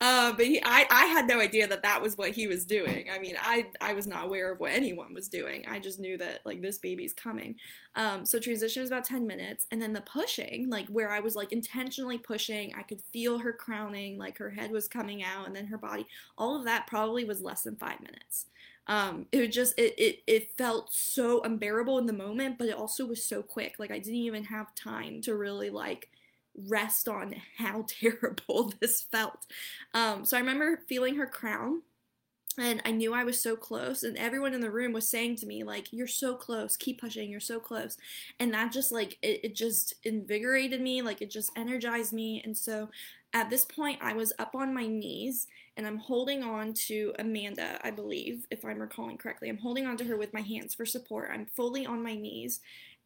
Uh, 0.00 0.32
but 0.32 0.46
he, 0.46 0.60
I, 0.64 0.86
I 0.90 1.06
had 1.06 1.26
no 1.26 1.40
idea 1.40 1.66
that 1.66 1.82
that 1.82 2.00
was 2.00 2.16
what 2.16 2.30
he 2.30 2.46
was 2.46 2.64
doing. 2.64 3.06
I 3.12 3.18
mean, 3.18 3.36
I, 3.40 3.66
I 3.80 3.92
was 3.92 4.06
not 4.06 4.24
aware 4.24 4.52
of 4.52 4.60
what 4.60 4.72
anyone 4.72 5.12
was 5.14 5.28
doing. 5.28 5.64
I 5.68 5.78
just 5.78 5.98
knew 5.98 6.16
that 6.18 6.40
like 6.44 6.62
this 6.62 6.78
baby's 6.78 7.12
coming. 7.12 7.56
Um, 7.94 8.24
so 8.24 8.38
transition 8.38 8.82
was 8.82 8.90
about 8.90 9.04
10 9.04 9.26
minutes. 9.26 9.66
And 9.70 9.80
then 9.80 9.92
the 9.92 10.02
pushing, 10.02 10.68
like 10.70 10.88
where 10.88 11.10
I 11.10 11.20
was 11.20 11.34
like 11.34 11.52
intentionally 11.52 12.18
pushing, 12.18 12.74
I 12.74 12.82
could 12.82 13.00
feel 13.00 13.38
her 13.38 13.52
crowning, 13.52 14.18
like 14.18 14.38
her 14.38 14.50
head 14.50 14.70
was 14.70 14.88
coming 14.88 15.22
out 15.22 15.46
and 15.46 15.56
then 15.56 15.66
her 15.66 15.78
body, 15.78 16.06
all 16.38 16.56
of 16.56 16.64
that 16.64 16.86
probably 16.86 17.24
was 17.24 17.42
less 17.42 17.62
than 17.62 17.76
five 17.76 18.00
minutes. 18.00 18.46
Um, 18.88 19.26
it 19.32 19.48
just, 19.48 19.78
it, 19.78 19.94
it, 19.98 20.22
it 20.26 20.50
felt 20.56 20.92
so 20.92 21.42
unbearable 21.42 21.98
in 21.98 22.06
the 22.06 22.12
moment, 22.12 22.58
but 22.58 22.68
it 22.68 22.76
also 22.76 23.06
was 23.06 23.24
so 23.24 23.42
quick. 23.42 23.76
Like 23.78 23.90
I 23.90 23.98
didn't 23.98 24.14
even 24.14 24.44
have 24.44 24.74
time 24.74 25.20
to 25.22 25.34
really 25.34 25.70
like 25.70 26.08
rest 26.68 27.08
on 27.08 27.34
how 27.58 27.84
terrible 27.88 28.72
this 28.80 29.02
felt. 29.02 29.46
Um, 29.94 30.24
so 30.24 30.36
I 30.36 30.40
remember 30.40 30.80
feeling 30.88 31.16
her 31.16 31.26
crown 31.26 31.82
and 32.58 32.80
I 32.84 32.90
knew 32.90 33.12
I 33.12 33.24
was 33.24 33.40
so 33.40 33.54
close 33.56 34.02
and 34.02 34.16
everyone 34.16 34.54
in 34.54 34.60
the 34.60 34.70
room 34.70 34.92
was 34.92 35.08
saying 35.08 35.36
to 35.36 35.46
me 35.46 35.62
like 35.62 35.92
you're 35.92 36.06
so 36.06 36.34
close 36.34 36.76
keep 36.76 37.00
pushing 37.00 37.30
you're 37.30 37.40
so 37.40 37.60
close 37.60 37.96
and 38.40 38.52
that 38.54 38.72
just 38.72 38.90
like 38.92 39.18
it, 39.22 39.40
it 39.44 39.54
just 39.54 39.94
invigorated 40.04 40.80
me 40.80 41.02
like 41.02 41.20
it 41.20 41.30
just 41.30 41.50
energized 41.56 42.12
me 42.12 42.40
and 42.44 42.56
so 42.56 42.88
at 43.34 43.50
this 43.50 43.64
point 43.64 43.98
I 44.02 44.14
was 44.14 44.32
up 44.38 44.54
on 44.54 44.72
my 44.74 44.86
knees 44.86 45.46
and 45.76 45.86
I'm 45.86 45.98
holding 45.98 46.42
on 46.42 46.72
to 46.72 47.12
Amanda, 47.18 47.78
I 47.84 47.90
believe, 47.90 48.46
if 48.50 48.64
I'm 48.64 48.78
recalling 48.78 49.18
correctly. 49.18 49.48
I'm 49.48 49.58
holding 49.58 49.86
on 49.86 49.96
to 49.98 50.04
her 50.04 50.16
with 50.16 50.32
my 50.32 50.40
hands 50.40 50.74
for 50.74 50.86
support. 50.86 51.30
I'm 51.32 51.46
fully 51.46 51.84
on 51.84 52.02
my 52.02 52.14
knees, 52.14 52.60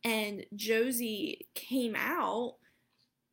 and 0.05 0.45
Josie 0.55 1.47
came 1.55 1.95
out 1.97 2.57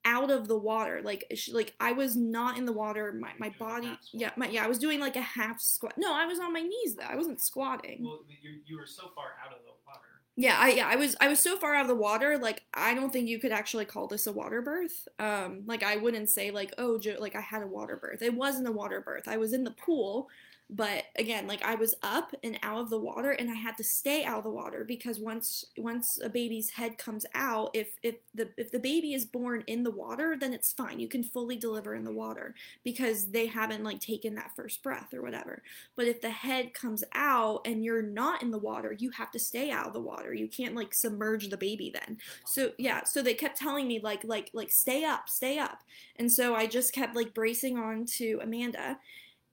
out 0.07 0.31
of 0.31 0.47
the 0.47 0.57
water. 0.57 1.01
Like 1.03 1.25
she, 1.35 1.51
like 1.51 1.75
I 1.79 1.91
was 1.91 2.15
not 2.15 2.57
in 2.57 2.65
the 2.65 2.71
water. 2.71 3.11
My, 3.11 3.31
my 3.37 3.53
body 3.59 3.97
yeah 4.13 4.31
my 4.37 4.47
yeah 4.47 4.63
I 4.63 4.67
was 4.67 4.79
doing 4.79 4.99
like 4.99 5.17
a 5.17 5.21
half 5.21 5.59
squat. 5.59 5.93
No 5.97 6.13
I 6.13 6.25
was 6.25 6.39
on 6.39 6.53
my 6.53 6.61
knees 6.61 6.95
though. 6.95 7.05
I 7.07 7.15
wasn't 7.15 7.41
squatting. 7.41 8.03
Well, 8.03 8.21
you, 8.27 8.61
you 8.65 8.77
were 8.77 8.85
so 8.85 9.09
far 9.13 9.35
out 9.43 9.51
of 9.51 9.59
the 9.65 9.73
water. 9.85 10.16
Yeah 10.39 10.55
I 10.57 10.69
yeah 10.71 10.87
I 10.87 10.95
was 10.97 11.15
I 11.19 11.27
was 11.29 11.39
so 11.39 11.57
far 11.57 11.73
out 11.75 11.81
of 11.81 11.87
the 11.87 11.95
water 11.95 12.37
like 12.37 12.63
I 12.73 12.93
don't 12.93 13.11
think 13.11 13.27
you 13.27 13.39
could 13.39 13.51
actually 13.51 13.85
call 13.85 14.07
this 14.07 14.27
a 14.27 14.31
water 14.31 14.61
birth. 14.61 15.07
Um 15.19 15.63
like 15.65 15.83
I 15.83 15.97
wouldn't 15.97 16.29
say 16.29 16.51
like 16.51 16.73
oh 16.77 16.99
jo- 16.99 17.17
like 17.19 17.35
I 17.35 17.41
had 17.41 17.63
a 17.63 17.67
water 17.67 17.97
birth. 17.97 18.21
It 18.21 18.35
wasn't 18.35 18.67
a 18.67 18.71
water 18.71 19.01
birth. 19.01 19.27
I 19.27 19.37
was 19.37 19.53
in 19.53 19.63
the 19.63 19.71
pool 19.71 20.29
but 20.69 21.05
again 21.17 21.47
like 21.47 21.63
i 21.63 21.75
was 21.75 21.95
up 22.03 22.33
and 22.43 22.59
out 22.61 22.79
of 22.79 22.89
the 22.89 22.99
water 22.99 23.31
and 23.31 23.49
i 23.49 23.53
had 23.53 23.77
to 23.77 23.83
stay 23.83 24.23
out 24.23 24.39
of 24.39 24.43
the 24.43 24.49
water 24.49 24.83
because 24.83 25.19
once 25.19 25.65
once 25.77 26.19
a 26.23 26.29
baby's 26.29 26.69
head 26.71 26.97
comes 26.97 27.25
out 27.33 27.69
if 27.73 27.97
if 28.03 28.15
the 28.33 28.49
if 28.57 28.71
the 28.71 28.79
baby 28.79 29.13
is 29.13 29.25
born 29.25 29.63
in 29.67 29.83
the 29.83 29.91
water 29.91 30.35
then 30.39 30.53
it's 30.53 30.71
fine. 30.73 30.99
You 30.99 31.07
can 31.07 31.23
fully 31.23 31.57
deliver 31.57 31.95
in 31.95 32.03
the 32.03 32.11
water 32.11 32.55
because 32.83 33.27
they 33.27 33.47
haven't 33.47 33.83
like 33.83 33.99
taken 33.99 34.35
that 34.35 34.55
first 34.55 34.83
breath 34.83 35.13
or 35.13 35.21
whatever. 35.21 35.63
But 35.95 36.07
if 36.07 36.21
the 36.21 36.29
head 36.29 36.73
comes 36.73 37.03
out 37.13 37.61
and 37.65 37.83
you're 37.83 38.01
not 38.01 38.41
in 38.41 38.51
the 38.51 38.57
water 38.57 38.93
you 38.97 39.11
have 39.11 39.31
to 39.31 39.39
stay 39.39 39.71
out 39.71 39.87
of 39.87 39.93
the 39.93 39.99
water. 39.99 40.33
You 40.33 40.47
can't 40.47 40.75
like 40.75 40.93
submerge 40.93 41.49
the 41.49 41.57
baby 41.57 41.91
then. 41.93 42.17
So 42.45 42.71
yeah 42.77 43.03
so 43.03 43.21
they 43.21 43.33
kept 43.33 43.57
telling 43.57 43.87
me 43.87 43.99
like 44.01 44.23
like 44.23 44.49
like 44.53 44.71
stay 44.71 45.03
up 45.03 45.29
stay 45.29 45.59
up. 45.59 45.79
And 46.17 46.31
so 46.31 46.55
i 46.55 46.65
just 46.67 46.93
kept 46.93 47.15
like 47.15 47.33
bracing 47.33 47.77
on 47.77 48.05
to 48.17 48.39
amanda 48.41 48.99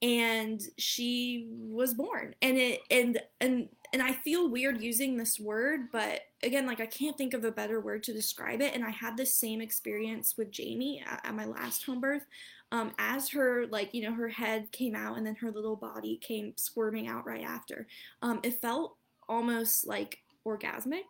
and 0.04 0.60
she 0.76 1.48
was 1.50 1.94
born. 1.94 2.34
And 2.42 2.58
it 2.58 2.80
and 2.90 3.20
and 3.40 3.68
and 3.92 4.02
I 4.02 4.12
feel 4.12 4.50
weird 4.50 4.82
using 4.82 5.16
this 5.16 5.40
word 5.40 5.90
but 5.90 6.20
again 6.42 6.66
like 6.66 6.80
I 6.80 6.86
can't 6.86 7.16
think 7.16 7.32
of 7.32 7.44
a 7.44 7.50
better 7.50 7.80
word 7.80 8.02
to 8.04 8.12
describe 8.12 8.60
it. 8.60 8.74
And 8.74 8.84
I 8.84 8.90
had 8.90 9.16
the 9.16 9.24
same 9.24 9.62
experience 9.62 10.36
with 10.36 10.50
Jamie 10.50 11.02
at, 11.10 11.24
at 11.24 11.34
my 11.34 11.46
last 11.46 11.86
home 11.86 12.02
birth 12.02 12.26
um, 12.70 12.92
as 12.98 13.30
her 13.30 13.66
like 13.68 13.94
you 13.94 14.02
know 14.02 14.14
her 14.14 14.28
head 14.28 14.70
came 14.72 14.94
out 14.94 15.16
and 15.16 15.26
then 15.26 15.36
her 15.36 15.50
little 15.50 15.76
body 15.76 16.18
came 16.18 16.52
squirming 16.56 17.08
out 17.08 17.26
right 17.26 17.44
after. 17.44 17.86
Um, 18.20 18.40
it 18.42 18.60
felt 18.60 18.96
almost 19.26 19.86
like 19.86 20.18
orgasmic. 20.46 21.04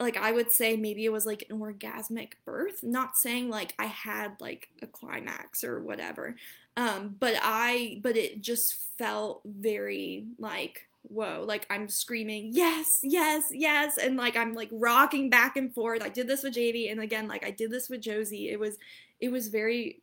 Like 0.00 0.16
I 0.16 0.32
would 0.32 0.50
say 0.50 0.76
maybe 0.76 1.04
it 1.04 1.12
was 1.12 1.24
like 1.24 1.46
an 1.48 1.60
orgasmic 1.60 2.32
birth. 2.44 2.82
Not 2.82 3.16
saying 3.16 3.48
like 3.48 3.74
I 3.78 3.84
had 3.84 4.40
like 4.40 4.70
a 4.82 4.88
climax 4.88 5.62
or 5.62 5.80
whatever 5.80 6.34
um 6.76 7.16
but 7.20 7.34
i 7.42 8.00
but 8.02 8.16
it 8.16 8.40
just 8.40 8.74
felt 8.98 9.42
very 9.44 10.26
like 10.38 10.88
whoa 11.02 11.44
like 11.46 11.66
i'm 11.68 11.88
screaming 11.88 12.50
yes 12.52 13.00
yes 13.02 13.48
yes 13.50 13.98
and 13.98 14.16
like 14.16 14.36
i'm 14.36 14.54
like 14.54 14.68
rocking 14.72 15.28
back 15.28 15.56
and 15.56 15.74
forth. 15.74 16.02
I 16.02 16.08
did 16.08 16.26
this 16.28 16.42
with 16.42 16.54
JV 16.54 16.90
and 16.90 17.00
again 17.00 17.28
like 17.28 17.44
i 17.44 17.50
did 17.50 17.70
this 17.70 17.88
with 17.88 18.00
josie. 18.00 18.50
It 18.50 18.58
was 18.58 18.78
it 19.20 19.30
was 19.30 19.48
very 19.48 20.00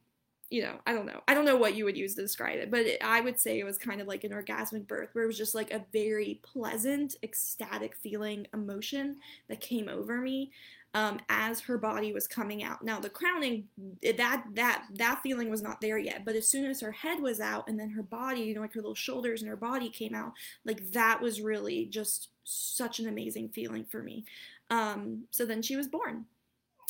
you 0.49 0.62
know 0.62 0.73
i 0.86 0.93
don't 0.93 1.05
know. 1.05 1.21
I 1.27 1.34
don't 1.34 1.45
know 1.45 1.55
what 1.55 1.75
you 1.75 1.86
would 1.86 1.97
use 1.97 2.15
to 2.15 2.21
describe 2.21 2.60
it 2.60 2.69
but 2.69 2.82
it, 2.82 3.03
i 3.03 3.21
would 3.21 3.39
say 3.39 3.60
it 3.60 3.63
was 3.63 3.77
kind 3.77 4.01
of 4.01 4.08
like 4.08 4.23
an 4.23 4.32
orgasmic 4.32 4.88
birth 4.88 5.10
where 5.13 5.23
it 5.23 5.27
was 5.27 5.38
just 5.38 5.55
like 5.55 5.71
a 5.71 5.86
very 5.93 6.39
pleasant 6.43 7.15
ecstatic 7.23 7.95
feeling 7.95 8.45
emotion 8.53 9.17
that 9.47 9.62
came 9.62 9.88
over 9.88 10.17
me 10.17 10.51
um, 10.93 11.19
as 11.30 11.60
her 11.62 11.78
body 11.78 12.13
was 12.13 12.28
coming 12.28 12.63
out. 12.63 12.84
Now 12.84 12.99
the 12.99 13.10
crowning, 13.10 13.65
that 14.02 14.43
that 14.54 14.86
that 14.95 15.19
feeling 15.21 15.49
was 15.49 15.62
not 15.62 15.82
there 15.82 15.99
yet. 15.99 16.25
But 16.25 16.36
as 16.36 16.47
soon 16.47 16.65
as 16.65 16.82
her 16.82 16.91
head 16.91 17.21
was 17.21 17.39
out, 17.39 17.67
and 17.67 17.80
then 17.80 17.91
her 17.91 18.04
body, 18.04 18.41
you 18.41 18.56
know, 18.56 18.62
like 18.62 18.73
her 18.73 18.82
little 18.82 18.95
shoulders 18.95 19.41
and 19.41 19.49
her 19.49 19.56
body 19.56 19.89
came 19.89 20.15
out, 20.15 20.34
like 20.65 20.91
that 20.91 21.21
was 21.21 21.41
really 21.41 21.86
just 21.86 22.30
such 22.43 22.99
an 22.99 23.08
amazing 23.08 23.49
feeling 23.49 23.86
for 23.86 24.02
me. 24.02 24.25
Um, 24.71 25.25
so 25.30 25.45
then 25.45 25.62
she 25.62 25.75
was 25.75 25.88
born. 25.88 26.25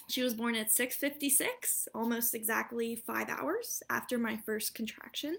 She 0.07 0.23
was 0.23 0.33
born 0.33 0.55
at 0.55 0.71
6:56, 0.71 1.87
almost 1.93 2.33
exactly 2.33 2.95
five 3.05 3.29
hours 3.29 3.83
after 3.89 4.17
my 4.17 4.37
first 4.45 4.73
contraction. 4.73 5.37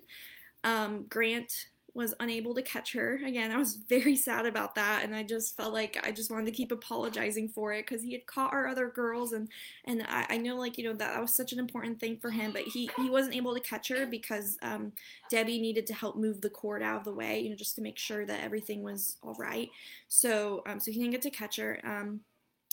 Um, 0.62 1.06
Grant 1.08 1.66
was 1.94 2.14
unable 2.20 2.54
to 2.54 2.62
catch 2.62 2.92
her. 2.92 3.20
Again, 3.24 3.50
I 3.50 3.56
was 3.56 3.76
very 3.88 4.16
sad 4.16 4.46
about 4.46 4.74
that, 4.76 5.04
and 5.04 5.14
I 5.14 5.22
just 5.22 5.56
felt 5.56 5.72
like 5.72 5.98
I 6.02 6.12
just 6.12 6.30
wanted 6.30 6.46
to 6.46 6.52
keep 6.52 6.72
apologizing 6.72 7.48
for 7.48 7.72
it 7.72 7.86
because 7.86 8.02
he 8.02 8.12
had 8.12 8.26
caught 8.26 8.52
our 8.52 8.66
other 8.66 8.88
girls, 8.88 9.32
and 9.32 9.48
and 9.84 10.04
I, 10.08 10.26
I, 10.30 10.36
know 10.36 10.56
like 10.56 10.78
you 10.78 10.84
know 10.84 10.94
that, 10.94 11.14
that 11.14 11.20
was 11.20 11.34
such 11.34 11.52
an 11.52 11.58
important 11.58 12.00
thing 12.00 12.18
for 12.18 12.30
him, 12.30 12.52
but 12.52 12.62
he 12.62 12.90
he 12.96 13.10
wasn't 13.10 13.36
able 13.36 13.54
to 13.54 13.60
catch 13.60 13.88
her 13.88 14.06
because 14.06 14.58
um, 14.62 14.92
Debbie 15.30 15.60
needed 15.60 15.86
to 15.88 15.94
help 15.94 16.16
move 16.16 16.40
the 16.40 16.50
cord 16.50 16.82
out 16.82 16.98
of 16.98 17.04
the 17.04 17.14
way, 17.14 17.40
you 17.40 17.50
know, 17.50 17.56
just 17.56 17.76
to 17.76 17.82
make 17.82 17.98
sure 17.98 18.24
that 18.24 18.42
everything 18.42 18.82
was 18.82 19.16
all 19.22 19.36
right. 19.38 19.70
So 20.08 20.62
um, 20.66 20.80
so 20.80 20.90
he 20.90 20.98
didn't 20.98 21.12
get 21.12 21.22
to 21.22 21.30
catch 21.30 21.56
her. 21.56 21.80
Um, 21.84 22.20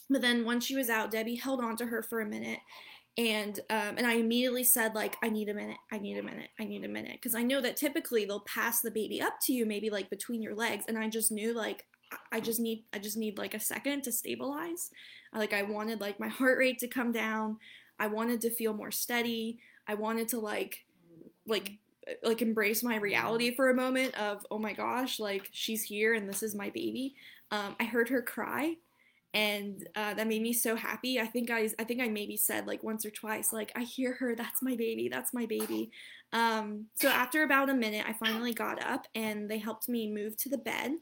but 0.09 0.21
then 0.21 0.45
once 0.45 0.65
she 0.65 0.75
was 0.75 0.89
out, 0.89 1.11
Debbie 1.11 1.35
held 1.35 1.61
on 1.61 1.75
to 1.77 1.85
her 1.85 2.01
for 2.01 2.21
a 2.21 2.25
minute 2.25 2.59
and 3.17 3.59
um, 3.69 3.95
and 3.97 4.05
I 4.05 4.13
immediately 4.13 4.63
said 4.63 4.93
like 4.93 5.15
I 5.23 5.29
need 5.29 5.49
a 5.49 5.53
minute, 5.53 5.77
I 5.91 5.97
need 5.97 6.17
a 6.17 6.23
minute, 6.23 6.49
I 6.59 6.65
need 6.65 6.83
a 6.83 6.89
minute 6.89 7.13
because 7.13 7.33
I 7.33 7.41
know 7.41 7.61
that 7.61 7.77
typically 7.77 8.25
they'll 8.25 8.41
pass 8.41 8.81
the 8.81 8.91
baby 8.91 9.21
up 9.21 9.39
to 9.45 9.53
you 9.53 9.65
maybe 9.65 9.89
like 9.89 10.09
between 10.09 10.41
your 10.41 10.55
legs, 10.55 10.85
and 10.87 10.97
I 10.97 11.09
just 11.09 11.31
knew 11.31 11.53
like 11.53 11.85
I 12.31 12.39
just 12.39 12.59
need 12.59 12.85
I 12.93 12.99
just 12.99 13.17
need 13.17 13.37
like 13.37 13.53
a 13.53 13.59
second 13.59 14.03
to 14.03 14.11
stabilize. 14.11 14.91
Like 15.33 15.53
I 15.53 15.63
wanted 15.63 15.99
like 15.99 16.19
my 16.19 16.27
heart 16.27 16.57
rate 16.57 16.79
to 16.79 16.87
come 16.87 17.11
down. 17.11 17.57
I 17.99 18.07
wanted 18.07 18.41
to 18.41 18.49
feel 18.49 18.73
more 18.73 18.91
steady. 18.91 19.59
I 19.87 19.95
wanted 19.95 20.27
to 20.29 20.39
like 20.39 20.85
like 21.47 21.79
like 22.23 22.41
embrace 22.41 22.83
my 22.83 22.97
reality 22.97 23.53
for 23.55 23.69
a 23.69 23.75
moment 23.75 24.17
of 24.17 24.45
oh 24.49 24.57
my 24.57 24.71
gosh 24.71 25.19
like 25.19 25.49
she's 25.51 25.83
here 25.83 26.13
and 26.13 26.29
this 26.29 26.43
is 26.43 26.55
my 26.55 26.69
baby. 26.69 27.15
Um, 27.51 27.75
I 27.79 27.85
heard 27.85 28.09
her 28.09 28.21
cry 28.21 28.75
and 29.37 29.87
uh, 29.95 30.15
that 30.15 30.25
made 30.25 30.41
me 30.41 30.51
so 30.51 30.75
happy. 30.75 31.19
I 31.19 31.27
think 31.27 31.51
I 31.51 31.69
I 31.77 31.83
think 31.83 32.01
I 32.01 32.07
maybe 32.07 32.35
said 32.35 32.65
like 32.65 32.83
once 32.83 33.05
or 33.05 33.11
twice 33.11 33.53
like 33.53 33.71
I 33.75 33.83
hear 33.83 34.13
her. 34.13 34.35
That's 34.35 34.63
my 34.63 34.75
baby. 34.75 35.09
That's 35.09 35.31
my 35.31 35.45
baby. 35.45 35.91
Um, 36.33 36.87
so 36.95 37.09
after 37.09 37.43
about 37.43 37.69
a 37.69 37.75
minute, 37.75 38.03
I 38.07 38.13
finally 38.13 38.51
got 38.51 38.83
up 38.83 39.05
and 39.13 39.47
they 39.47 39.59
helped 39.59 39.87
me 39.87 40.11
move 40.11 40.37
to 40.37 40.49
the 40.49 40.57
bed. 40.57 40.93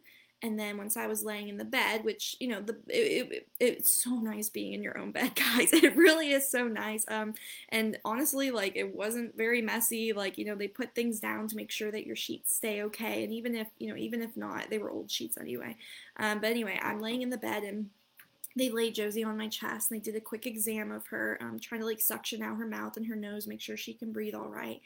And 0.41 0.59
then 0.59 0.77
once 0.77 0.97
I 0.97 1.07
was 1.07 1.23
laying 1.23 1.47
in 1.47 1.57
the 1.57 1.63
bed, 1.63 2.03
which 2.03 2.35
you 2.41 2.49
know, 2.49 2.59
the 2.59 2.73
it, 2.89 3.31
it, 3.31 3.47
it's 3.61 3.89
so 3.89 4.15
nice 4.15 4.49
being 4.49 4.73
in 4.73 4.83
your 4.83 4.97
own 4.97 5.13
bed, 5.13 5.33
guys. 5.35 5.71
It 5.71 5.95
really 5.95 6.33
is 6.33 6.51
so 6.51 6.67
nice. 6.67 7.05
Um, 7.07 7.35
and 7.69 7.97
honestly, 8.03 8.51
like 8.51 8.75
it 8.75 8.93
wasn't 8.93 9.37
very 9.37 9.61
messy. 9.61 10.11
Like 10.11 10.37
you 10.37 10.43
know, 10.43 10.55
they 10.55 10.67
put 10.67 10.93
things 10.93 11.21
down 11.21 11.47
to 11.47 11.55
make 11.55 11.71
sure 11.71 11.89
that 11.89 12.05
your 12.05 12.17
sheets 12.17 12.53
stay 12.53 12.83
okay. 12.83 13.23
And 13.23 13.31
even 13.31 13.55
if 13.55 13.69
you 13.79 13.87
know, 13.87 13.95
even 13.95 14.21
if 14.21 14.35
not, 14.35 14.69
they 14.69 14.77
were 14.77 14.91
old 14.91 15.09
sheets 15.09 15.37
anyway. 15.37 15.77
Um, 16.17 16.41
but 16.41 16.49
anyway, 16.49 16.77
I'm 16.83 16.99
laying 16.99 17.21
in 17.21 17.29
the 17.29 17.37
bed 17.37 17.63
and 17.63 17.89
they 18.55 18.69
laid 18.69 18.95
Josie 18.95 19.23
on 19.23 19.37
my 19.37 19.47
chest 19.47 19.91
and 19.91 19.99
they 19.99 20.03
did 20.03 20.15
a 20.15 20.21
quick 20.21 20.45
exam 20.45 20.91
of 20.91 21.07
her, 21.07 21.37
um, 21.41 21.59
trying 21.59 21.81
to 21.81 21.87
like 21.87 22.01
suction 22.01 22.41
out 22.41 22.57
her 22.57 22.67
mouth 22.67 22.97
and 22.97 23.05
her 23.07 23.15
nose, 23.15 23.47
make 23.47 23.61
sure 23.61 23.77
she 23.77 23.93
can 23.93 24.11
breathe 24.11 24.35
all 24.35 24.47
right. 24.49 24.81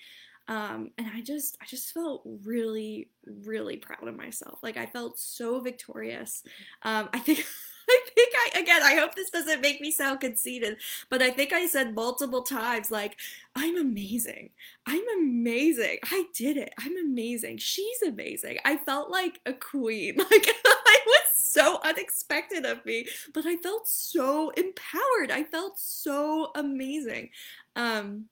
Um, 0.47 0.89
and 0.97 1.07
I 1.13 1.21
just, 1.21 1.57
I 1.61 1.65
just 1.65 1.93
felt 1.93 2.23
really, 2.43 3.09
really 3.25 3.77
proud 3.77 4.07
of 4.07 4.15
myself. 4.17 4.59
Like 4.63 4.77
I 4.77 4.87
felt 4.87 5.19
so 5.19 5.59
victorious. 5.59 6.43
Um, 6.83 7.09
I 7.13 7.19
think. 7.19 7.45
I 7.91 8.01
think 8.13 8.33
I 8.35 8.59
again 8.59 8.83
I 8.83 8.93
hope 8.97 9.15
this 9.15 9.31
doesn't 9.31 9.61
make 9.61 9.81
me 9.81 9.89
sound 9.89 10.19
conceited, 10.19 10.77
but 11.09 11.23
I 11.23 11.31
think 11.31 11.53
I 11.53 11.65
said 11.65 11.95
multiple 11.95 12.43
times 12.43 12.91
like 12.91 13.17
I'm 13.55 13.77
amazing. 13.77 14.51
I'm 14.85 15.01
amazing. 15.17 15.97
I 16.03 16.25
did 16.35 16.55
it. 16.57 16.71
I'm 16.79 16.95
amazing. 16.97 17.57
She's 17.57 18.01
amazing. 18.03 18.59
I 18.63 18.77
felt 18.77 19.09
like 19.09 19.39
a 19.47 19.53
queen. 19.53 20.17
Like 20.31 20.47
so 21.49 21.79
unexpected 21.83 22.65
of 22.65 22.85
me, 22.85 23.07
but 23.33 23.45
I 23.45 23.57
felt 23.57 23.87
so 23.87 24.49
empowered. 24.51 25.31
I 25.31 25.43
felt 25.43 25.79
so 25.79 26.51
amazing. 26.55 27.29
Um 27.75 28.25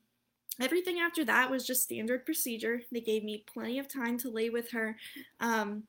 everything 0.60 1.00
after 1.00 1.24
that 1.26 1.52
was 1.52 1.66
just 1.68 1.84
standard 1.84 2.26
procedure. 2.26 2.82
They 2.92 3.02
gave 3.02 3.24
me 3.24 3.44
plenty 3.54 3.80
of 3.80 3.88
time 3.88 4.18
to 4.20 4.30
lay 4.30 4.50
with 4.50 4.72
her. 4.72 4.98
Um 5.40 5.84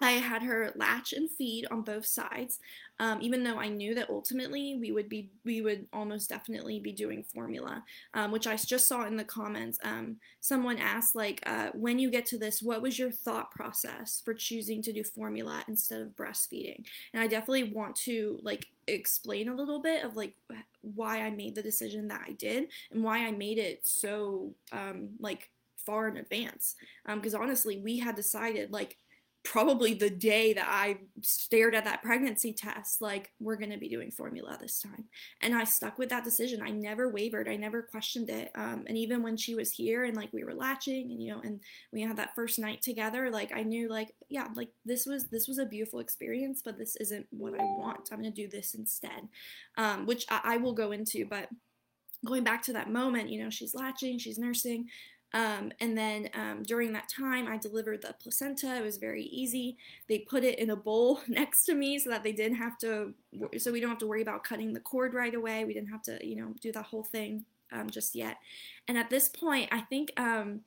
I 0.00 0.12
had 0.12 0.42
her 0.44 0.72
latch 0.76 1.12
and 1.12 1.28
feed 1.28 1.66
on 1.70 1.82
both 1.82 2.06
sides, 2.06 2.60
um, 3.00 3.18
even 3.22 3.44
though 3.44 3.58
I 3.58 3.68
knew 3.68 3.94
that 3.94 4.10
ultimately 4.10 4.76
we 4.80 4.92
would 4.92 5.08
be 5.08 5.30
we 5.44 5.60
would 5.60 5.86
almost 5.92 6.28
definitely 6.28 6.80
be 6.80 6.92
doing 6.92 7.22
formula, 7.22 7.84
um, 8.14 8.30
which 8.30 8.46
I 8.46 8.56
just 8.56 8.88
saw 8.88 9.06
in 9.06 9.16
the 9.16 9.24
comments. 9.24 9.78
Um, 9.82 10.16
someone 10.40 10.78
asked 10.78 11.14
like, 11.14 11.42
uh, 11.46 11.68
when 11.74 11.98
you 11.98 12.10
get 12.10 12.26
to 12.26 12.38
this, 12.38 12.62
what 12.62 12.82
was 12.82 12.98
your 12.98 13.10
thought 13.10 13.50
process 13.50 14.20
for 14.24 14.34
choosing 14.34 14.82
to 14.82 14.92
do 14.92 15.04
formula 15.04 15.62
instead 15.68 16.00
of 16.00 16.16
breastfeeding? 16.16 16.84
And 17.12 17.22
I 17.22 17.26
definitely 17.26 17.72
want 17.72 17.96
to 17.96 18.40
like 18.42 18.66
explain 18.86 19.48
a 19.48 19.54
little 19.54 19.80
bit 19.80 20.04
of 20.04 20.16
like 20.16 20.34
why 20.80 21.22
I 21.22 21.30
made 21.30 21.54
the 21.54 21.62
decision 21.62 22.08
that 22.08 22.22
I 22.26 22.32
did 22.32 22.68
and 22.90 23.04
why 23.04 23.26
I 23.26 23.30
made 23.30 23.58
it 23.58 23.80
so 23.82 24.54
um, 24.72 25.10
like 25.20 25.50
far 25.76 26.08
in 26.08 26.16
advance. 26.16 26.74
Because 27.06 27.34
um, 27.34 27.42
honestly, 27.42 27.78
we 27.78 27.98
had 27.98 28.16
decided 28.16 28.72
like 28.72 28.96
probably 29.44 29.94
the 29.94 30.10
day 30.10 30.52
that 30.52 30.66
I 30.68 30.98
stared 31.22 31.74
at 31.74 31.84
that 31.84 32.02
pregnancy 32.02 32.52
test, 32.52 33.00
like, 33.00 33.30
we're 33.40 33.56
going 33.56 33.70
to 33.70 33.78
be 33.78 33.88
doing 33.88 34.10
formula 34.10 34.58
this 34.60 34.80
time. 34.80 35.04
And 35.40 35.54
I 35.54 35.64
stuck 35.64 35.98
with 35.98 36.10
that 36.10 36.24
decision. 36.24 36.60
I 36.60 36.70
never 36.70 37.08
wavered. 37.08 37.48
I 37.48 37.56
never 37.56 37.82
questioned 37.82 38.30
it. 38.30 38.50
Um, 38.54 38.84
and 38.86 38.98
even 38.98 39.22
when 39.22 39.36
she 39.36 39.54
was 39.54 39.70
here 39.70 40.04
and 40.04 40.16
like 40.16 40.32
we 40.32 40.44
were 40.44 40.54
latching 40.54 41.10
and, 41.10 41.22
you 41.22 41.32
know, 41.32 41.40
and 41.40 41.60
we 41.92 42.02
had 42.02 42.16
that 42.16 42.34
first 42.34 42.58
night 42.58 42.82
together, 42.82 43.30
like 43.30 43.52
I 43.54 43.62
knew 43.62 43.88
like, 43.88 44.12
yeah, 44.28 44.48
like 44.54 44.70
this 44.84 45.06
was, 45.06 45.28
this 45.28 45.48
was 45.48 45.58
a 45.58 45.66
beautiful 45.66 46.00
experience, 46.00 46.60
but 46.64 46.76
this 46.76 46.96
isn't 46.96 47.26
what 47.30 47.54
I 47.54 47.64
want. 47.64 48.08
I'm 48.12 48.20
going 48.20 48.32
to 48.32 48.42
do 48.42 48.48
this 48.48 48.74
instead, 48.74 49.28
um, 49.76 50.04
which 50.04 50.26
I, 50.30 50.40
I 50.44 50.56
will 50.58 50.74
go 50.74 50.92
into, 50.92 51.24
but 51.24 51.48
going 52.26 52.44
back 52.44 52.62
to 52.64 52.72
that 52.72 52.90
moment, 52.90 53.30
you 53.30 53.42
know, 53.42 53.50
she's 53.50 53.74
latching, 53.74 54.18
she's 54.18 54.38
nursing. 54.38 54.88
Um, 55.34 55.72
and 55.80 55.96
then 55.96 56.30
um, 56.34 56.62
during 56.62 56.92
that 56.92 57.08
time, 57.08 57.46
I 57.46 57.58
delivered 57.58 58.02
the 58.02 58.14
placenta. 58.18 58.76
It 58.76 58.82
was 58.82 58.96
very 58.96 59.24
easy. 59.24 59.76
They 60.08 60.20
put 60.20 60.42
it 60.42 60.58
in 60.58 60.70
a 60.70 60.76
bowl 60.76 61.20
next 61.28 61.64
to 61.64 61.74
me 61.74 61.98
so 61.98 62.10
that 62.10 62.22
they 62.22 62.32
didn't 62.32 62.56
have 62.56 62.78
to, 62.78 63.12
so 63.58 63.72
we 63.72 63.80
don't 63.80 63.90
have 63.90 63.98
to 63.98 64.06
worry 64.06 64.22
about 64.22 64.44
cutting 64.44 64.72
the 64.72 64.80
cord 64.80 65.14
right 65.14 65.34
away. 65.34 65.64
We 65.64 65.74
didn't 65.74 65.90
have 65.90 66.02
to, 66.04 66.18
you 66.26 66.36
know, 66.36 66.54
do 66.60 66.72
that 66.72 66.86
whole 66.86 67.04
thing 67.04 67.44
um, 67.72 67.90
just 67.90 68.14
yet. 68.14 68.38
And 68.86 68.96
at 68.96 69.10
this 69.10 69.28
point, 69.28 69.68
I 69.72 69.80
think 69.80 70.12
um, 70.18 70.60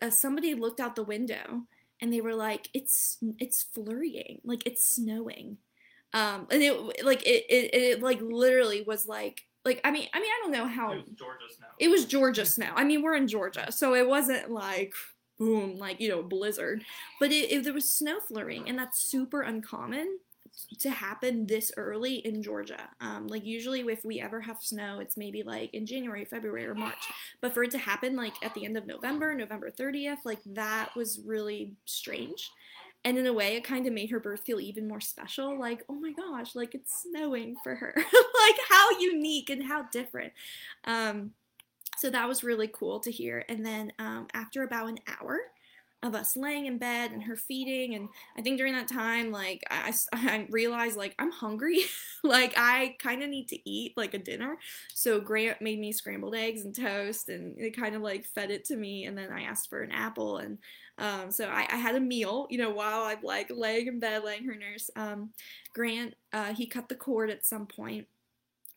uh, 0.00 0.10
somebody 0.10 0.54
looked 0.54 0.80
out 0.80 0.96
the 0.96 1.02
window 1.02 1.62
and 2.00 2.12
they 2.12 2.20
were 2.20 2.34
like, 2.34 2.68
"It's 2.74 3.18
it's 3.38 3.62
flurrying, 3.62 4.40
like 4.44 4.66
it's 4.66 4.86
snowing," 4.86 5.58
um, 6.12 6.46
and 6.50 6.62
it 6.62 7.04
like 7.04 7.22
it, 7.26 7.44
it 7.48 7.74
it 7.74 8.02
like 8.02 8.20
literally 8.20 8.82
was 8.82 9.06
like 9.06 9.46
like 9.66 9.80
I 9.84 9.90
mean 9.90 10.08
I 10.14 10.20
mean 10.20 10.30
I 10.30 10.40
don't 10.42 10.52
know 10.52 10.66
how 10.66 10.92
It 10.92 10.96
was 11.04 11.14
Georgia 11.14 11.44
snow. 11.54 11.66
it 11.78 11.88
was 11.88 12.04
Georgia 12.06 12.46
snow. 12.46 12.70
I 12.74 12.84
mean 12.84 13.02
we're 13.02 13.16
in 13.16 13.28
Georgia, 13.28 13.70
so 13.70 13.94
it 13.94 14.08
wasn't 14.08 14.50
like 14.50 14.94
boom 15.38 15.76
like 15.78 16.00
you 16.00 16.08
know 16.08 16.22
blizzard, 16.22 16.82
but 17.20 17.30
it, 17.30 17.52
it 17.52 17.64
there 17.64 17.74
was 17.74 17.90
snow 17.90 18.20
flurrying, 18.26 18.68
and 18.68 18.78
that's 18.78 19.02
super 19.02 19.42
uncommon 19.42 20.18
to 20.78 20.88
happen 20.88 21.46
this 21.46 21.70
early 21.76 22.14
in 22.26 22.42
Georgia. 22.42 22.88
Um, 23.02 23.26
like 23.26 23.44
usually 23.44 23.80
if 23.80 24.02
we 24.06 24.20
ever 24.20 24.40
have 24.40 24.56
snow, 24.62 25.00
it's 25.00 25.16
maybe 25.16 25.42
like 25.42 25.74
in 25.74 25.84
January, 25.84 26.24
February, 26.24 26.64
or 26.64 26.74
March. 26.74 27.04
But 27.42 27.52
for 27.52 27.62
it 27.64 27.70
to 27.72 27.78
happen 27.78 28.16
like 28.16 28.32
at 28.42 28.54
the 28.54 28.64
end 28.64 28.78
of 28.78 28.86
November, 28.86 29.34
November 29.34 29.70
30th, 29.70 30.18
like 30.24 30.38
that 30.46 30.90
was 30.96 31.20
really 31.26 31.74
strange. 31.84 32.50
And 33.06 33.16
in 33.18 33.26
a 33.26 33.32
way, 33.32 33.54
it 33.54 33.62
kind 33.62 33.86
of 33.86 33.92
made 33.92 34.10
her 34.10 34.18
birth 34.18 34.40
feel 34.40 34.58
even 34.58 34.88
more 34.88 35.00
special. 35.00 35.56
Like, 35.56 35.84
oh 35.88 35.94
my 35.94 36.10
gosh, 36.10 36.56
like 36.56 36.74
it's 36.74 37.02
snowing 37.02 37.54
for 37.62 37.76
her. 37.76 37.94
like, 37.96 38.56
how 38.68 38.98
unique 38.98 39.48
and 39.48 39.62
how 39.62 39.84
different. 39.92 40.32
Um, 40.82 41.30
so 41.98 42.10
that 42.10 42.26
was 42.26 42.42
really 42.42 42.66
cool 42.66 42.98
to 42.98 43.12
hear. 43.12 43.44
And 43.48 43.64
then 43.64 43.92
um, 44.00 44.26
after 44.34 44.64
about 44.64 44.88
an 44.88 44.98
hour, 45.06 45.38
of 46.02 46.14
us 46.14 46.36
laying 46.36 46.66
in 46.66 46.78
bed 46.78 47.10
and 47.10 47.22
her 47.22 47.36
feeding 47.36 47.94
and 47.94 48.08
i 48.36 48.42
think 48.42 48.58
during 48.58 48.74
that 48.74 48.88
time 48.88 49.30
like 49.30 49.62
i, 49.70 49.92
I 50.12 50.46
realized 50.50 50.96
like 50.96 51.14
i'm 51.18 51.32
hungry. 51.32 51.80
Like 52.24 52.54
i 52.56 52.96
kind 52.98 53.22
of 53.22 53.28
need 53.28 53.46
to 53.48 53.70
eat 53.70 53.92
like 53.96 54.14
a 54.14 54.18
dinner. 54.18 54.58
So 54.94 55.20
grant 55.20 55.62
made 55.62 55.78
me 55.78 55.92
scrambled 55.92 56.34
eggs 56.34 56.62
and 56.62 56.74
toast 56.74 57.28
and 57.28 57.56
it 57.56 57.76
kind 57.76 57.94
of 57.94 58.02
like 58.02 58.24
fed 58.24 58.50
it 58.50 58.64
to 58.64 58.76
me 58.76 59.04
and 59.04 59.16
then 59.16 59.30
i 59.30 59.42
asked 59.42 59.70
for 59.70 59.82
an 59.82 59.92
apple 59.92 60.38
and 60.38 60.58
um, 60.98 61.30
so 61.30 61.46
I, 61.46 61.68
I, 61.70 61.76
had 61.76 61.94
a 61.94 62.00
meal 62.00 62.48
you 62.50 62.58
know 62.58 62.70
while 62.70 63.02
i'm 63.02 63.22
like 63.22 63.50
laying 63.54 63.86
in 63.86 64.00
bed 64.00 64.24
laying 64.24 64.44
her 64.44 64.56
nurse. 64.56 64.90
Um, 64.96 65.30
grant 65.72 66.14
uh, 66.32 66.52
he 66.54 66.66
cut 66.66 66.88
the 66.88 66.96
cord 66.96 67.30
at 67.30 67.46
some 67.46 67.66
point 67.66 68.08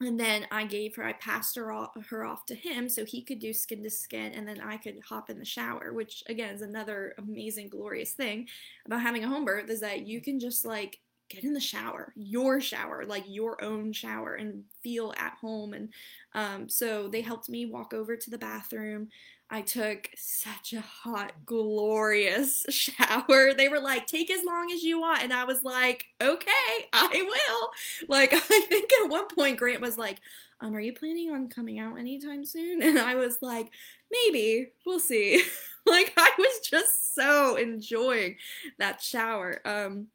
and 0.02 0.20
then 0.20 0.48
I 0.50 0.66
gave 0.66 0.96
her, 0.96 1.04
I 1.04 1.14
passed 1.14 1.56
her 1.58 1.72
off, 1.72 1.92
her 2.10 2.24
off 2.24 2.46
to 2.46 2.56
him 2.56 2.88
so 2.88 3.04
he 3.04 3.22
could 3.22 3.40
do 3.40 3.52
skin 3.54 3.84
to 3.84 3.90
skin, 3.90 4.34
and 4.34 4.48
then 4.48 4.62
I 4.62 4.78
could 4.78 5.00
hop 5.08 5.30
in 5.30 5.40
the 5.40 5.46
shower, 5.46 5.92
which 5.94 6.24
again 6.28 6.56
is 6.56 6.62
another 6.62 7.16
amazing, 7.18 7.70
glorious 7.70 8.14
thing 8.14 8.48
about 8.86 9.02
having 9.02 9.24
a 9.24 9.28
home 9.28 9.44
birth 9.46 9.70
is 9.70 9.82
that 9.82 10.08
you 10.08 10.22
can 10.22 10.40
just 10.40 10.64
like 10.64 11.00
get 11.30 11.44
in 11.44 11.54
the 11.54 11.60
shower, 11.60 12.14
your 12.16 12.60
shower, 12.60 13.06
like 13.06 13.24
your 13.28 13.62
own 13.64 13.92
shower, 13.94 14.36
and 14.36 14.64
feel 14.82 15.14
at 15.18 15.34
home. 15.42 15.74
And 15.74 15.90
um, 16.34 16.70
so 16.70 17.08
they 17.08 17.22
helped 17.22 17.50
me 17.50 17.66
walk 17.66 17.94
over 17.94 18.16
to 18.16 18.30
the 18.30 18.38
bathroom. 18.38 19.10
I 19.52 19.62
took 19.62 20.10
such 20.16 20.74
a 20.74 20.82
hot, 20.82 21.34
glorious 21.46 22.66
shower. 22.70 23.54
They 23.54 23.68
were 23.68 23.80
like, 23.80 24.06
take 24.06 24.30
as 24.30 24.46
long 24.46 24.72
as 24.72 24.84
you 24.84 25.00
want. 25.00 25.24
And 25.24 25.34
I 25.34 25.44
was 25.46 25.64
like, 25.64 26.06
okay, 26.22 26.88
I 26.94 27.10
will. 27.12 28.08
Like, 28.08 28.34
I 28.34 28.38
think 28.38 28.92
at 29.04 29.10
one 29.10 29.28
point, 29.28 29.58
Grant 29.58 29.82
was 29.82 29.98
like, 29.98 30.20
um, 30.62 30.76
are 30.76 30.80
you 30.80 30.94
planning 30.94 31.32
on 31.32 31.48
coming 31.48 31.80
out 31.80 31.98
anytime 31.98 32.46
soon? 32.46 32.82
And 32.90 33.00
I 33.00 33.16
was 33.16 33.38
like, 33.42 33.72
maybe, 34.12 34.68
we'll 34.86 35.00
see. 35.00 35.44
like, 35.86 36.14
I 36.16 36.32
was 36.38 36.60
just 36.68 37.16
so 37.16 37.56
enjoying 37.56 38.36
that 38.78 39.02
shower. 39.02 39.62
Um, 39.66 40.08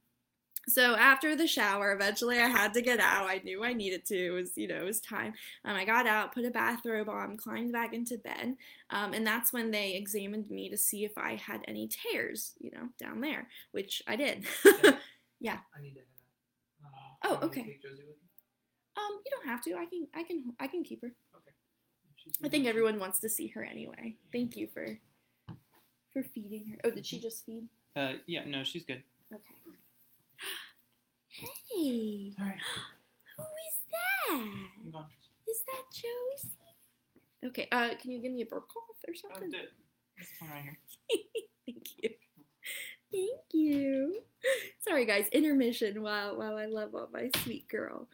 so 0.68 0.94
after 0.96 1.36
the 1.36 1.46
shower, 1.46 1.92
eventually 1.92 2.38
I 2.38 2.46
had 2.48 2.74
to 2.74 2.82
get 2.82 3.00
out. 3.00 3.28
I 3.28 3.40
knew 3.44 3.64
I 3.64 3.72
needed 3.72 4.04
to. 4.06 4.26
It 4.26 4.30
was, 4.30 4.56
you 4.56 4.68
know, 4.68 4.76
it 4.76 4.84
was 4.84 5.00
time. 5.00 5.34
Um, 5.64 5.76
I 5.76 5.84
got 5.84 6.06
out, 6.06 6.34
put 6.34 6.44
a 6.44 6.50
bathrobe 6.50 7.08
on, 7.08 7.36
climbed 7.36 7.72
back 7.72 7.92
into 7.94 8.18
bed, 8.18 8.56
um, 8.90 9.12
and 9.12 9.26
that's 9.26 9.52
when 9.52 9.70
they 9.70 9.94
examined 9.94 10.50
me 10.50 10.68
to 10.70 10.76
see 10.76 11.04
if 11.04 11.16
I 11.18 11.36
had 11.36 11.62
any 11.68 11.88
tears, 11.88 12.52
you 12.60 12.70
know, 12.70 12.88
down 12.98 13.20
there, 13.20 13.48
which 13.72 14.02
I 14.06 14.16
did. 14.16 14.46
yeah. 15.40 15.58
I 15.76 15.82
need 15.82 15.94
to. 15.94 16.00
Uh, 16.00 16.88
Oh, 17.26 17.28
do 17.28 17.34
you 17.34 17.40
want 17.40 17.42
me 17.42 17.48
to 17.48 17.60
okay. 17.60 17.70
take 17.72 17.82
Josie 17.82 18.02
with 18.06 18.16
you? 18.16 19.02
Um, 19.02 19.20
you 19.24 19.30
don't 19.30 19.48
have 19.48 19.62
to. 19.64 19.74
I 19.74 19.86
can, 19.86 20.06
I 20.14 20.22
can, 20.22 20.52
I 20.60 20.66
can 20.66 20.84
keep 20.84 21.00
her. 21.00 21.08
Okay. 21.34 21.52
I 22.44 22.48
think 22.48 22.66
everyone 22.66 22.98
wants 22.98 23.18
to 23.20 23.28
see 23.28 23.48
her 23.48 23.64
anyway. 23.64 24.16
Thank 24.32 24.56
you 24.56 24.68
for, 24.72 24.98
for 26.12 26.22
feeding 26.22 26.66
her. 26.68 26.76
Oh, 26.84 26.90
did 26.90 27.06
she 27.06 27.18
just 27.20 27.44
feed? 27.44 27.64
Uh, 27.96 28.12
yeah, 28.26 28.44
no, 28.46 28.62
she's 28.62 28.84
good. 28.84 29.02
Okay. 29.32 29.42
Hey, 31.34 32.32
All 32.40 32.46
right. 32.46 32.56
who 33.36 33.42
is 33.42 33.78
that? 33.90 35.06
Is 35.48 35.62
that 35.66 35.82
Josie? 35.92 36.54
Okay, 37.46 37.68
uh, 37.72 37.90
can 38.00 38.10
you 38.10 38.20
give 38.20 38.32
me 38.32 38.42
a 38.42 38.46
burp 38.46 38.68
cough 38.68 38.96
or 39.06 39.12
Oh, 39.14 39.30
something? 39.34 39.50
the, 39.50 39.58
this 40.18 40.28
one 40.38 40.50
right 40.50 40.62
here. 40.62 40.78
Thank 41.66 41.86
you. 42.02 42.10
Thank 43.12 43.40
you. 43.52 44.20
Sorry 44.80 45.04
guys, 45.06 45.28
intermission 45.32 46.02
while 46.02 46.36
while 46.36 46.56
I 46.56 46.66
love 46.66 46.94
on 46.94 47.08
my 47.12 47.30
sweet 47.42 47.68
girl. 47.68 48.08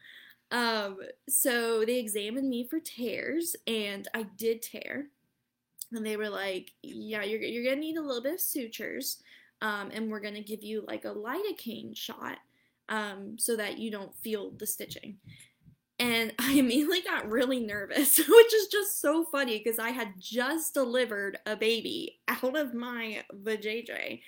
Um, 0.51 0.97
so 1.29 1.85
they 1.85 1.97
examined 1.99 2.49
me 2.49 2.67
for 2.67 2.79
tears 2.79 3.55
and 3.67 4.07
I 4.13 4.23
did 4.37 4.61
tear. 4.61 5.07
And 5.93 6.05
they 6.05 6.17
were 6.17 6.29
like, 6.29 6.71
Yeah, 6.81 7.23
you're 7.23 7.41
you're 7.41 7.63
gonna 7.63 7.77
need 7.81 7.97
a 7.97 8.01
little 8.01 8.21
bit 8.23 8.33
of 8.35 8.41
sutures. 8.41 9.21
Um, 9.61 9.91
and 9.93 10.09
we're 10.11 10.19
gonna 10.21 10.41
give 10.41 10.63
you 10.63 10.83
like 10.87 11.05
a 11.05 11.13
lidocaine 11.13 11.95
shot 11.95 12.37
um, 12.91 13.37
so 13.39 13.55
that 13.55 13.79
you 13.79 13.89
don't 13.89 14.13
feel 14.17 14.51
the 14.51 14.67
stitching. 14.67 15.17
And 15.97 16.33
I 16.39 16.53
immediately 16.53 17.01
got 17.01 17.29
really 17.29 17.61
nervous, 17.61 18.17
which 18.29 18.53
is 18.53 18.67
just 18.67 19.01
so 19.01 19.25
funny 19.31 19.57
because 19.57 19.79
I 19.79 19.89
had 19.89 20.13
just 20.19 20.75
delivered 20.75 21.39
a 21.47 21.55
baby 21.55 22.19
out 22.27 22.55
of 22.55 22.75
my 22.75 23.23
vajayjay. 23.33 24.21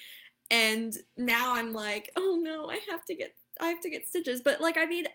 And 0.49 0.95
now 1.17 1.53
I'm 1.55 1.73
like, 1.73 2.11
oh 2.15 2.39
no, 2.41 2.69
I 2.69 2.79
have 2.89 3.05
to 3.05 3.15
get 3.15 3.35
I 3.59 3.67
have 3.67 3.81
to 3.81 3.89
get 3.89 4.07
stitches. 4.07 4.41
But 4.41 4.61
like 4.61 4.77
I 4.77 4.85
mean, 4.85 5.05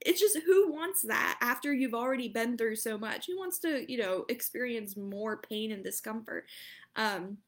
it's 0.00 0.20
just 0.20 0.38
who 0.46 0.72
wants 0.72 1.02
that 1.02 1.38
after 1.40 1.72
you've 1.72 1.94
already 1.94 2.28
been 2.28 2.56
through 2.56 2.76
so 2.76 2.96
much? 2.96 3.26
Who 3.26 3.38
wants 3.38 3.58
to, 3.60 3.90
you 3.90 3.98
know, 3.98 4.24
experience 4.28 4.96
more 4.96 5.38
pain 5.38 5.72
and 5.72 5.82
discomfort? 5.82 6.44
Um 6.96 7.38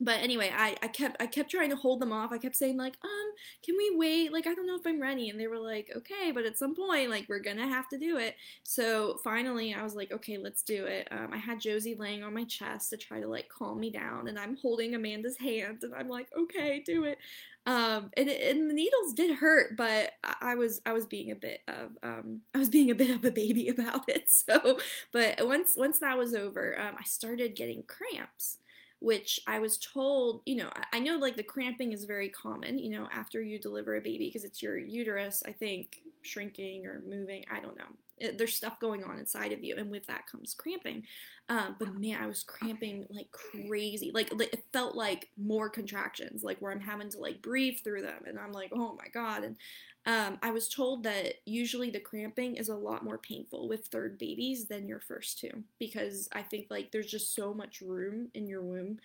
but 0.00 0.20
anyway, 0.20 0.50
I, 0.54 0.76
I 0.82 0.88
kept 0.88 1.20
I 1.20 1.26
kept 1.26 1.50
trying 1.50 1.70
to 1.70 1.76
hold 1.76 2.00
them 2.00 2.12
off. 2.12 2.32
I 2.32 2.38
kept 2.38 2.56
saying 2.56 2.76
like, 2.76 2.96
um, 3.04 3.32
can 3.64 3.76
we 3.76 3.94
wait? 3.94 4.32
Like 4.32 4.46
I 4.46 4.54
don't 4.54 4.66
know 4.66 4.76
if 4.76 4.86
I'm 4.86 5.00
ready. 5.00 5.28
And 5.28 5.38
they 5.38 5.46
were 5.46 5.58
like, 5.58 5.92
okay, 5.94 6.32
but 6.32 6.44
at 6.44 6.58
some 6.58 6.74
point, 6.74 7.10
like 7.10 7.26
we're 7.28 7.38
gonna 7.38 7.68
have 7.68 7.88
to 7.90 7.98
do 7.98 8.16
it. 8.16 8.36
So 8.62 9.20
finally, 9.22 9.74
I 9.74 9.82
was 9.82 9.94
like, 9.94 10.10
okay, 10.12 10.38
let's 10.38 10.62
do 10.62 10.86
it. 10.86 11.08
Um, 11.10 11.28
I 11.32 11.36
had 11.36 11.60
Josie 11.60 11.94
laying 11.94 12.22
on 12.24 12.34
my 12.34 12.44
chest 12.44 12.90
to 12.90 12.96
try 12.96 13.20
to 13.20 13.28
like 13.28 13.48
calm 13.48 13.78
me 13.78 13.90
down, 13.90 14.28
and 14.28 14.38
I'm 14.38 14.56
holding 14.56 14.94
Amanda's 14.94 15.36
hand, 15.36 15.82
and 15.82 15.94
I'm 15.94 16.08
like, 16.08 16.28
okay, 16.36 16.82
do 16.84 17.04
it. 17.04 17.18
Um, 17.64 18.10
and, 18.16 18.28
and 18.28 18.68
the 18.68 18.74
needles 18.74 19.12
did 19.12 19.36
hurt, 19.36 19.76
but 19.76 20.12
I, 20.24 20.34
I 20.40 20.54
was 20.56 20.80
I 20.84 20.92
was 20.92 21.06
being 21.06 21.30
a 21.30 21.36
bit 21.36 21.60
of 21.68 21.96
um 22.02 22.40
I 22.54 22.58
was 22.58 22.68
being 22.68 22.90
a 22.90 22.94
bit 22.94 23.10
of 23.10 23.24
a 23.24 23.30
baby 23.30 23.68
about 23.76 24.08
it. 24.08 24.28
So, 24.30 24.78
but 25.12 25.46
once 25.46 25.74
once 25.76 26.00
that 26.00 26.18
was 26.18 26.34
over, 26.34 26.78
um, 26.80 26.96
I 26.98 27.04
started 27.04 27.54
getting 27.54 27.84
cramps 27.84 28.58
which 29.02 29.40
I 29.46 29.58
was 29.58 29.78
told, 29.78 30.42
you 30.46 30.56
know, 30.56 30.70
I 30.92 31.00
know 31.00 31.16
like 31.16 31.36
the 31.36 31.42
cramping 31.42 31.92
is 31.92 32.04
very 32.04 32.28
common, 32.28 32.78
you 32.78 32.90
know, 32.90 33.08
after 33.12 33.42
you 33.42 33.58
deliver 33.58 33.96
a 33.96 34.00
baby 34.00 34.28
because 34.28 34.44
it's 34.44 34.62
your 34.62 34.78
uterus, 34.78 35.42
I 35.46 35.52
think, 35.52 36.02
shrinking 36.22 36.86
or 36.86 37.02
moving. 37.06 37.44
I 37.50 37.60
don't 37.60 37.76
know. 37.76 37.84
It, 38.18 38.38
there's 38.38 38.54
stuff 38.54 38.78
going 38.80 39.04
on 39.04 39.18
inside 39.18 39.52
of 39.52 39.62
you, 39.62 39.76
and 39.76 39.90
with 39.90 40.06
that 40.06 40.26
comes 40.26 40.54
cramping. 40.54 41.04
Um, 41.48 41.76
but 41.78 41.94
man, 41.94 42.22
I 42.22 42.26
was 42.26 42.42
cramping 42.42 43.06
like 43.10 43.30
crazy. 43.30 44.10
Like 44.12 44.32
it 44.32 44.64
felt 44.72 44.94
like 44.94 45.28
more 45.36 45.68
contractions, 45.68 46.42
like 46.42 46.58
where 46.58 46.72
I'm 46.72 46.80
having 46.80 47.10
to 47.10 47.18
like 47.18 47.42
breathe 47.42 47.78
through 47.82 48.02
them, 48.02 48.22
and 48.26 48.38
I'm 48.38 48.52
like, 48.52 48.70
oh 48.72 48.96
my 48.98 49.08
god. 49.12 49.44
And 49.44 49.56
um, 50.04 50.38
I 50.42 50.50
was 50.50 50.68
told 50.68 51.04
that 51.04 51.34
usually 51.44 51.90
the 51.90 52.00
cramping 52.00 52.56
is 52.56 52.68
a 52.68 52.74
lot 52.74 53.04
more 53.04 53.18
painful 53.18 53.68
with 53.68 53.86
third 53.86 54.18
babies 54.18 54.66
than 54.66 54.88
your 54.88 54.98
first 54.98 55.38
two 55.38 55.62
because 55.78 56.28
I 56.32 56.42
think 56.42 56.66
like 56.70 56.90
there's 56.90 57.10
just 57.10 57.34
so 57.34 57.54
much 57.54 57.80
room 57.80 58.28
in 58.34 58.48
your 58.48 58.62
womb 58.62 58.98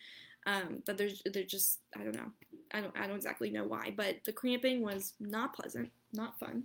um, 0.48 0.82
that 0.86 0.98
there's 0.98 1.22
there's 1.26 1.52
just 1.52 1.80
I 1.96 2.04
don't 2.04 2.16
know 2.16 2.32
I 2.74 2.82
don't 2.82 2.98
I 2.98 3.06
don't 3.06 3.16
exactly 3.16 3.52
know 3.52 3.66
why, 3.66 3.94
but 3.96 4.24
the 4.26 4.34
cramping 4.34 4.82
was 4.82 5.14
not 5.20 5.54
pleasant, 5.54 5.92
not 6.14 6.40
fun. 6.40 6.64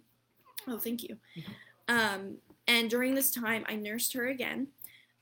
Oh, 0.67 0.79
thank 0.79 1.03
you. 1.03 1.17
Um, 1.93 2.39
and 2.67 2.89
during 2.89 3.15
this 3.15 3.31
time, 3.31 3.65
I 3.69 3.77
nursed 3.77 4.15
her 4.15 4.29
again 4.29 4.69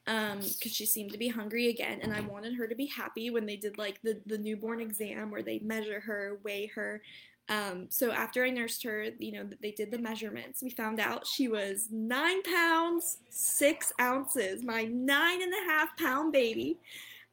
because 0.04 0.72
she 0.72 0.86
seemed 0.86 1.12
to 1.12 1.18
be 1.18 1.28
hungry 1.28 1.68
again, 1.68 2.00
and 2.02 2.12
I 2.12 2.20
wanted 2.20 2.54
her 2.54 2.66
to 2.66 2.74
be 2.74 2.86
happy 2.86 3.30
when 3.30 3.46
they 3.46 3.56
did 3.56 3.78
like 3.78 4.00
the 4.02 4.20
the 4.26 4.38
newborn 4.38 4.80
exam 4.80 5.30
where 5.30 5.42
they 5.42 5.58
measure 5.60 6.00
her, 6.00 6.40
weigh 6.44 6.66
her. 6.74 7.02
Um, 7.48 7.86
so 7.88 8.12
after 8.12 8.44
I 8.44 8.50
nursed 8.50 8.84
her, 8.84 9.08
you 9.18 9.32
know, 9.32 9.48
they 9.60 9.72
did 9.72 9.90
the 9.90 9.98
measurements. 9.98 10.62
We 10.62 10.70
found 10.70 11.00
out 11.00 11.26
she 11.26 11.48
was 11.48 11.88
nine 11.90 12.42
pounds 12.42 13.18
six 13.30 13.92
ounces, 14.00 14.62
my 14.62 14.84
nine 14.84 15.42
and 15.42 15.52
a 15.52 15.70
half 15.70 15.96
pound 15.96 16.32
baby, 16.32 16.78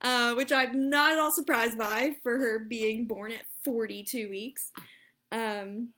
uh, 0.01 0.33
which 0.33 0.51
I'm 0.51 0.89
not 0.89 1.11
at 1.11 1.19
all 1.19 1.31
surprised 1.31 1.77
by 1.77 2.15
for 2.23 2.37
her 2.39 2.59
being 2.59 3.05
born 3.05 3.31
at 3.31 3.43
42 3.63 4.29
weeks. 4.29 4.71
Um, 5.31 5.89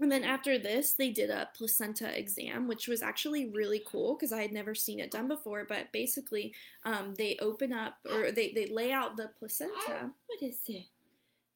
and 0.00 0.10
then 0.10 0.24
after 0.24 0.58
this, 0.58 0.92
they 0.92 1.10
did 1.10 1.30
a 1.30 1.50
placenta 1.54 2.18
exam, 2.18 2.66
which 2.66 2.88
was 2.88 3.02
actually 3.02 3.50
really 3.50 3.82
cool 3.86 4.14
because 4.14 4.32
I 4.32 4.42
had 4.42 4.52
never 4.52 4.74
seen 4.74 4.98
it 4.98 5.10
done 5.10 5.28
before. 5.28 5.66
But 5.68 5.92
basically, 5.92 6.54
um, 6.84 7.14
they 7.16 7.36
open 7.40 7.72
up 7.72 7.94
or 8.10 8.32
they, 8.32 8.52
they 8.52 8.66
lay 8.66 8.92
out 8.92 9.16
the 9.16 9.30
placenta. 9.38 10.10
What 10.26 10.42
is 10.42 10.58
it? 10.68 10.86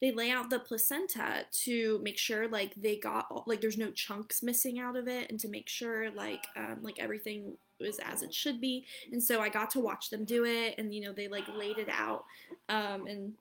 They 0.01 0.13
lay 0.13 0.31
out 0.31 0.51
the 0.51 0.59
placenta 0.59 1.47
to 1.65 1.99
make 2.03 2.19
sure 2.19 2.47
like 2.47 2.75
they 2.75 2.97
got 2.97 3.27
all, 3.31 3.45
like 3.47 3.63
there's 3.63 3.79
no 3.79 3.91
chunks 3.91 4.43
missing 4.43 4.79
out 4.79 4.97
of 4.97 5.09
it, 5.09 5.31
and 5.31 5.41
to 5.41 5.49
make 5.49 5.69
sure 5.69 6.11
like 6.11 6.47
um, 6.57 6.79
like 6.83 6.99
everything 6.99 7.57
was 7.81 7.99
as 8.01 8.23
it 8.23 8.35
should 8.35 8.61
be. 8.61 8.85
And 9.13 9.23
so 9.23 9.41
I 9.41 9.49
got 9.49 9.71
to 9.71 9.81
watch 9.81 10.11
them 10.11 10.25
do 10.25 10.45
it, 10.45 10.75
and 10.77 10.95
you 10.95 11.01
know 11.01 11.13
they 11.13 11.29
like 11.29 11.45
laid 11.57 11.79
it 11.79 11.89
out, 11.89 12.25
um, 12.69 13.07
and 13.07 13.33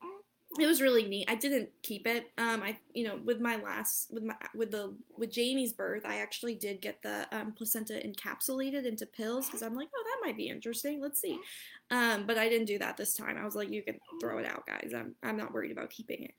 it 0.59 0.67
was 0.67 0.81
really 0.81 1.07
neat. 1.07 1.25
I 1.27 1.35
didn't 1.35 1.69
keep 1.81 2.05
it. 2.05 2.31
Um, 2.37 2.61
I 2.61 2.77
you 2.93 3.05
know 3.07 3.19
with 3.23 3.39
my 3.39 3.55
last 3.55 4.11
with 4.13 4.23
my 4.23 4.35
with 4.53 4.71
the 4.71 4.95
with 5.17 5.31
Jamie's 5.31 5.73
birth, 5.73 6.05
I 6.05 6.17
actually 6.17 6.55
did 6.55 6.81
get 6.81 7.01
the 7.01 7.27
um, 7.31 7.53
placenta 7.53 7.93
encapsulated 7.93 8.85
into 8.85 9.05
pills 9.05 9.47
because 9.47 9.63
I'm 9.63 9.75
like, 9.75 9.89
oh, 9.95 10.03
that 10.03 10.27
might 10.27 10.37
be 10.37 10.49
interesting. 10.49 11.01
Let's 11.01 11.19
see. 11.19 11.39
Um, 11.89 12.25
but 12.27 12.37
I 12.37 12.49
didn't 12.49 12.67
do 12.67 12.77
that 12.79 12.97
this 12.97 13.15
time. 13.15 13.37
I 13.37 13.45
was 13.45 13.55
like, 13.55 13.71
you 13.71 13.81
can 13.81 13.97
throw 14.21 14.37
it 14.37 14.45
out, 14.45 14.67
guys. 14.67 14.93
I'm 14.95 15.15
I'm 15.23 15.37
not 15.37 15.53
worried 15.53 15.71
about 15.71 15.89
keeping 15.89 16.23
it. 16.23 16.33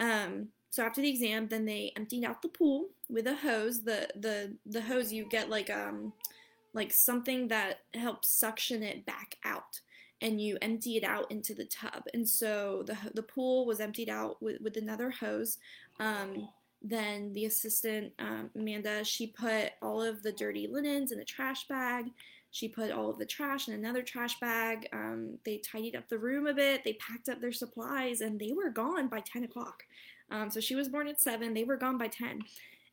Um, 0.00 0.48
so 0.70 0.82
after 0.82 1.00
the 1.00 1.10
exam, 1.10 1.48
then 1.48 1.64
they 1.64 1.92
emptied 1.96 2.24
out 2.24 2.42
the 2.42 2.48
pool 2.48 2.88
with 3.08 3.26
a 3.26 3.36
hose. 3.36 3.82
The 3.82 4.08
the 4.16 4.56
the 4.66 4.82
hose 4.82 5.12
you 5.12 5.28
get 5.28 5.50
like 5.50 5.70
um 5.70 6.14
like 6.74 6.92
something 6.92 7.48
that 7.48 7.80
helps 7.94 8.28
suction 8.28 8.82
it 8.82 9.06
back 9.06 9.36
out 9.44 9.80
and 10.22 10.40
you 10.40 10.56
empty 10.62 10.96
it 10.96 11.04
out 11.04 11.30
into 11.30 11.54
the 11.54 11.64
tub. 11.66 12.04
And 12.14 12.26
so 12.26 12.84
the 12.86 12.96
the 13.12 13.22
pool 13.22 13.66
was 13.66 13.80
emptied 13.80 14.08
out 14.08 14.42
with, 14.42 14.60
with 14.62 14.76
another 14.76 15.10
hose. 15.10 15.58
Um, 16.00 16.48
then 16.80 17.32
the 17.32 17.44
assistant 17.44 18.12
um, 18.18 18.50
Amanda 18.56 19.04
she 19.04 19.26
put 19.26 19.72
all 19.82 20.02
of 20.02 20.22
the 20.22 20.32
dirty 20.32 20.66
linens 20.66 21.12
in 21.12 21.20
a 21.20 21.24
trash 21.24 21.68
bag. 21.68 22.06
She 22.50 22.68
put 22.68 22.90
all 22.90 23.08
of 23.08 23.18
the 23.18 23.26
trash 23.26 23.68
in 23.68 23.74
another 23.74 24.02
trash 24.02 24.38
bag. 24.38 24.88
Um, 24.92 25.38
they 25.44 25.58
tidied 25.58 25.96
up 25.96 26.08
the 26.08 26.18
room 26.18 26.46
a 26.46 26.54
bit. 26.54 26.84
They 26.84 26.94
packed 26.94 27.28
up 27.28 27.40
their 27.40 27.52
supplies, 27.52 28.20
and 28.20 28.38
they 28.38 28.52
were 28.52 28.70
gone 28.70 29.08
by 29.08 29.20
ten 29.20 29.44
o'clock. 29.44 29.84
Um, 30.30 30.50
so 30.50 30.60
she 30.60 30.74
was 30.74 30.88
born 30.88 31.08
at 31.08 31.20
seven. 31.20 31.54
They 31.54 31.64
were 31.64 31.76
gone 31.76 31.98
by 31.98 32.08
ten. 32.08 32.42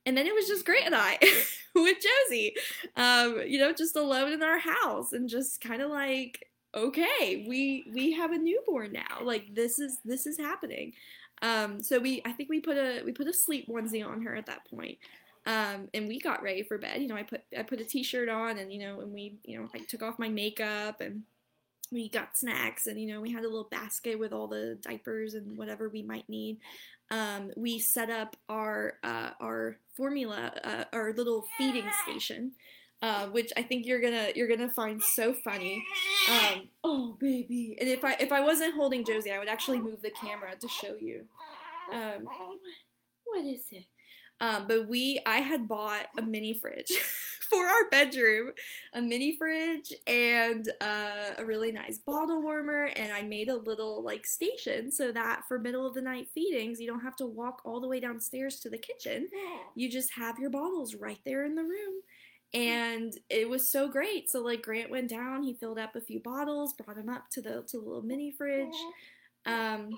And 0.05 0.17
then 0.17 0.25
it 0.25 0.34
was 0.34 0.47
just 0.47 0.65
Grant 0.65 0.86
and 0.88 0.95
I 0.95 1.19
with 1.75 1.97
Josie, 2.30 2.55
um, 2.95 3.43
you 3.45 3.59
know, 3.59 3.73
just 3.73 3.95
alone 3.95 4.32
in 4.32 4.41
our 4.41 4.57
house 4.57 5.11
and 5.11 5.27
just 5.30 5.61
kind 5.61 5.82
of 5.82 5.91
like 5.91 6.48
okay, 6.76 7.45
we 7.47 7.86
we 7.93 8.13
have 8.13 8.32
a 8.32 8.38
newborn 8.38 8.93
now. 8.93 9.24
Like 9.24 9.53
this 9.53 9.80
is 9.80 9.97
this 10.05 10.26
is 10.26 10.38
happening. 10.38 10.93
Um, 11.41 11.82
so 11.82 11.99
we 11.99 12.22
I 12.26 12.32
think 12.32 12.49
we 12.49 12.59
put 12.59 12.78
a 12.78 13.01
we 13.05 13.11
put 13.11 13.28
a 13.28 13.34
sleep 13.34 13.67
onesie 13.67 14.05
on 14.05 14.22
her 14.22 14.36
at 14.36 14.45
that 14.47 14.70
point. 14.70 14.97
Um, 15.45 15.88
and 15.93 16.07
we 16.07 16.20
got 16.20 16.43
ready 16.43 16.63
for 16.63 16.78
bed. 16.78 17.01
You 17.01 17.07
know, 17.07 17.15
I 17.15 17.24
put 17.24 17.41
I 17.57 17.63
put 17.63 17.82
a 17.82 17.86
t-shirt 17.86 18.30
on 18.30 18.57
and 18.57 18.72
you 18.72 18.80
know, 18.80 19.01
and 19.01 19.11
we, 19.13 19.38
you 19.45 19.59
know, 19.59 19.67
I 19.74 19.80
took 19.80 20.03
off 20.03 20.20
my 20.20 20.30
makeup 20.30 21.01
and 21.01 21.24
we 21.91 22.09
got 22.09 22.38
snacks 22.38 22.88
and 22.88 22.99
you 23.01 23.07
know, 23.07 23.22
we 23.22 23.32
had 23.32 23.43
a 23.43 23.47
little 23.47 23.67
basket 23.72 24.20
with 24.20 24.34
all 24.34 24.47
the 24.47 24.78
diapers 24.82 25.34
and 25.34 25.57
whatever 25.57 25.89
we 25.89 26.03
might 26.03 26.28
need. 26.30 26.59
Um, 27.09 27.51
we 27.55 27.80
set 27.80 28.09
up 28.09 28.36
our 28.47 28.95
uh, 29.03 29.32
our 29.39 29.78
formula, 29.95 30.51
uh, 30.63 30.84
our 30.93 31.13
little 31.13 31.45
feeding 31.57 31.89
station 32.03 32.51
uh, 33.01 33.27
which 33.27 33.51
I 33.55 33.63
think 33.63 33.85
you're 33.85 34.01
gonna 34.01 34.29
you're 34.35 34.47
gonna 34.47 34.69
find 34.69 35.01
so 35.01 35.33
funny. 35.33 35.83
Um, 36.29 36.69
oh 36.83 37.17
baby! 37.19 37.77
And 37.79 37.89
if 37.89 38.03
I 38.03 38.15
if 38.19 38.31
I 38.31 38.41
wasn't 38.41 38.75
holding 38.75 39.05
Josie, 39.05 39.31
I 39.31 39.39
would 39.39 39.47
actually 39.47 39.79
move 39.79 40.01
the 40.01 40.11
camera 40.11 40.55
to 40.59 40.67
show 40.67 40.95
you. 40.99 41.25
Um, 41.93 42.27
what 43.25 43.45
is 43.45 43.65
it? 43.71 43.85
Um, 44.41 44.67
but 44.67 44.87
we 44.87 45.21
I 45.25 45.37
had 45.37 45.67
bought 45.67 46.07
a 46.17 46.21
mini 46.21 46.53
fridge 46.53 46.91
for 47.49 47.65
our 47.65 47.89
bedroom, 47.89 48.51
a 48.93 49.01
mini 49.01 49.35
fridge 49.37 49.93
and 50.07 50.69
uh, 50.81 51.31
a 51.37 51.45
really 51.45 51.71
nice 51.71 51.97
bottle 51.97 52.41
warmer, 52.41 52.85
and 52.95 53.11
I 53.11 53.21
made 53.21 53.49
a 53.49 53.55
little 53.55 54.03
like 54.03 54.25
station 54.25 54.91
so 54.91 55.11
that 55.11 55.43
for 55.47 55.57
middle 55.59 55.85
of 55.85 55.93
the 55.93 56.01
night 56.01 56.27
feedings, 56.33 56.79
you 56.79 56.87
don't 56.87 57.01
have 57.01 57.15
to 57.17 57.25
walk 57.25 57.61
all 57.65 57.81
the 57.81 57.87
way 57.87 57.99
downstairs 57.99 58.59
to 58.61 58.69
the 58.69 58.77
kitchen. 58.77 59.27
You 59.75 59.89
just 59.89 60.13
have 60.13 60.39
your 60.39 60.49
bottles 60.49 60.95
right 60.95 61.19
there 61.25 61.45
in 61.45 61.55
the 61.55 61.63
room 61.63 62.01
and 62.53 63.13
it 63.29 63.47
was 63.47 63.67
so 63.67 63.87
great. 63.87 64.29
So 64.29 64.41
like 64.41 64.63
Grant 64.63 64.89
went 64.89 65.09
down, 65.09 65.43
he 65.43 65.53
filled 65.53 65.79
up 65.79 65.95
a 65.95 66.01
few 66.01 66.19
bottles, 66.19 66.73
brought 66.73 66.95
them 66.95 67.09
up 67.09 67.29
to 67.31 67.41
the 67.41 67.63
to 67.67 67.77
the 67.77 67.85
little 67.85 68.01
mini 68.01 68.31
fridge. 68.31 68.75
Um, 69.45 69.91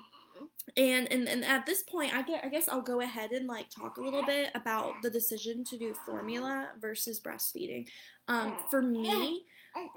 and, 0.75 1.11
and 1.11 1.27
and 1.27 1.45
at 1.45 1.65
this 1.65 1.83
point, 1.83 2.13
I 2.13 2.21
get 2.23 2.43
I 2.43 2.49
guess 2.49 2.67
I'll 2.67 2.81
go 2.81 3.01
ahead 3.01 3.31
and 3.31 3.47
like 3.47 3.69
talk 3.69 3.97
a 3.97 4.01
little 4.01 4.23
bit 4.23 4.49
about 4.55 4.93
the 5.01 5.09
decision 5.09 5.63
to 5.65 5.77
do 5.77 5.93
formula 6.05 6.69
versus 6.79 7.19
breastfeeding. 7.19 7.87
Um, 8.27 8.55
for 8.69 8.81
me, 8.81 9.45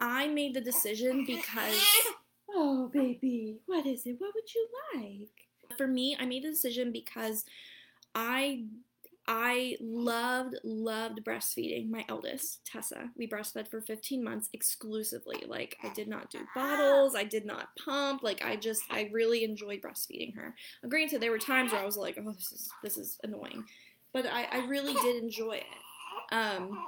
I 0.01 0.29
made 0.29 0.55
the 0.55 0.61
decision 0.61 1.25
because 1.27 1.81
oh 2.51 2.89
baby, 2.93 3.59
what 3.67 3.87
is 3.87 4.07
it? 4.07 4.17
What 4.19 4.33
would 4.35 4.55
you 4.55 4.69
like? 4.95 5.77
For 5.77 5.87
me, 5.87 6.17
I 6.21 6.27
made 6.27 6.45
the 6.45 6.51
decision 6.51 6.93
because 6.93 7.45
I 8.15 8.65
I 9.27 9.77
loved, 9.81 10.57
loved 10.65 11.25
breastfeeding 11.25 11.91
my 11.91 12.05
eldest, 12.09 12.65
Tessa. 12.65 13.11
We 13.17 13.27
breastfed 13.27 13.69
for 13.69 13.81
15 13.81 14.23
months 14.23 14.51
exclusively. 14.53 15.45
Like, 15.47 15.77
I 15.83 15.89
did 15.95 16.09
not 16.09 16.31
do 16.31 16.41
bottles, 16.55 17.15
I 17.15 17.25
did 17.25 17.47
not 17.47 17.69
pump. 17.83 18.23
Like, 18.23 18.45
I 18.45 18.57
just, 18.57 18.83
I 18.91 19.09
really 19.13 19.45
enjoyed 19.45 19.81
breastfeeding 19.81 20.35
her. 20.37 20.55
Granted, 20.89 21.21
there 21.21 21.31
were 21.31 21.39
times 21.39 21.73
where 21.73 21.81
I 21.81 21.87
was 21.87 21.97
like, 21.97 22.19
oh, 22.19 22.33
this 22.33 22.53
is, 22.53 22.71
this 22.83 22.97
is 22.99 23.19
annoying. 23.25 23.65
But 24.13 24.27
I, 24.27 24.45
I 24.45 24.67
really 24.67 24.95
did 24.95 25.23
enjoy 25.23 25.57
it. 25.57 26.35
Um, 26.35 26.79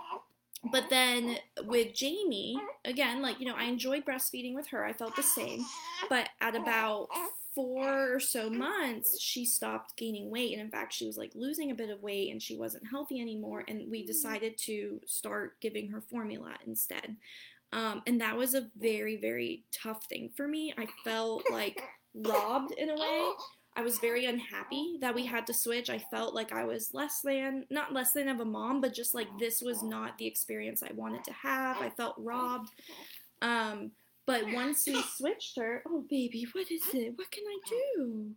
but 0.71 0.91
then 0.91 1.37
with 1.65 1.95
Jamie, 1.95 2.61
again, 2.85 3.23
like, 3.23 3.41
you 3.41 3.47
know, 3.47 3.55
I 3.57 3.65
enjoyed 3.65 4.05
breastfeeding 4.05 4.55
with 4.55 4.69
her. 4.69 4.85
I 4.85 4.93
felt 4.93 5.17
the 5.17 5.23
same. 5.23 5.65
But 6.09 6.29
at 6.41 6.55
about 6.55 7.09
four 7.57 8.15
or 8.15 8.21
so 8.21 8.51
months, 8.51 9.19
she 9.19 9.47
stopped 9.47 9.97
gaining 9.97 10.31
weight. 10.31 10.53
And 10.53 10.61
in 10.61 10.71
fact, 10.71 10.93
she 10.93 11.07
was 11.07 11.17
like 11.17 11.33
losing 11.35 11.71
a 11.71 11.75
bit 11.75 11.91
of 11.91 12.03
weight 12.03 12.31
and 12.31 12.41
she 12.41 12.55
wasn't 12.55 12.87
healthy 12.89 13.21
anymore. 13.21 13.65
And 13.67 13.91
we 13.91 14.07
decided 14.07 14.59
to 14.59 15.01
start 15.07 15.59
giving 15.61 15.91
her 15.91 16.03
formula 16.03 16.53
instead. 16.67 17.17
Um, 17.73 18.03
and 18.07 18.21
that 18.21 18.37
was 18.37 18.55
a 18.55 18.69
very, 18.77 19.17
very 19.17 19.65
tough 19.73 20.05
thing 20.05 20.31
for 20.37 20.47
me. 20.47 20.75
I 20.79 20.87
felt 21.03 21.43
like 21.51 21.83
robbed 22.15 22.73
in 22.73 22.91
a 22.91 22.95
way. 22.95 23.31
I 23.75 23.83
was 23.83 23.99
very 23.99 24.27
unhappy 24.27 24.99
that 25.01 25.15
we 25.15 25.27
had 25.27 25.47
to 25.47 25.55
switch. 25.55 25.91
I 25.91 25.99
felt 25.99 26.35
like 26.35 26.53
I 26.53 26.65
was 26.65 26.95
less 26.95 27.21
than, 27.23 27.65
not 27.71 27.93
less 27.93 28.13
than 28.13 28.29
of 28.29 28.41
a 28.41 28.45
mom, 28.45 28.81
but 28.83 28.95
just 28.95 29.15
like 29.15 29.29
this 29.39 29.63
was 29.63 29.83
not 29.83 30.17
the 30.19 30.27
experience 30.27 30.83
I 30.83 30.93
wanted 30.95 31.25
to 31.25 31.33
have. 31.33 31.79
I 31.81 31.91
felt 31.91 32.15
robbed. 32.19 32.71
Um, 33.43 33.93
but 34.27 34.43
once 34.53 34.87
we 34.87 35.01
switched 35.03 35.57
her, 35.57 35.83
oh 35.87 36.05
baby, 36.09 36.47
what 36.53 36.71
is 36.71 36.83
it? 36.93 37.13
What 37.17 37.31
can 37.31 37.45
I 37.47 37.59
do? 37.69 38.33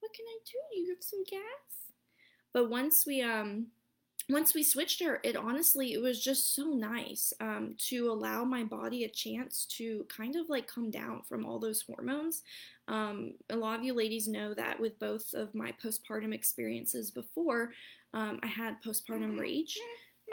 What 0.00 0.12
can 0.12 0.26
I 0.26 0.38
do? 0.44 0.80
You 0.80 0.94
have 0.94 1.02
some 1.02 1.24
gas? 1.24 1.40
But 2.52 2.70
once 2.70 3.04
we 3.06 3.20
um 3.22 3.66
once 4.30 4.54
we 4.54 4.62
switched 4.62 5.02
her, 5.02 5.20
it 5.22 5.36
honestly 5.36 5.92
it 5.92 6.00
was 6.00 6.22
just 6.22 6.54
so 6.54 6.64
nice 6.68 7.32
um, 7.40 7.74
to 7.88 8.10
allow 8.10 8.42
my 8.42 8.64
body 8.64 9.04
a 9.04 9.08
chance 9.08 9.66
to 9.76 10.06
kind 10.08 10.34
of 10.36 10.48
like 10.48 10.66
come 10.66 10.90
down 10.90 11.22
from 11.28 11.44
all 11.44 11.58
those 11.58 11.82
hormones. 11.82 12.42
Um, 12.88 13.34
a 13.50 13.56
lot 13.56 13.78
of 13.78 13.84
you 13.84 13.92
ladies 13.92 14.26
know 14.26 14.54
that 14.54 14.80
with 14.80 14.98
both 14.98 15.34
of 15.34 15.54
my 15.54 15.74
postpartum 15.82 16.32
experiences 16.32 17.10
before, 17.10 17.72
um, 18.14 18.40
I 18.42 18.46
had 18.46 18.82
postpartum 18.82 19.38
rage 19.38 19.78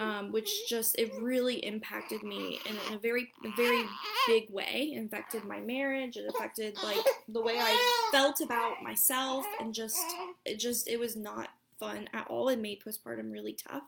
um, 0.01 0.31
which 0.31 0.67
just 0.67 0.97
it 0.97 1.11
really 1.21 1.63
impacted 1.63 2.23
me 2.23 2.59
in, 2.65 2.95
a 2.95 2.97
very 2.97 3.31
very 3.55 3.83
big 4.27 4.49
way. 4.49 4.93
It 4.95 5.05
affected 5.05 5.45
my 5.45 5.59
marriage. 5.59 6.17
It 6.17 6.25
affected 6.27 6.75
like 6.83 6.97
the 7.27 7.41
way 7.41 7.57
I 7.59 8.09
felt 8.11 8.41
about 8.41 8.81
myself, 8.81 9.45
and 9.59 9.73
just 9.73 10.03
it 10.43 10.59
just 10.59 10.87
it 10.87 10.99
was 10.99 11.15
not 11.15 11.49
fun 11.79 12.09
at 12.13 12.27
all. 12.29 12.49
It 12.49 12.59
made 12.59 12.81
postpartum 12.81 13.31
really 13.31 13.53
tough. 13.53 13.83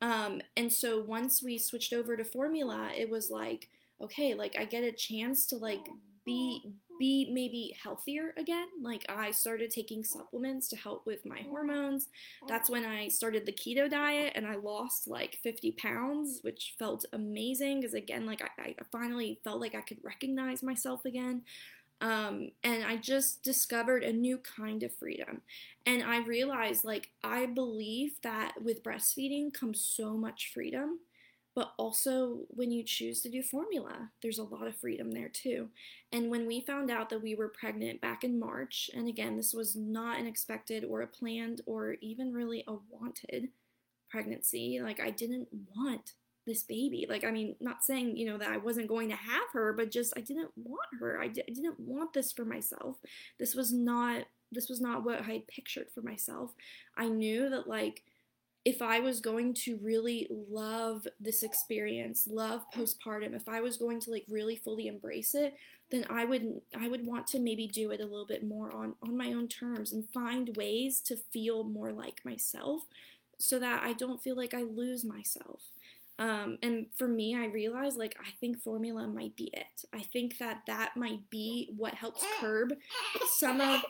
Um, 0.00 0.40
and 0.56 0.72
so 0.72 1.00
once 1.00 1.42
we 1.42 1.58
switched 1.58 1.92
over 1.92 2.16
to 2.16 2.24
formula, 2.24 2.90
it 2.96 3.10
was 3.10 3.30
like 3.30 3.68
okay, 4.00 4.34
like 4.34 4.56
I 4.58 4.64
get 4.64 4.84
a 4.84 4.92
chance 4.92 5.44
to 5.46 5.56
like 5.56 5.86
be 6.24 6.72
be 6.98 7.28
maybe 7.32 7.76
healthier 7.82 8.34
again. 8.36 8.66
Like 8.82 9.04
I 9.08 9.30
started 9.30 9.70
taking 9.70 10.04
supplements 10.04 10.68
to 10.68 10.76
help 10.76 11.06
with 11.06 11.24
my 11.24 11.40
hormones. 11.50 12.08
That's 12.46 12.70
when 12.70 12.84
I 12.84 13.08
started 13.08 13.46
the 13.46 13.52
keto 13.52 13.90
diet 13.90 14.32
and 14.34 14.46
I 14.46 14.56
lost 14.56 15.08
like 15.08 15.38
50 15.42 15.72
pounds, 15.72 16.40
which 16.42 16.74
felt 16.78 17.04
amazing 17.12 17.80
because 17.80 17.94
again, 17.94 18.26
like 18.26 18.42
I, 18.42 18.74
I 18.78 18.84
finally 18.90 19.40
felt 19.44 19.60
like 19.60 19.74
I 19.74 19.80
could 19.80 19.98
recognize 20.02 20.62
myself 20.62 21.04
again. 21.04 21.42
Um, 22.00 22.52
and 22.62 22.84
I 22.84 22.96
just 22.96 23.42
discovered 23.42 24.04
a 24.04 24.12
new 24.12 24.38
kind 24.38 24.82
of 24.82 24.94
freedom. 24.94 25.42
And 25.84 26.02
I 26.02 26.18
realized, 26.20 26.84
like, 26.84 27.10
I 27.24 27.46
believe 27.46 28.20
that 28.22 28.54
with 28.62 28.84
breastfeeding 28.84 29.52
comes 29.52 29.80
so 29.80 30.12
much 30.16 30.52
freedom, 30.54 31.00
but 31.58 31.72
also 31.76 32.42
when 32.50 32.70
you 32.70 32.84
choose 32.84 33.20
to 33.20 33.28
do 33.28 33.42
formula, 33.42 34.12
there's 34.22 34.38
a 34.38 34.44
lot 34.44 34.68
of 34.68 34.76
freedom 34.76 35.10
there 35.10 35.28
too. 35.28 35.70
And 36.12 36.30
when 36.30 36.46
we 36.46 36.60
found 36.60 36.88
out 36.88 37.10
that 37.10 37.20
we 37.20 37.34
were 37.34 37.48
pregnant 37.48 38.00
back 38.00 38.22
in 38.22 38.38
March, 38.38 38.88
and 38.94 39.08
again, 39.08 39.36
this 39.36 39.52
was 39.52 39.74
not 39.74 40.20
an 40.20 40.28
expected 40.28 40.84
or 40.84 41.00
a 41.00 41.08
planned 41.08 41.62
or 41.66 41.96
even 42.00 42.32
really 42.32 42.62
a 42.68 42.74
wanted 42.88 43.48
pregnancy, 44.08 44.78
like, 44.80 45.00
I 45.00 45.10
didn't 45.10 45.48
want 45.76 46.12
this 46.46 46.62
baby. 46.62 47.06
Like, 47.08 47.24
I 47.24 47.32
mean, 47.32 47.56
not 47.58 47.82
saying, 47.82 48.16
you 48.16 48.26
know, 48.26 48.38
that 48.38 48.52
I 48.52 48.58
wasn't 48.58 48.86
going 48.86 49.08
to 49.08 49.16
have 49.16 49.50
her, 49.52 49.72
but 49.72 49.90
just 49.90 50.12
I 50.16 50.20
didn't 50.20 50.52
want 50.54 50.86
her. 51.00 51.20
I, 51.20 51.26
di- 51.26 51.42
I 51.42 51.52
didn't 51.52 51.80
want 51.80 52.12
this 52.12 52.30
for 52.30 52.44
myself. 52.44 52.98
This 53.40 53.56
was 53.56 53.72
not 53.72 54.26
this 54.50 54.68
was 54.70 54.80
not 54.80 55.04
what 55.04 55.20
I 55.20 55.32
had 55.32 55.46
pictured 55.46 55.88
for 55.94 56.00
myself. 56.00 56.52
I 56.96 57.08
knew 57.08 57.50
that 57.50 57.68
like 57.68 58.04
if 58.68 58.82
I 58.82 59.00
was 59.00 59.20
going 59.20 59.54
to 59.54 59.78
really 59.80 60.28
love 60.30 61.06
this 61.18 61.42
experience, 61.42 62.28
love 62.30 62.66
postpartum, 62.70 63.34
if 63.34 63.48
I 63.48 63.62
was 63.62 63.78
going 63.78 63.98
to 64.00 64.10
like 64.10 64.26
really 64.28 64.56
fully 64.56 64.88
embrace 64.88 65.34
it, 65.34 65.54
then 65.90 66.04
I 66.10 66.26
would 66.26 66.60
I 66.78 66.86
would 66.86 67.06
want 67.06 67.26
to 67.28 67.38
maybe 67.38 67.66
do 67.66 67.92
it 67.92 68.00
a 68.02 68.04
little 68.04 68.26
bit 68.26 68.44
more 68.44 68.70
on 68.70 68.94
on 69.02 69.16
my 69.16 69.32
own 69.32 69.48
terms 69.48 69.92
and 69.92 70.06
find 70.12 70.54
ways 70.54 71.00
to 71.06 71.16
feel 71.16 71.64
more 71.64 71.92
like 71.92 72.20
myself 72.26 72.82
so 73.38 73.58
that 73.58 73.82
I 73.82 73.94
don't 73.94 74.22
feel 74.22 74.36
like 74.36 74.52
I 74.52 74.64
lose 74.64 75.02
myself. 75.02 75.62
Um, 76.18 76.58
and 76.62 76.88
for 76.94 77.08
me, 77.08 77.34
I 77.34 77.46
realized 77.46 77.96
like 77.96 78.18
I 78.20 78.32
think 78.38 78.60
formula 78.60 79.08
might 79.08 79.34
be 79.34 79.50
it. 79.54 79.86
I 79.94 80.02
think 80.02 80.36
that 80.40 80.64
that 80.66 80.94
might 80.94 81.30
be 81.30 81.70
what 81.74 81.94
helps 81.94 82.22
curb 82.38 82.74
some 83.38 83.62
of 83.62 83.80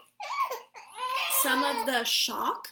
some 1.42 1.64
of 1.64 1.84
the 1.86 2.04
shock 2.04 2.68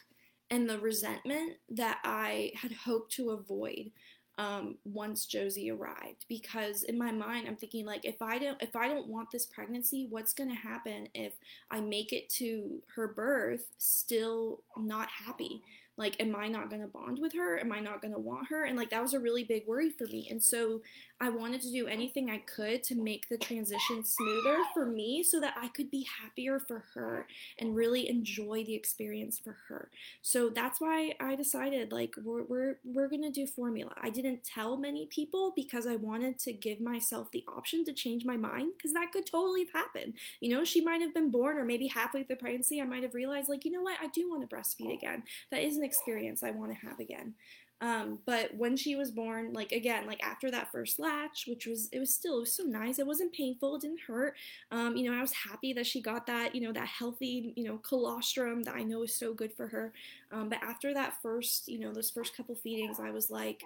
and 0.51 0.68
the 0.68 0.78
resentment 0.78 1.55
that 1.70 1.99
I 2.05 2.53
had 2.55 2.72
hoped 2.72 3.12
to 3.14 3.30
avoid 3.30 3.90
um, 4.38 4.76
once 4.84 5.26
Josie 5.26 5.70
arrived. 5.70 6.26
Because 6.28 6.82
in 6.82 6.99
my 6.99 7.11
mind, 7.11 7.49
I'm 7.49 7.57
thinking 7.57 7.86
like 7.86 8.05
if 8.05 8.20
I 8.20 8.38
don't 8.38 8.61
if 8.62 8.76
I 8.76 8.88
don't 8.88 9.09
want 9.09 9.30
this 9.30 9.47
pregnancy, 9.47 10.07
what's 10.11 10.32
gonna 10.34 10.55
happen 10.55 11.09
if 11.14 11.32
I 11.70 11.80
make 11.80 12.12
it 12.12 12.28
to 12.30 12.82
her 12.94 13.09
birth 13.09 13.66
still 13.78 14.62
not 14.76 15.09
happy? 15.09 15.62
Like, 15.97 16.20
am 16.20 16.36
I 16.36 16.49
not 16.49 16.68
going 16.68 16.82
to 16.82 16.88
bond 16.88 17.18
with 17.20 17.34
her? 17.34 17.59
Am 17.59 17.72
I 17.72 17.80
not 17.80 18.03
going 18.03 18.12
to 18.12 18.20
want 18.20 18.49
her? 18.49 18.64
And 18.64 18.76
like, 18.76 18.90
that 18.90 19.03
was 19.03 19.14
a 19.14 19.20
really 19.20 19.44
big 19.44 19.66
worry 19.66 19.90
for 19.90 20.07
me. 20.07 20.28
And 20.30 20.42
so 20.42 20.82
I 21.20 21.30
wanted 21.30 21.62
to 21.62 21.70
do 21.72 21.86
anything 21.86 22.28
I 22.30 22.38
could 22.38 22.82
to 22.84 22.94
make 22.94 23.28
the 23.28 23.38
transition 23.38 24.05
smoother 24.05 24.59
for 24.74 24.84
me 24.84 25.22
so 25.22 25.40
that 25.40 25.55
I 25.59 25.68
could 25.68 25.90
be 25.90 26.07
happier 26.22 26.61
for 26.61 26.84
her 26.94 27.26
and 27.59 27.74
really 27.74 28.09
enjoy 28.09 28.64
the 28.64 28.74
experience 28.74 29.38
for 29.38 29.57
her. 29.68 29.90
So 30.20 30.51
that's 30.51 30.80
why 30.80 31.14
I 31.18 31.34
decided 31.34 31.92
like 31.92 32.14
we're 32.22 32.42
we're, 32.42 32.78
we're 32.84 33.09
going 33.09 33.22
to 33.22 33.30
do 33.30 33.47
formula. 33.47 33.92
I 34.01 34.11
didn't 34.11 34.44
tell 34.44 34.76
many 34.76 35.07
people 35.07 35.53
because 35.57 35.86
I 35.86 35.97
wanted 35.97 36.38
to 36.40 36.53
give 36.53 36.80
myself 36.80 37.30
the 37.30 37.44
option 37.49 37.84
to 37.86 37.94
change 37.94 38.24
my 38.24 38.36
mind 38.36 38.72
because 38.76 38.92
that 38.92 39.12
could 39.12 39.24
totally 39.26 39.64
have 39.64 39.72
happened. 39.72 40.14
You 40.40 40.55
know, 40.55 40.64
she 40.64 40.82
might 40.82 41.01
have 41.01 41.14
been 41.14 41.30
born 41.30 41.57
or 41.57 41.64
maybe 41.64 41.86
halfway 41.86 42.24
through 42.24 42.36
pregnancy 42.36 42.80
I 42.80 42.84
might 42.84 43.03
have 43.03 43.14
realized 43.14 43.49
like, 43.49 43.64
you 43.64 43.70
know 43.70 43.82
what? 43.82 43.99
I 44.03 44.09
do 44.09 44.28
want 44.28 44.49
to 44.49 44.55
breastfeed 44.55 44.92
again. 44.92 45.22
That 45.51 45.62
is 45.62 45.78
an 45.78 45.84
experience 45.87 46.43
I 46.43 46.51
want 46.51 46.72
to 46.72 46.87
have 46.87 47.01
again. 47.01 47.34
Um, 47.82 48.20
but 48.24 48.55
when 48.55 48.76
she 48.76 48.97
was 48.97 49.11
born, 49.11 49.53
like 49.53 49.70
again, 49.72 50.07
like 50.07 50.22
after 50.22 50.51
that 50.51 50.72
first 50.72 50.99
latch, 50.99 51.45
which 51.47 51.66
was 51.66 51.89
it 51.93 51.99
was 51.99 52.12
still 52.12 52.39
it 52.39 52.41
was 52.41 52.53
so 52.55 52.62
nice. 52.62 52.99
It 52.99 53.07
wasn't 53.07 53.34
painful. 53.34 53.76
It 53.76 53.82
didn't 53.82 54.01
hurt. 54.07 54.34
Um, 54.70 54.97
you 54.97 55.11
know, 55.11 55.16
I 55.16 55.20
was 55.20 55.32
happy 55.32 55.74
that 55.74 55.87
she 55.87 56.01
got 56.01 56.26
that 56.26 56.55
you 56.55 56.62
know 56.62 56.72
that 56.72 56.89
healthy 56.89 57.53
you 57.55 57.64
know 57.64 57.76
colostrum 57.78 58.62
that 58.62 58.74
I 58.74 58.82
know 58.82 59.03
is 59.03 59.14
so 59.14 59.34
good 59.34 59.53
for 59.53 59.68
her. 59.68 59.93
Um, 60.32 60.49
but 60.49 60.62
after 60.62 60.95
that 60.95 61.20
first 61.20 61.68
you 61.68 61.78
know 61.78 61.93
those 61.93 62.11
first 62.11 62.34
couple 62.34 62.55
feedings, 62.55 62.99
I 62.99 63.11
was 63.11 63.30
like, 63.30 63.62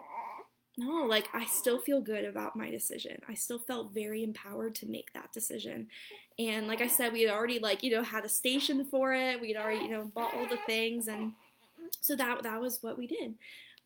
no, 0.76 1.04
like 1.06 1.28
I 1.32 1.44
still 1.46 1.78
feel 1.78 2.00
good 2.00 2.24
about 2.24 2.56
my 2.56 2.68
decision. 2.68 3.20
I 3.28 3.34
still 3.34 3.60
felt 3.60 3.94
very 3.94 4.24
empowered 4.24 4.74
to 4.76 4.86
make 4.86 5.12
that 5.12 5.32
decision. 5.32 5.86
And 6.36 6.66
like 6.66 6.80
I 6.80 6.88
said, 6.88 7.12
we 7.12 7.22
had 7.22 7.32
already 7.32 7.60
like 7.60 7.84
you 7.84 7.92
know 7.92 8.02
had 8.02 8.24
a 8.24 8.28
station 8.28 8.84
for 8.86 9.12
it. 9.14 9.40
We 9.40 9.52
had 9.52 9.62
already 9.62 9.84
you 9.84 9.90
know 9.90 10.10
bought 10.12 10.34
all 10.34 10.48
the 10.48 10.58
things 10.66 11.06
and 11.06 11.32
so 12.00 12.16
that 12.16 12.42
that 12.42 12.60
was 12.60 12.78
what 12.82 12.98
we 12.98 13.06
did. 13.06 13.34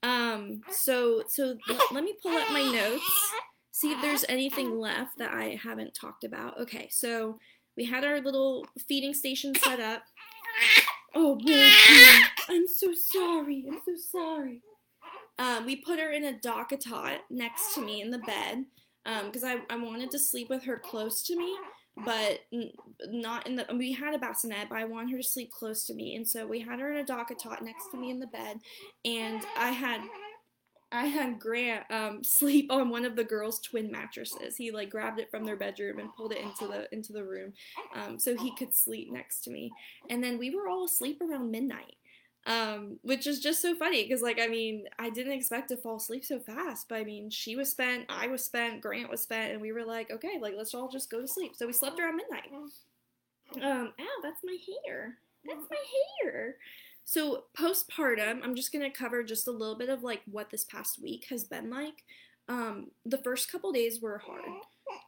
Um, 0.02 0.60
so 0.70 1.22
so 1.28 1.56
let 1.90 2.04
me 2.04 2.14
pull 2.22 2.36
up 2.36 2.50
my 2.50 2.62
notes, 2.62 3.32
see 3.70 3.92
if 3.92 4.02
there's 4.02 4.24
anything 4.28 4.78
left 4.78 5.18
that 5.18 5.32
I 5.32 5.58
haven't 5.62 5.94
talked 5.94 6.24
about. 6.24 6.60
Okay, 6.60 6.88
so 6.90 7.38
we 7.76 7.84
had 7.84 8.04
our 8.04 8.20
little 8.20 8.66
feeding 8.86 9.14
station 9.14 9.54
set 9.54 9.80
up. 9.80 10.02
Oh, 11.14 11.36
baby, 11.36 11.70
I'm 12.48 12.66
so 12.66 12.92
sorry. 12.92 13.64
I'm 13.68 13.80
so 13.84 13.94
sorry. 14.10 14.62
Um, 15.38 15.66
we 15.66 15.76
put 15.76 15.98
her 15.98 16.10
in 16.10 16.24
a 16.24 16.32
DockATot 16.32 17.18
next 17.30 17.74
to 17.74 17.80
me 17.80 18.00
in 18.00 18.10
the 18.10 18.18
bed 18.18 18.64
because 19.24 19.42
um, 19.42 19.62
I, 19.70 19.74
I 19.74 19.76
wanted 19.76 20.10
to 20.12 20.18
sleep 20.18 20.48
with 20.48 20.64
her 20.64 20.78
close 20.78 21.22
to 21.24 21.36
me 21.36 21.56
but 22.04 22.40
not 23.08 23.46
in 23.46 23.56
the 23.56 23.66
we 23.76 23.92
had 23.92 24.14
a 24.14 24.18
bassinet 24.18 24.68
but 24.68 24.78
i 24.78 24.84
wanted 24.84 25.12
her 25.12 25.18
to 25.18 25.22
sleep 25.22 25.50
close 25.50 25.84
to 25.86 25.94
me. 25.94 26.16
And 26.16 26.26
so 26.26 26.46
we 26.46 26.60
had 26.60 26.80
her 26.80 26.92
in 26.92 26.98
a 26.98 27.04
DockATot 27.04 27.62
next 27.62 27.90
to 27.90 27.96
me 27.96 28.10
in 28.10 28.18
the 28.18 28.26
bed. 28.26 28.58
And 29.04 29.42
i 29.56 29.70
had 29.70 30.00
i 30.92 31.06
had 31.06 31.38
grant 31.38 31.84
um, 31.90 32.22
sleep 32.22 32.70
on 32.70 32.88
one 32.88 33.04
of 33.04 33.16
the 33.16 33.24
girls 33.24 33.60
twin 33.60 33.90
mattresses. 33.90 34.56
He 34.56 34.70
like 34.70 34.90
grabbed 34.90 35.20
it 35.20 35.30
from 35.30 35.44
their 35.44 35.56
bedroom 35.56 35.98
and 35.98 36.14
pulled 36.14 36.32
it 36.32 36.38
into 36.40 36.66
the 36.66 36.92
into 36.92 37.12
the 37.12 37.24
room 37.24 37.52
um, 37.94 38.18
so 38.18 38.36
he 38.36 38.54
could 38.56 38.74
sleep 38.74 39.12
next 39.12 39.40
to 39.44 39.50
me. 39.50 39.70
And 40.10 40.22
then 40.22 40.38
we 40.38 40.54
were 40.54 40.68
all 40.68 40.84
asleep 40.84 41.20
around 41.20 41.50
midnight 41.50 41.96
um, 42.46 42.98
which 43.02 43.26
is 43.26 43.40
just 43.40 43.62
so 43.62 43.74
funny 43.74 44.02
because 44.02 44.20
like 44.20 44.38
I 44.40 44.46
mean 44.48 44.84
I 44.98 45.10
didn't 45.10 45.32
expect 45.32 45.68
to 45.68 45.76
fall 45.76 45.96
asleep 45.96 46.24
so 46.24 46.38
fast, 46.38 46.88
but 46.88 46.96
I 46.96 47.04
mean 47.04 47.30
she 47.30 47.56
was 47.56 47.70
spent, 47.70 48.06
I 48.08 48.26
was 48.26 48.44
spent, 48.44 48.80
Grant 48.80 49.10
was 49.10 49.22
spent, 49.22 49.52
and 49.52 49.62
we 49.62 49.72
were 49.72 49.84
like, 49.84 50.10
okay, 50.10 50.38
like 50.40 50.54
let's 50.56 50.74
all 50.74 50.88
just 50.88 51.10
go 51.10 51.20
to 51.20 51.28
sleep. 51.28 51.52
So 51.56 51.66
we 51.66 51.72
slept 51.72 51.98
around 51.98 52.16
midnight. 52.16 52.50
Um, 53.62 53.92
ow, 54.00 54.20
that's 54.22 54.40
my 54.44 54.56
hair. 54.86 55.16
That's 55.46 55.66
my 55.70 55.76
hair. 56.22 56.56
So 57.06 57.44
postpartum, 57.56 58.40
I'm 58.42 58.54
just 58.54 58.72
gonna 58.72 58.90
cover 58.90 59.22
just 59.22 59.48
a 59.48 59.52
little 59.52 59.76
bit 59.76 59.88
of 59.88 60.02
like 60.02 60.22
what 60.30 60.50
this 60.50 60.64
past 60.64 61.00
week 61.02 61.26
has 61.30 61.44
been 61.44 61.70
like. 61.70 62.02
Um, 62.48 62.90
the 63.06 63.18
first 63.18 63.50
couple 63.50 63.72
days 63.72 64.00
were 64.00 64.18
hard. 64.18 64.44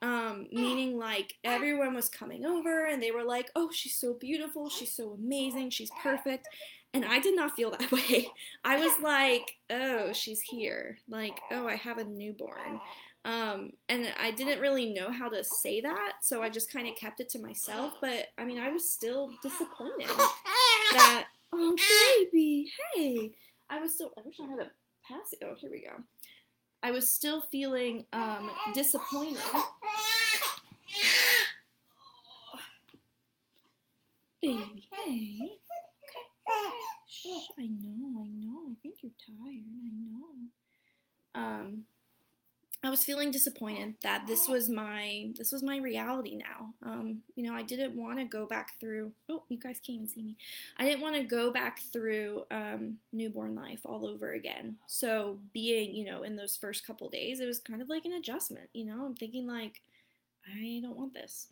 Um, 0.03 0.47
meaning 0.53 0.99
like 0.99 1.35
everyone 1.45 1.95
was 1.95 2.09
coming 2.09 2.45
over 2.45 2.87
and 2.87 3.03
they 3.03 3.11
were 3.11 3.25
like, 3.25 3.51
oh, 3.55 3.71
she's 3.73 3.97
so 3.97 4.15
beautiful, 4.15 4.69
she's 4.71 4.95
so 4.95 5.13
amazing, 5.13 5.71
she's 5.71 5.91
perfect. 6.03 6.49
And 6.97 7.05
I 7.05 7.19
did 7.19 7.37
not 7.37 7.55
feel 7.55 7.71
that 7.79 7.93
way. 7.93 8.27
I 8.65 8.79
was 8.79 8.99
like, 9.03 9.57
oh, 9.71 10.13
she's 10.13 10.41
here. 10.41 10.97
Like, 11.09 11.39
oh, 11.53 11.69
I 11.69 11.77
have 11.77 11.99
a 11.99 12.05
newborn. 12.05 12.81
Um, 13.27 13.73
and 13.89 14.09
I 14.19 14.31
didn't 14.31 14.61
really 14.61 14.95
know 14.95 15.11
how 15.11 15.29
to 15.29 15.43
say 15.43 15.81
that, 15.81 16.13
so 16.23 16.43
I 16.43 16.49
just 16.49 16.73
kind 16.73 16.89
of 16.89 16.95
kept 16.95 17.21
it 17.21 17.29
to 17.31 17.41
myself. 17.41 17.95
But 18.01 18.29
I 18.39 18.45
mean, 18.45 18.59
I 18.59 18.71
was 18.71 18.89
still 18.89 19.31
disappointed 19.43 20.09
that, 20.93 21.27
oh, 21.53 21.77
baby, 22.31 22.71
hey. 22.95 23.33
I 23.69 23.81
was 23.81 23.95
still, 23.95 24.13
I 24.17 24.23
wish 24.25 24.37
I 24.41 24.49
had 24.49 24.61
a 24.61 24.71
pass. 25.07 25.35
Oh, 25.45 25.55
here 25.59 25.71
we 25.71 25.81
go. 25.81 26.03
I 26.85 26.93
was 26.93 27.11
still 27.11 27.41
feeling 27.41 28.07
um, 28.13 28.49
disappointed. 28.73 29.43
Baby, 34.41 34.89
hey. 35.05 35.59
I 37.59 37.67
know, 37.67 38.23
I 38.23 38.29
know. 38.29 38.61
I 38.71 38.75
think 38.83 38.97
you're 39.03 39.13
tired. 39.27 39.65
I 39.85 39.91
know. 40.05 40.33
Um, 41.35 41.85
I 42.85 42.91
was 42.91 43.03
feeling 43.03 43.31
disappointed 43.31 43.95
that 44.03 44.27
this 44.29 44.47
was 44.49 44.69
my 44.69 45.31
this 45.37 45.51
was 45.51 45.63
my 45.63 45.79
reality 45.79 46.37
now. 46.37 46.75
Um, 46.85 47.23
you 47.35 47.43
know, 47.43 47.55
I 47.57 47.63
didn't 47.63 47.97
want 47.97 48.19
to 48.19 48.25
go 48.25 48.47
back 48.47 48.79
through. 48.79 49.13
Oh, 49.29 49.43
you 49.49 49.59
guys 49.59 49.81
can't 49.85 49.97
even 49.97 50.09
see 50.09 50.23
me. 50.23 50.37
I 50.79 50.85
didn't 50.85 51.01
want 51.01 51.17
to 51.17 51.25
go 51.25 51.51
back 51.51 51.81
through 51.93 52.45
um, 52.51 52.99
newborn 53.13 53.55
life 53.57 53.81
all 53.85 54.07
over 54.07 54.33
again. 54.35 54.77
So 54.87 55.39
being, 55.53 55.95
you 55.95 56.05
know, 56.05 56.23
in 56.23 56.37
those 56.37 56.57
first 56.57 56.87
couple 56.87 57.09
days, 57.09 57.41
it 57.41 57.47
was 57.47 57.59
kind 57.59 57.83
of 57.83 57.89
like 57.89 58.05
an 58.05 58.13
adjustment. 58.13 58.69
You 58.73 58.85
know, 58.85 59.05
I'm 59.05 59.17
thinking 59.17 59.47
like, 59.47 59.81
I 60.47 60.81
don't 60.83 60.97
want 60.97 61.15
this. 61.15 61.49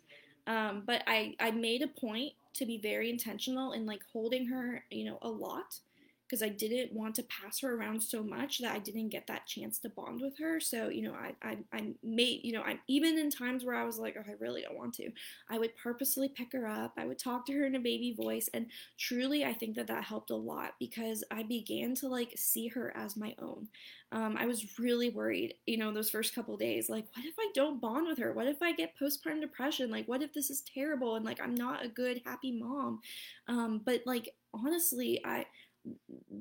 Um, 0.47 0.83
but 0.85 1.03
I 1.07 1.35
I 1.39 1.51
made 1.51 1.81
a 1.81 1.87
point 1.87 2.33
to 2.55 2.65
be 2.65 2.77
very 2.77 3.09
intentional 3.09 3.73
in 3.73 3.85
like 3.85 4.01
holding 4.11 4.47
her, 4.47 4.83
you 4.89 5.05
know, 5.05 5.19
a 5.21 5.29
lot 5.29 5.79
because 6.27 6.41
I 6.41 6.49
didn't 6.49 6.93
want 6.93 7.15
to 7.15 7.23
pass 7.23 7.59
her 7.61 7.75
around 7.75 8.01
so 8.01 8.23
much 8.23 8.59
that 8.59 8.71
I 8.71 8.79
didn't 8.79 9.09
get 9.09 9.27
that 9.27 9.45
chance 9.45 9.77
to 9.79 9.89
bond 9.89 10.21
with 10.21 10.37
her. 10.39 10.59
So, 10.59 10.89
you 10.89 11.03
know, 11.03 11.13
I, 11.13 11.35
I, 11.47 11.57
I 11.71 11.93
made, 12.03 12.41
you 12.43 12.53
know, 12.53 12.63
I'm 12.63 12.79
even 12.87 13.19
in 13.19 13.29
times 13.29 13.63
where 13.63 13.75
I 13.75 13.83
was 13.83 13.99
like, 13.99 14.15
oh, 14.17 14.23
I 14.27 14.33
really 14.39 14.61
don't 14.61 14.77
want 14.77 14.95
to, 14.95 15.11
I 15.49 15.59
would 15.59 15.75
purposely 15.75 16.27
pick 16.27 16.51
her 16.53 16.67
up. 16.67 16.93
I 16.97 17.05
would 17.05 17.19
talk 17.19 17.45
to 17.45 17.53
her 17.53 17.65
in 17.65 17.75
a 17.75 17.79
baby 17.79 18.15
voice. 18.19 18.49
And 18.53 18.67
truly, 18.97 19.45
I 19.45 19.53
think 19.53 19.75
that 19.75 19.87
that 19.87 20.03
helped 20.03 20.31
a 20.31 20.35
lot 20.35 20.73
because 20.79 21.23
I 21.29 21.43
began 21.43 21.93
to 21.95 22.07
like 22.07 22.33
see 22.35 22.67
her 22.69 22.95
as 22.95 23.15
my 23.15 23.35
own. 23.39 23.67
Um, 24.11 24.37
I 24.37 24.45
was 24.45 24.79
really 24.79 25.09
worried, 25.09 25.55
you 25.65 25.77
know, 25.77 25.91
those 25.91 26.09
first 26.09 26.33
couple 26.33 26.55
days. 26.57 26.89
Like, 26.89 27.05
what 27.15 27.25
if 27.25 27.35
I 27.37 27.49
don't 27.53 27.81
bond 27.81 28.07
with 28.07 28.17
her? 28.19 28.33
What 28.33 28.47
if 28.47 28.61
I 28.61 28.71
get 28.71 28.93
postpartum 28.99 29.41
depression? 29.41 29.91
Like, 29.91 30.07
what 30.07 30.21
if 30.21 30.33
this 30.33 30.49
is 30.49 30.61
terrible 30.61 31.15
and 31.15 31.25
like 31.25 31.41
I'm 31.41 31.55
not 31.55 31.83
a 31.83 31.89
good, 31.89 32.21
happy 32.25 32.57
mom? 32.57 33.01
Um, 33.47 33.81
but 33.83 34.01
like, 34.05 34.29
honestly, 34.53 35.19
I, 35.25 35.45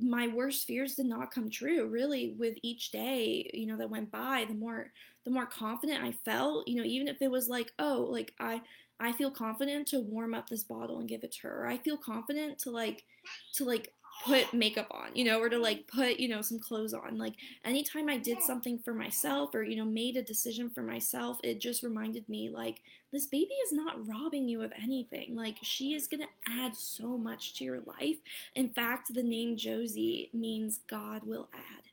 my 0.01 0.29
worst 0.29 0.67
fears 0.67 0.95
did 0.95 1.07
not 1.07 1.31
come 1.31 1.51
true 1.51 1.87
really 1.89 2.35
with 2.39 2.55
each 2.63 2.91
day 2.91 3.49
you 3.53 3.67
know 3.67 3.77
that 3.77 3.91
went 3.91 4.11
by 4.11 4.45
the 4.49 4.55
more 4.55 4.91
the 5.25 5.31
more 5.31 5.47
confident 5.47 6.03
i 6.03 6.13
felt 6.25 6.67
you 6.67 6.77
know 6.77 6.87
even 6.87 7.09
if 7.09 7.21
it 7.21 7.31
was 7.31 7.49
like 7.49 7.73
oh 7.79 8.07
like 8.11 8.33
i 8.41 8.61
i 9.01 9.13
feel 9.13 9.31
confident 9.31 9.87
to 9.87 10.01
warm 10.01 10.35
up 10.35 10.49
this 10.49 10.65
bottle 10.65 10.99
and 10.99 11.09
give 11.09 11.25
it 11.25 11.33
to 11.33 11.47
her 11.47 11.65
or 11.65 11.67
i 11.67 11.77
feel 11.79 11.97
confident 11.97 12.59
to 12.59 12.71
like 12.71 13.05
to 13.55 13.65
like 13.65 13.93
put 14.25 14.55
makeup 14.55 14.89
on, 14.91 15.15
you 15.15 15.25
know, 15.25 15.41
or 15.41 15.49
to 15.49 15.59
like 15.59 15.87
put, 15.87 16.19
you 16.19 16.29
know, 16.29 16.43
some 16.43 16.59
clothes 16.59 16.95
on. 16.95 17.19
Like 17.19 17.35
anytime 17.65 18.09
I 18.09 18.17
did 18.17 18.43
something 18.43 18.79
for 18.79 18.95
myself 18.95 19.55
or, 19.55 19.63
you 19.63 19.77
know, 19.77 19.85
made 19.85 20.17
a 20.17 20.23
decision 20.23 20.71
for 20.71 20.83
myself, 20.83 21.39
it 21.43 21.61
just 21.61 21.83
reminded 21.83 22.29
me 22.29 22.49
like 22.49 22.81
this 23.13 23.27
baby 23.27 23.55
is 23.67 23.73
not 23.73 24.07
robbing 24.09 24.49
you 24.49 24.63
of 24.63 24.73
anything. 24.83 25.37
Like 25.37 25.59
she 25.63 25.95
is 25.95 26.07
going 26.09 26.23
to 26.23 26.53
add 26.53 26.75
so 26.75 27.17
much 27.19 27.55
to 27.59 27.65
your 27.65 27.81
life. 27.81 28.17
In 28.55 28.69
fact, 28.71 29.13
the 29.15 29.23
name 29.23 29.57
Josie 29.57 30.31
means 30.33 30.81
God 30.89 31.23
will 31.25 31.49
add 31.55 31.84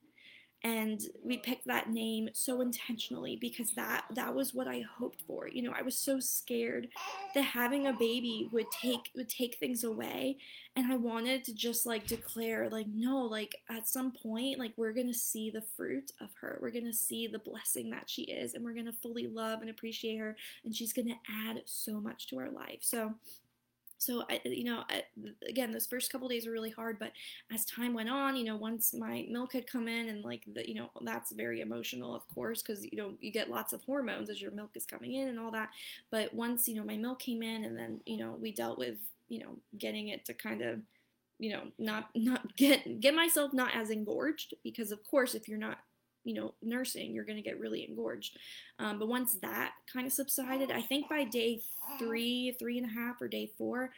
and 0.64 1.02
we 1.24 1.38
picked 1.38 1.66
that 1.66 1.90
name 1.90 2.30
so 2.34 2.62
intentionally 2.62 3.36
because 3.36 3.72
that 3.72 4.06
that 4.14 4.36
was 4.36 4.54
what 4.54 4.68
I 4.68 4.84
hoped 4.98 5.22
for. 5.26 5.48
You 5.48 5.64
know, 5.64 5.74
I 5.76 5.82
was 5.82 5.96
so 5.96 6.20
scared 6.20 6.88
that 7.34 7.42
having 7.42 7.88
a 7.88 7.94
baby 7.94 8.48
would 8.52 8.68
take 8.72 9.10
would 9.16 9.30
take 9.30 9.56
things 9.56 9.84
away 9.84 10.38
and 10.76 10.92
I 10.92 10.98
wanted 10.98 11.44
to 11.46 11.54
just 11.54 11.86
like 11.86 12.06
declare 12.06 12.70
like 12.70 12.88
no, 12.94 13.22
like 13.22 13.56
at 13.70 13.88
some 13.88 14.12
point 14.12 14.60
like 14.60 14.74
we're 14.78 14.94
going 14.94 15.12
to 15.12 15.18
see 15.18 15.50
the 15.50 15.64
fruit 15.76 16.12
of 16.22 16.30
her. 16.42 16.60
We're 16.62 16.72
going 16.72 16.86
to 16.86 16.94
see 16.94 17.26
the 17.26 17.40
blessing 17.40 17.90
that 17.90 18.10
she 18.10 18.24
is 18.24 18.54
and 18.54 18.64
we're 18.64 18.74
going 18.74 18.86
to 18.86 18.92
fully 18.92 19.28
love 19.28 19.62
and 19.62 19.70
appreciate 19.70 20.18
her 20.18 20.36
and 20.64 20.76
she's 20.76 20.94
going 20.94 21.08
to 21.08 21.48
add 21.48 21.62
so 21.66 22.00
much 22.00 22.28
to 22.28 22.38
our 22.38 22.52
life. 22.52 22.80
So 22.82 23.16
so 24.02 24.24
I, 24.32 24.42
you 24.46 24.64
know, 24.64 24.84
I, 24.90 25.04
again, 25.48 25.72
those 25.72 25.86
first 25.86 26.12
couple 26.12 26.28
days 26.28 26.48
were 26.48 26.52
really 26.52 26.72
hard, 26.72 26.98
but 26.98 27.12
as 27.54 27.64
time 27.66 27.94
went 27.94 28.10
on, 28.10 28.36
you 28.36 28.44
know, 28.44 28.56
once 28.56 28.96
my 28.96 29.28
milk 29.30 29.54
had 29.54 29.68
come 29.68 29.88
in, 29.88 30.10
and 30.10 30.24
like 30.24 30.42
the, 30.52 30.68
you 30.68 30.74
know, 30.74 30.90
that's 31.02 31.32
very 31.34 31.62
emotional, 31.62 32.16
of 32.16 32.28
course, 32.34 32.64
because 32.64 32.84
you 32.84 32.98
know 32.98 33.14
you 33.22 33.32
get 33.32 33.52
lots 33.52 33.74
of 33.74 33.84
hormones 33.84 34.32
as 34.32 34.42
your 34.42 34.50
milk 34.50 34.72
is 34.74 34.88
coming 34.88 35.14
in 35.14 35.28
and 35.28 35.40
all 35.40 35.52
that. 35.52 35.70
But 36.10 36.34
once 36.34 36.68
you 36.68 36.76
know 36.76 36.84
my 36.84 36.98
milk 36.98 37.20
came 37.20 37.44
in, 37.44 37.64
and 37.64 37.78
then 37.78 38.02
you 38.08 38.18
know 38.18 38.36
we 38.42 38.52
dealt 38.52 38.80
with 38.80 38.96
you 39.30 39.38
know 39.38 39.56
getting 39.78 40.08
it 40.08 40.26
to 40.26 40.34
kind 40.34 40.64
of 40.64 40.80
you 41.38 41.52
know 41.52 41.66
not 41.78 42.10
not 42.16 42.56
get 42.58 43.00
get 43.02 43.14
myself 43.14 43.54
not 43.54 43.70
as 43.76 43.92
engorged 43.92 44.56
because 44.64 44.92
of 44.92 45.04
course 45.04 45.36
if 45.36 45.48
you're 45.48 45.60
not 45.60 45.78
you 46.24 46.34
know, 46.34 46.54
nursing, 46.62 47.14
you're 47.14 47.26
going 47.26 47.42
to 47.42 47.42
get 47.42 47.60
really 47.60 47.88
engorged. 47.88 48.38
Um, 48.80 49.00
but 49.00 49.08
once 49.08 49.36
that 49.42 49.74
kind 49.92 50.06
of 50.06 50.14
subsided, 50.14 50.72
I 50.72 50.82
think 50.82 51.10
by 51.10 51.24
day 51.24 51.62
three, 52.00 52.56
three 52.60 52.78
and 52.78 52.88
a 52.88 52.94
half, 52.94 53.22
or 53.22 53.28
day 53.28 53.52
four, 53.58 53.92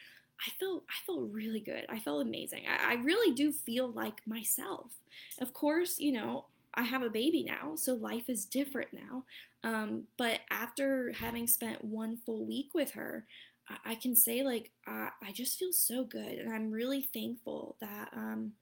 I 0.46 0.50
felt 0.60 0.84
I 0.90 1.06
felt 1.06 1.32
really 1.32 1.60
good. 1.60 1.86
I 1.90 2.00
felt 2.00 2.26
amazing. 2.26 2.64
I, 2.68 2.94
I 2.94 2.96
really 2.96 3.34
do 3.34 3.52
feel 3.52 3.92
like 3.92 4.26
myself. 4.26 4.92
Of 5.40 5.54
course, 5.54 6.00
you 6.00 6.12
know, 6.12 6.46
I 6.74 6.84
have 6.84 7.04
a 7.04 7.10
baby 7.10 7.44
now, 7.44 7.76
so 7.76 7.94
life 7.94 8.30
is 8.30 8.46
different 8.46 8.90
now. 8.94 9.24
Um, 9.64 10.04
but 10.18 10.42
after 10.50 11.14
having 11.14 11.48
spent 11.48 11.84
one 11.84 12.18
full 12.26 12.46
week 12.46 12.72
with 12.74 12.92
her, 12.92 13.26
I, 13.70 13.92
I 13.92 13.96
can 13.96 14.16
say 14.16 14.44
like 14.44 14.72
I 14.88 15.10
I 15.22 15.32
just 15.32 15.58
feel 15.58 15.72
so 15.72 16.04
good, 16.04 16.40
and 16.40 16.54
I'm 16.54 16.72
really 16.72 17.08
thankful 17.14 17.76
that 17.80 18.10
um, 18.14 18.54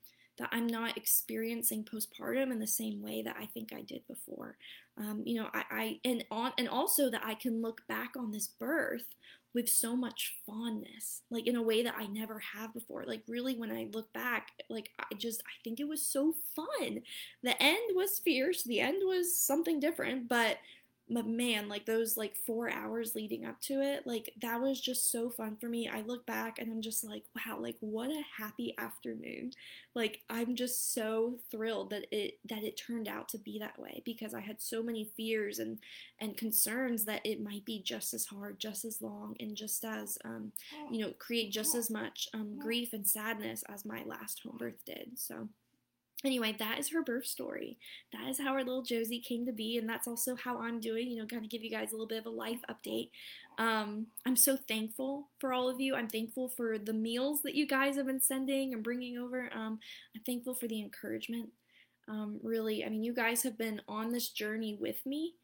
that 0.41 0.49
I'm 0.51 0.67
not 0.67 0.97
experiencing 0.97 1.85
postpartum 1.85 2.51
in 2.51 2.59
the 2.59 2.67
same 2.67 3.01
way 3.01 3.21
that 3.21 3.35
I 3.39 3.45
think 3.45 3.71
I 3.71 3.81
did 3.81 4.01
before. 4.07 4.57
Um, 4.97 5.21
you 5.23 5.39
know, 5.39 5.49
I, 5.53 5.63
I 5.71 5.99
and 6.03 6.25
on 6.31 6.51
and 6.57 6.67
also 6.67 7.09
that 7.11 7.21
I 7.23 7.35
can 7.35 7.61
look 7.61 7.87
back 7.87 8.13
on 8.17 8.31
this 8.31 8.47
birth 8.47 9.05
with 9.53 9.69
so 9.69 9.95
much 9.95 10.37
fondness, 10.45 11.21
like 11.29 11.45
in 11.45 11.55
a 11.55 11.61
way 11.61 11.83
that 11.83 11.95
I 11.97 12.07
never 12.07 12.39
have 12.39 12.73
before. 12.73 13.03
Like 13.05 13.21
really, 13.27 13.55
when 13.55 13.71
I 13.71 13.87
look 13.93 14.11
back, 14.13 14.47
like 14.69 14.89
I 14.99 15.13
just 15.15 15.41
I 15.41 15.53
think 15.63 15.79
it 15.79 15.87
was 15.87 16.05
so 16.05 16.33
fun. 16.55 17.01
The 17.43 17.61
end 17.61 17.95
was 17.95 18.19
fierce. 18.19 18.63
The 18.63 18.79
end 18.79 19.03
was 19.05 19.37
something 19.37 19.79
different, 19.79 20.27
but 20.27 20.57
but 21.13 21.27
man, 21.27 21.67
like 21.67 21.85
those 21.85 22.15
like 22.15 22.35
four 22.35 22.71
hours 22.71 23.15
leading 23.15 23.45
up 23.45 23.59
to 23.61 23.81
it, 23.81 24.07
like 24.07 24.33
that 24.41 24.61
was 24.61 24.79
just 24.79 25.11
so 25.11 25.29
fun 25.29 25.57
for 25.59 25.67
me. 25.67 25.89
I 25.89 26.01
look 26.01 26.25
back 26.25 26.57
and 26.57 26.71
I'm 26.71 26.81
just 26.81 27.03
like, 27.03 27.23
wow, 27.35 27.57
like 27.59 27.75
what 27.81 28.09
a 28.09 28.21
happy 28.37 28.73
afternoon. 28.77 29.51
Like 29.93 30.21
I'm 30.29 30.55
just 30.55 30.93
so 30.93 31.37
thrilled 31.51 31.89
that 31.89 32.05
it 32.11 32.39
that 32.47 32.63
it 32.63 32.77
turned 32.77 33.09
out 33.09 33.27
to 33.29 33.37
be 33.37 33.59
that 33.59 33.77
way 33.77 34.01
because 34.05 34.33
I 34.33 34.39
had 34.39 34.61
so 34.61 34.81
many 34.81 35.11
fears 35.17 35.59
and 35.59 35.79
and 36.19 36.37
concerns 36.37 37.03
that 37.05 37.25
it 37.25 37.43
might 37.43 37.65
be 37.65 37.81
just 37.81 38.13
as 38.13 38.25
hard, 38.25 38.59
just 38.59 38.85
as 38.85 39.01
long, 39.01 39.35
and 39.39 39.55
just 39.55 39.83
as 39.83 40.17
um, 40.23 40.53
you 40.89 41.01
know, 41.01 41.11
create 41.19 41.51
just 41.51 41.75
as 41.75 41.89
much 41.89 42.29
um, 42.33 42.57
grief 42.57 42.93
and 42.93 43.05
sadness 43.05 43.63
as 43.67 43.83
my 43.83 44.03
last 44.05 44.41
home 44.43 44.57
birth 44.57 44.85
did. 44.85 45.11
So 45.15 45.49
anyway, 46.23 46.55
that 46.59 46.79
is 46.79 46.89
her 46.89 47.03
birth 47.03 47.25
story. 47.25 47.77
That 48.13 48.27
is 48.29 48.39
how 48.39 48.53
our 48.53 48.63
little 48.63 48.83
Josie 48.83 49.19
came 49.19 49.45
to 49.45 49.51
be, 49.51 49.77
and 49.77 49.87
that's 49.87 50.07
also 50.07 50.35
how 50.35 50.59
I'm 50.59 50.79
doing. 50.79 51.09
You 51.09 51.21
know, 51.21 51.27
kind 51.27 51.43
of 51.43 51.49
give 51.49 51.63
you 51.63 51.69
guys 51.69 51.89
a 51.89 51.95
little 51.95 52.07
bit 52.07 52.19
of 52.19 52.25
a 52.25 52.29
life 52.29 52.59
update. 52.69 53.09
Um, 53.57 54.07
I'm 54.25 54.35
so 54.35 54.57
thankful 54.67 55.27
for 55.39 55.53
all 55.53 55.69
of 55.69 55.79
you. 55.79 55.95
I'm 55.95 56.09
thankful 56.09 56.49
for 56.49 56.77
the 56.77 56.93
meals 56.93 57.41
that 57.43 57.55
you 57.55 57.67
guys 57.67 57.95
have 57.97 58.05
been 58.05 58.21
sending 58.21 58.73
and 58.73 58.83
bringing 58.83 59.17
over. 59.17 59.49
Um, 59.53 59.79
I'm 60.15 60.21
thankful 60.25 60.55
for 60.55 60.67
the 60.67 60.81
encouragement. 60.81 61.49
Um, 62.07 62.39
really, 62.43 62.83
I 62.83 62.89
mean, 62.89 63.03
you 63.03 63.13
guys 63.13 63.43
have 63.43 63.57
been 63.57 63.81
on 63.87 64.11
this 64.11 64.29
journey 64.29 64.77
with 64.79 65.05
me, 65.05 65.35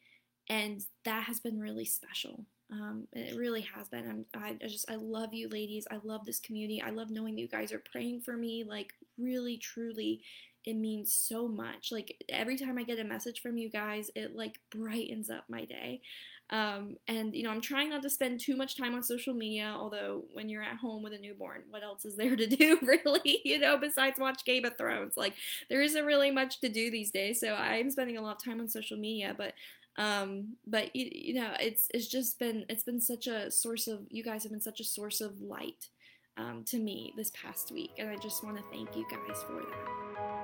and 0.50 0.84
that 1.06 1.24
has 1.24 1.40
been 1.40 1.60
really 1.60 1.86
special. 1.86 2.46
Um, 2.72 3.08
it 3.14 3.38
really 3.38 3.62
has 3.62 3.88
been. 3.88 4.10
I'm, 4.10 4.42
I, 4.42 4.58
I 4.62 4.68
just, 4.68 4.90
I 4.92 4.96
love 4.96 5.34
you 5.34 5.48
ladies. 5.48 5.88
I 5.90 6.00
love 6.04 6.26
this 6.26 6.40
community. 6.40 6.82
I 6.82 6.90
love 6.90 7.10
knowing 7.10 7.36
that 7.36 7.42
you 7.42 7.48
guys 7.48 7.72
are 7.72 7.82
praying 7.92 8.22
for 8.22 8.36
me. 8.36 8.66
Like, 8.68 8.94
really, 9.18 9.58
truly, 9.58 10.22
it 10.66 10.76
means 10.76 11.14
so 11.14 11.48
much. 11.48 11.92
Like 11.92 12.24
every 12.30 12.58
time 12.58 12.78
I 12.78 12.84
get 12.84 13.00
a 13.00 13.04
message 13.04 13.42
from 13.42 13.58
you 13.58 13.70
guys, 13.70 14.12
it 14.16 14.36
like 14.36 14.60
brightens 14.72 15.30
up 15.30 15.46
my 15.50 15.66
day. 15.66 16.02
Um, 16.50 16.96
and 17.10 17.36
you 17.36 17.44
know, 17.44 17.50
I'm 17.50 17.62
trying 17.62 17.90
not 17.90 18.02
to 18.04 18.10
spend 18.10 18.40
too 18.40 18.56
much 18.56 18.78
time 18.78 18.96
on 18.96 19.04
social 19.04 19.34
media. 19.34 19.74
Although 19.78 20.24
when 20.32 20.48
you're 20.50 20.64
at 20.64 20.78
home 20.78 21.04
with 21.04 21.14
a 21.14 21.18
newborn, 21.18 21.64
what 21.70 21.84
else 21.84 22.06
is 22.06 22.16
there 22.16 22.36
to 22.36 22.48
do, 22.48 22.80
really? 22.84 23.42
You 23.44 23.60
know, 23.60 23.78
besides 23.78 24.20
watch 24.20 24.46
Game 24.46 24.66
of 24.66 24.78
Thrones, 24.78 25.18
like 25.18 25.34
there 25.70 25.82
isn't 25.82 26.06
really 26.06 26.32
much 26.32 26.62
to 26.62 26.70
do 26.70 26.90
these 26.90 27.12
days. 27.12 27.40
So 27.40 27.54
I'm 27.54 27.92
spending 27.92 28.18
a 28.18 28.22
lot 28.22 28.38
of 28.38 28.44
time 28.44 28.62
on 28.62 28.70
social 28.70 28.98
media, 28.98 29.36
but 29.38 29.54
um 29.98 30.50
but 30.66 30.96
you, 30.96 31.10
you 31.12 31.34
know 31.34 31.54
it's 31.60 31.88
it's 31.94 32.08
just 32.08 32.38
been 32.40 32.66
it's 32.70 32.84
been 32.84 33.02
such 33.02 33.28
a 33.28 33.50
source 33.50 33.88
of 33.88 34.02
you 34.10 34.24
guys 34.24 34.44
have 34.44 34.52
been 34.52 34.62
such 34.62 34.80
a 34.80 34.84
source 34.84 35.22
of 35.22 35.42
light 35.42 35.90
um, 36.38 36.64
to 36.66 36.78
me 36.78 37.14
this 37.18 37.32
past 37.32 37.72
week 37.72 37.92
and 37.98 38.10
i 38.10 38.16
just 38.18 38.44
want 38.44 38.56
to 38.56 38.64
thank 38.72 38.96
you 38.96 39.06
guys 39.10 39.42
for 39.44 39.54
that 39.54 40.37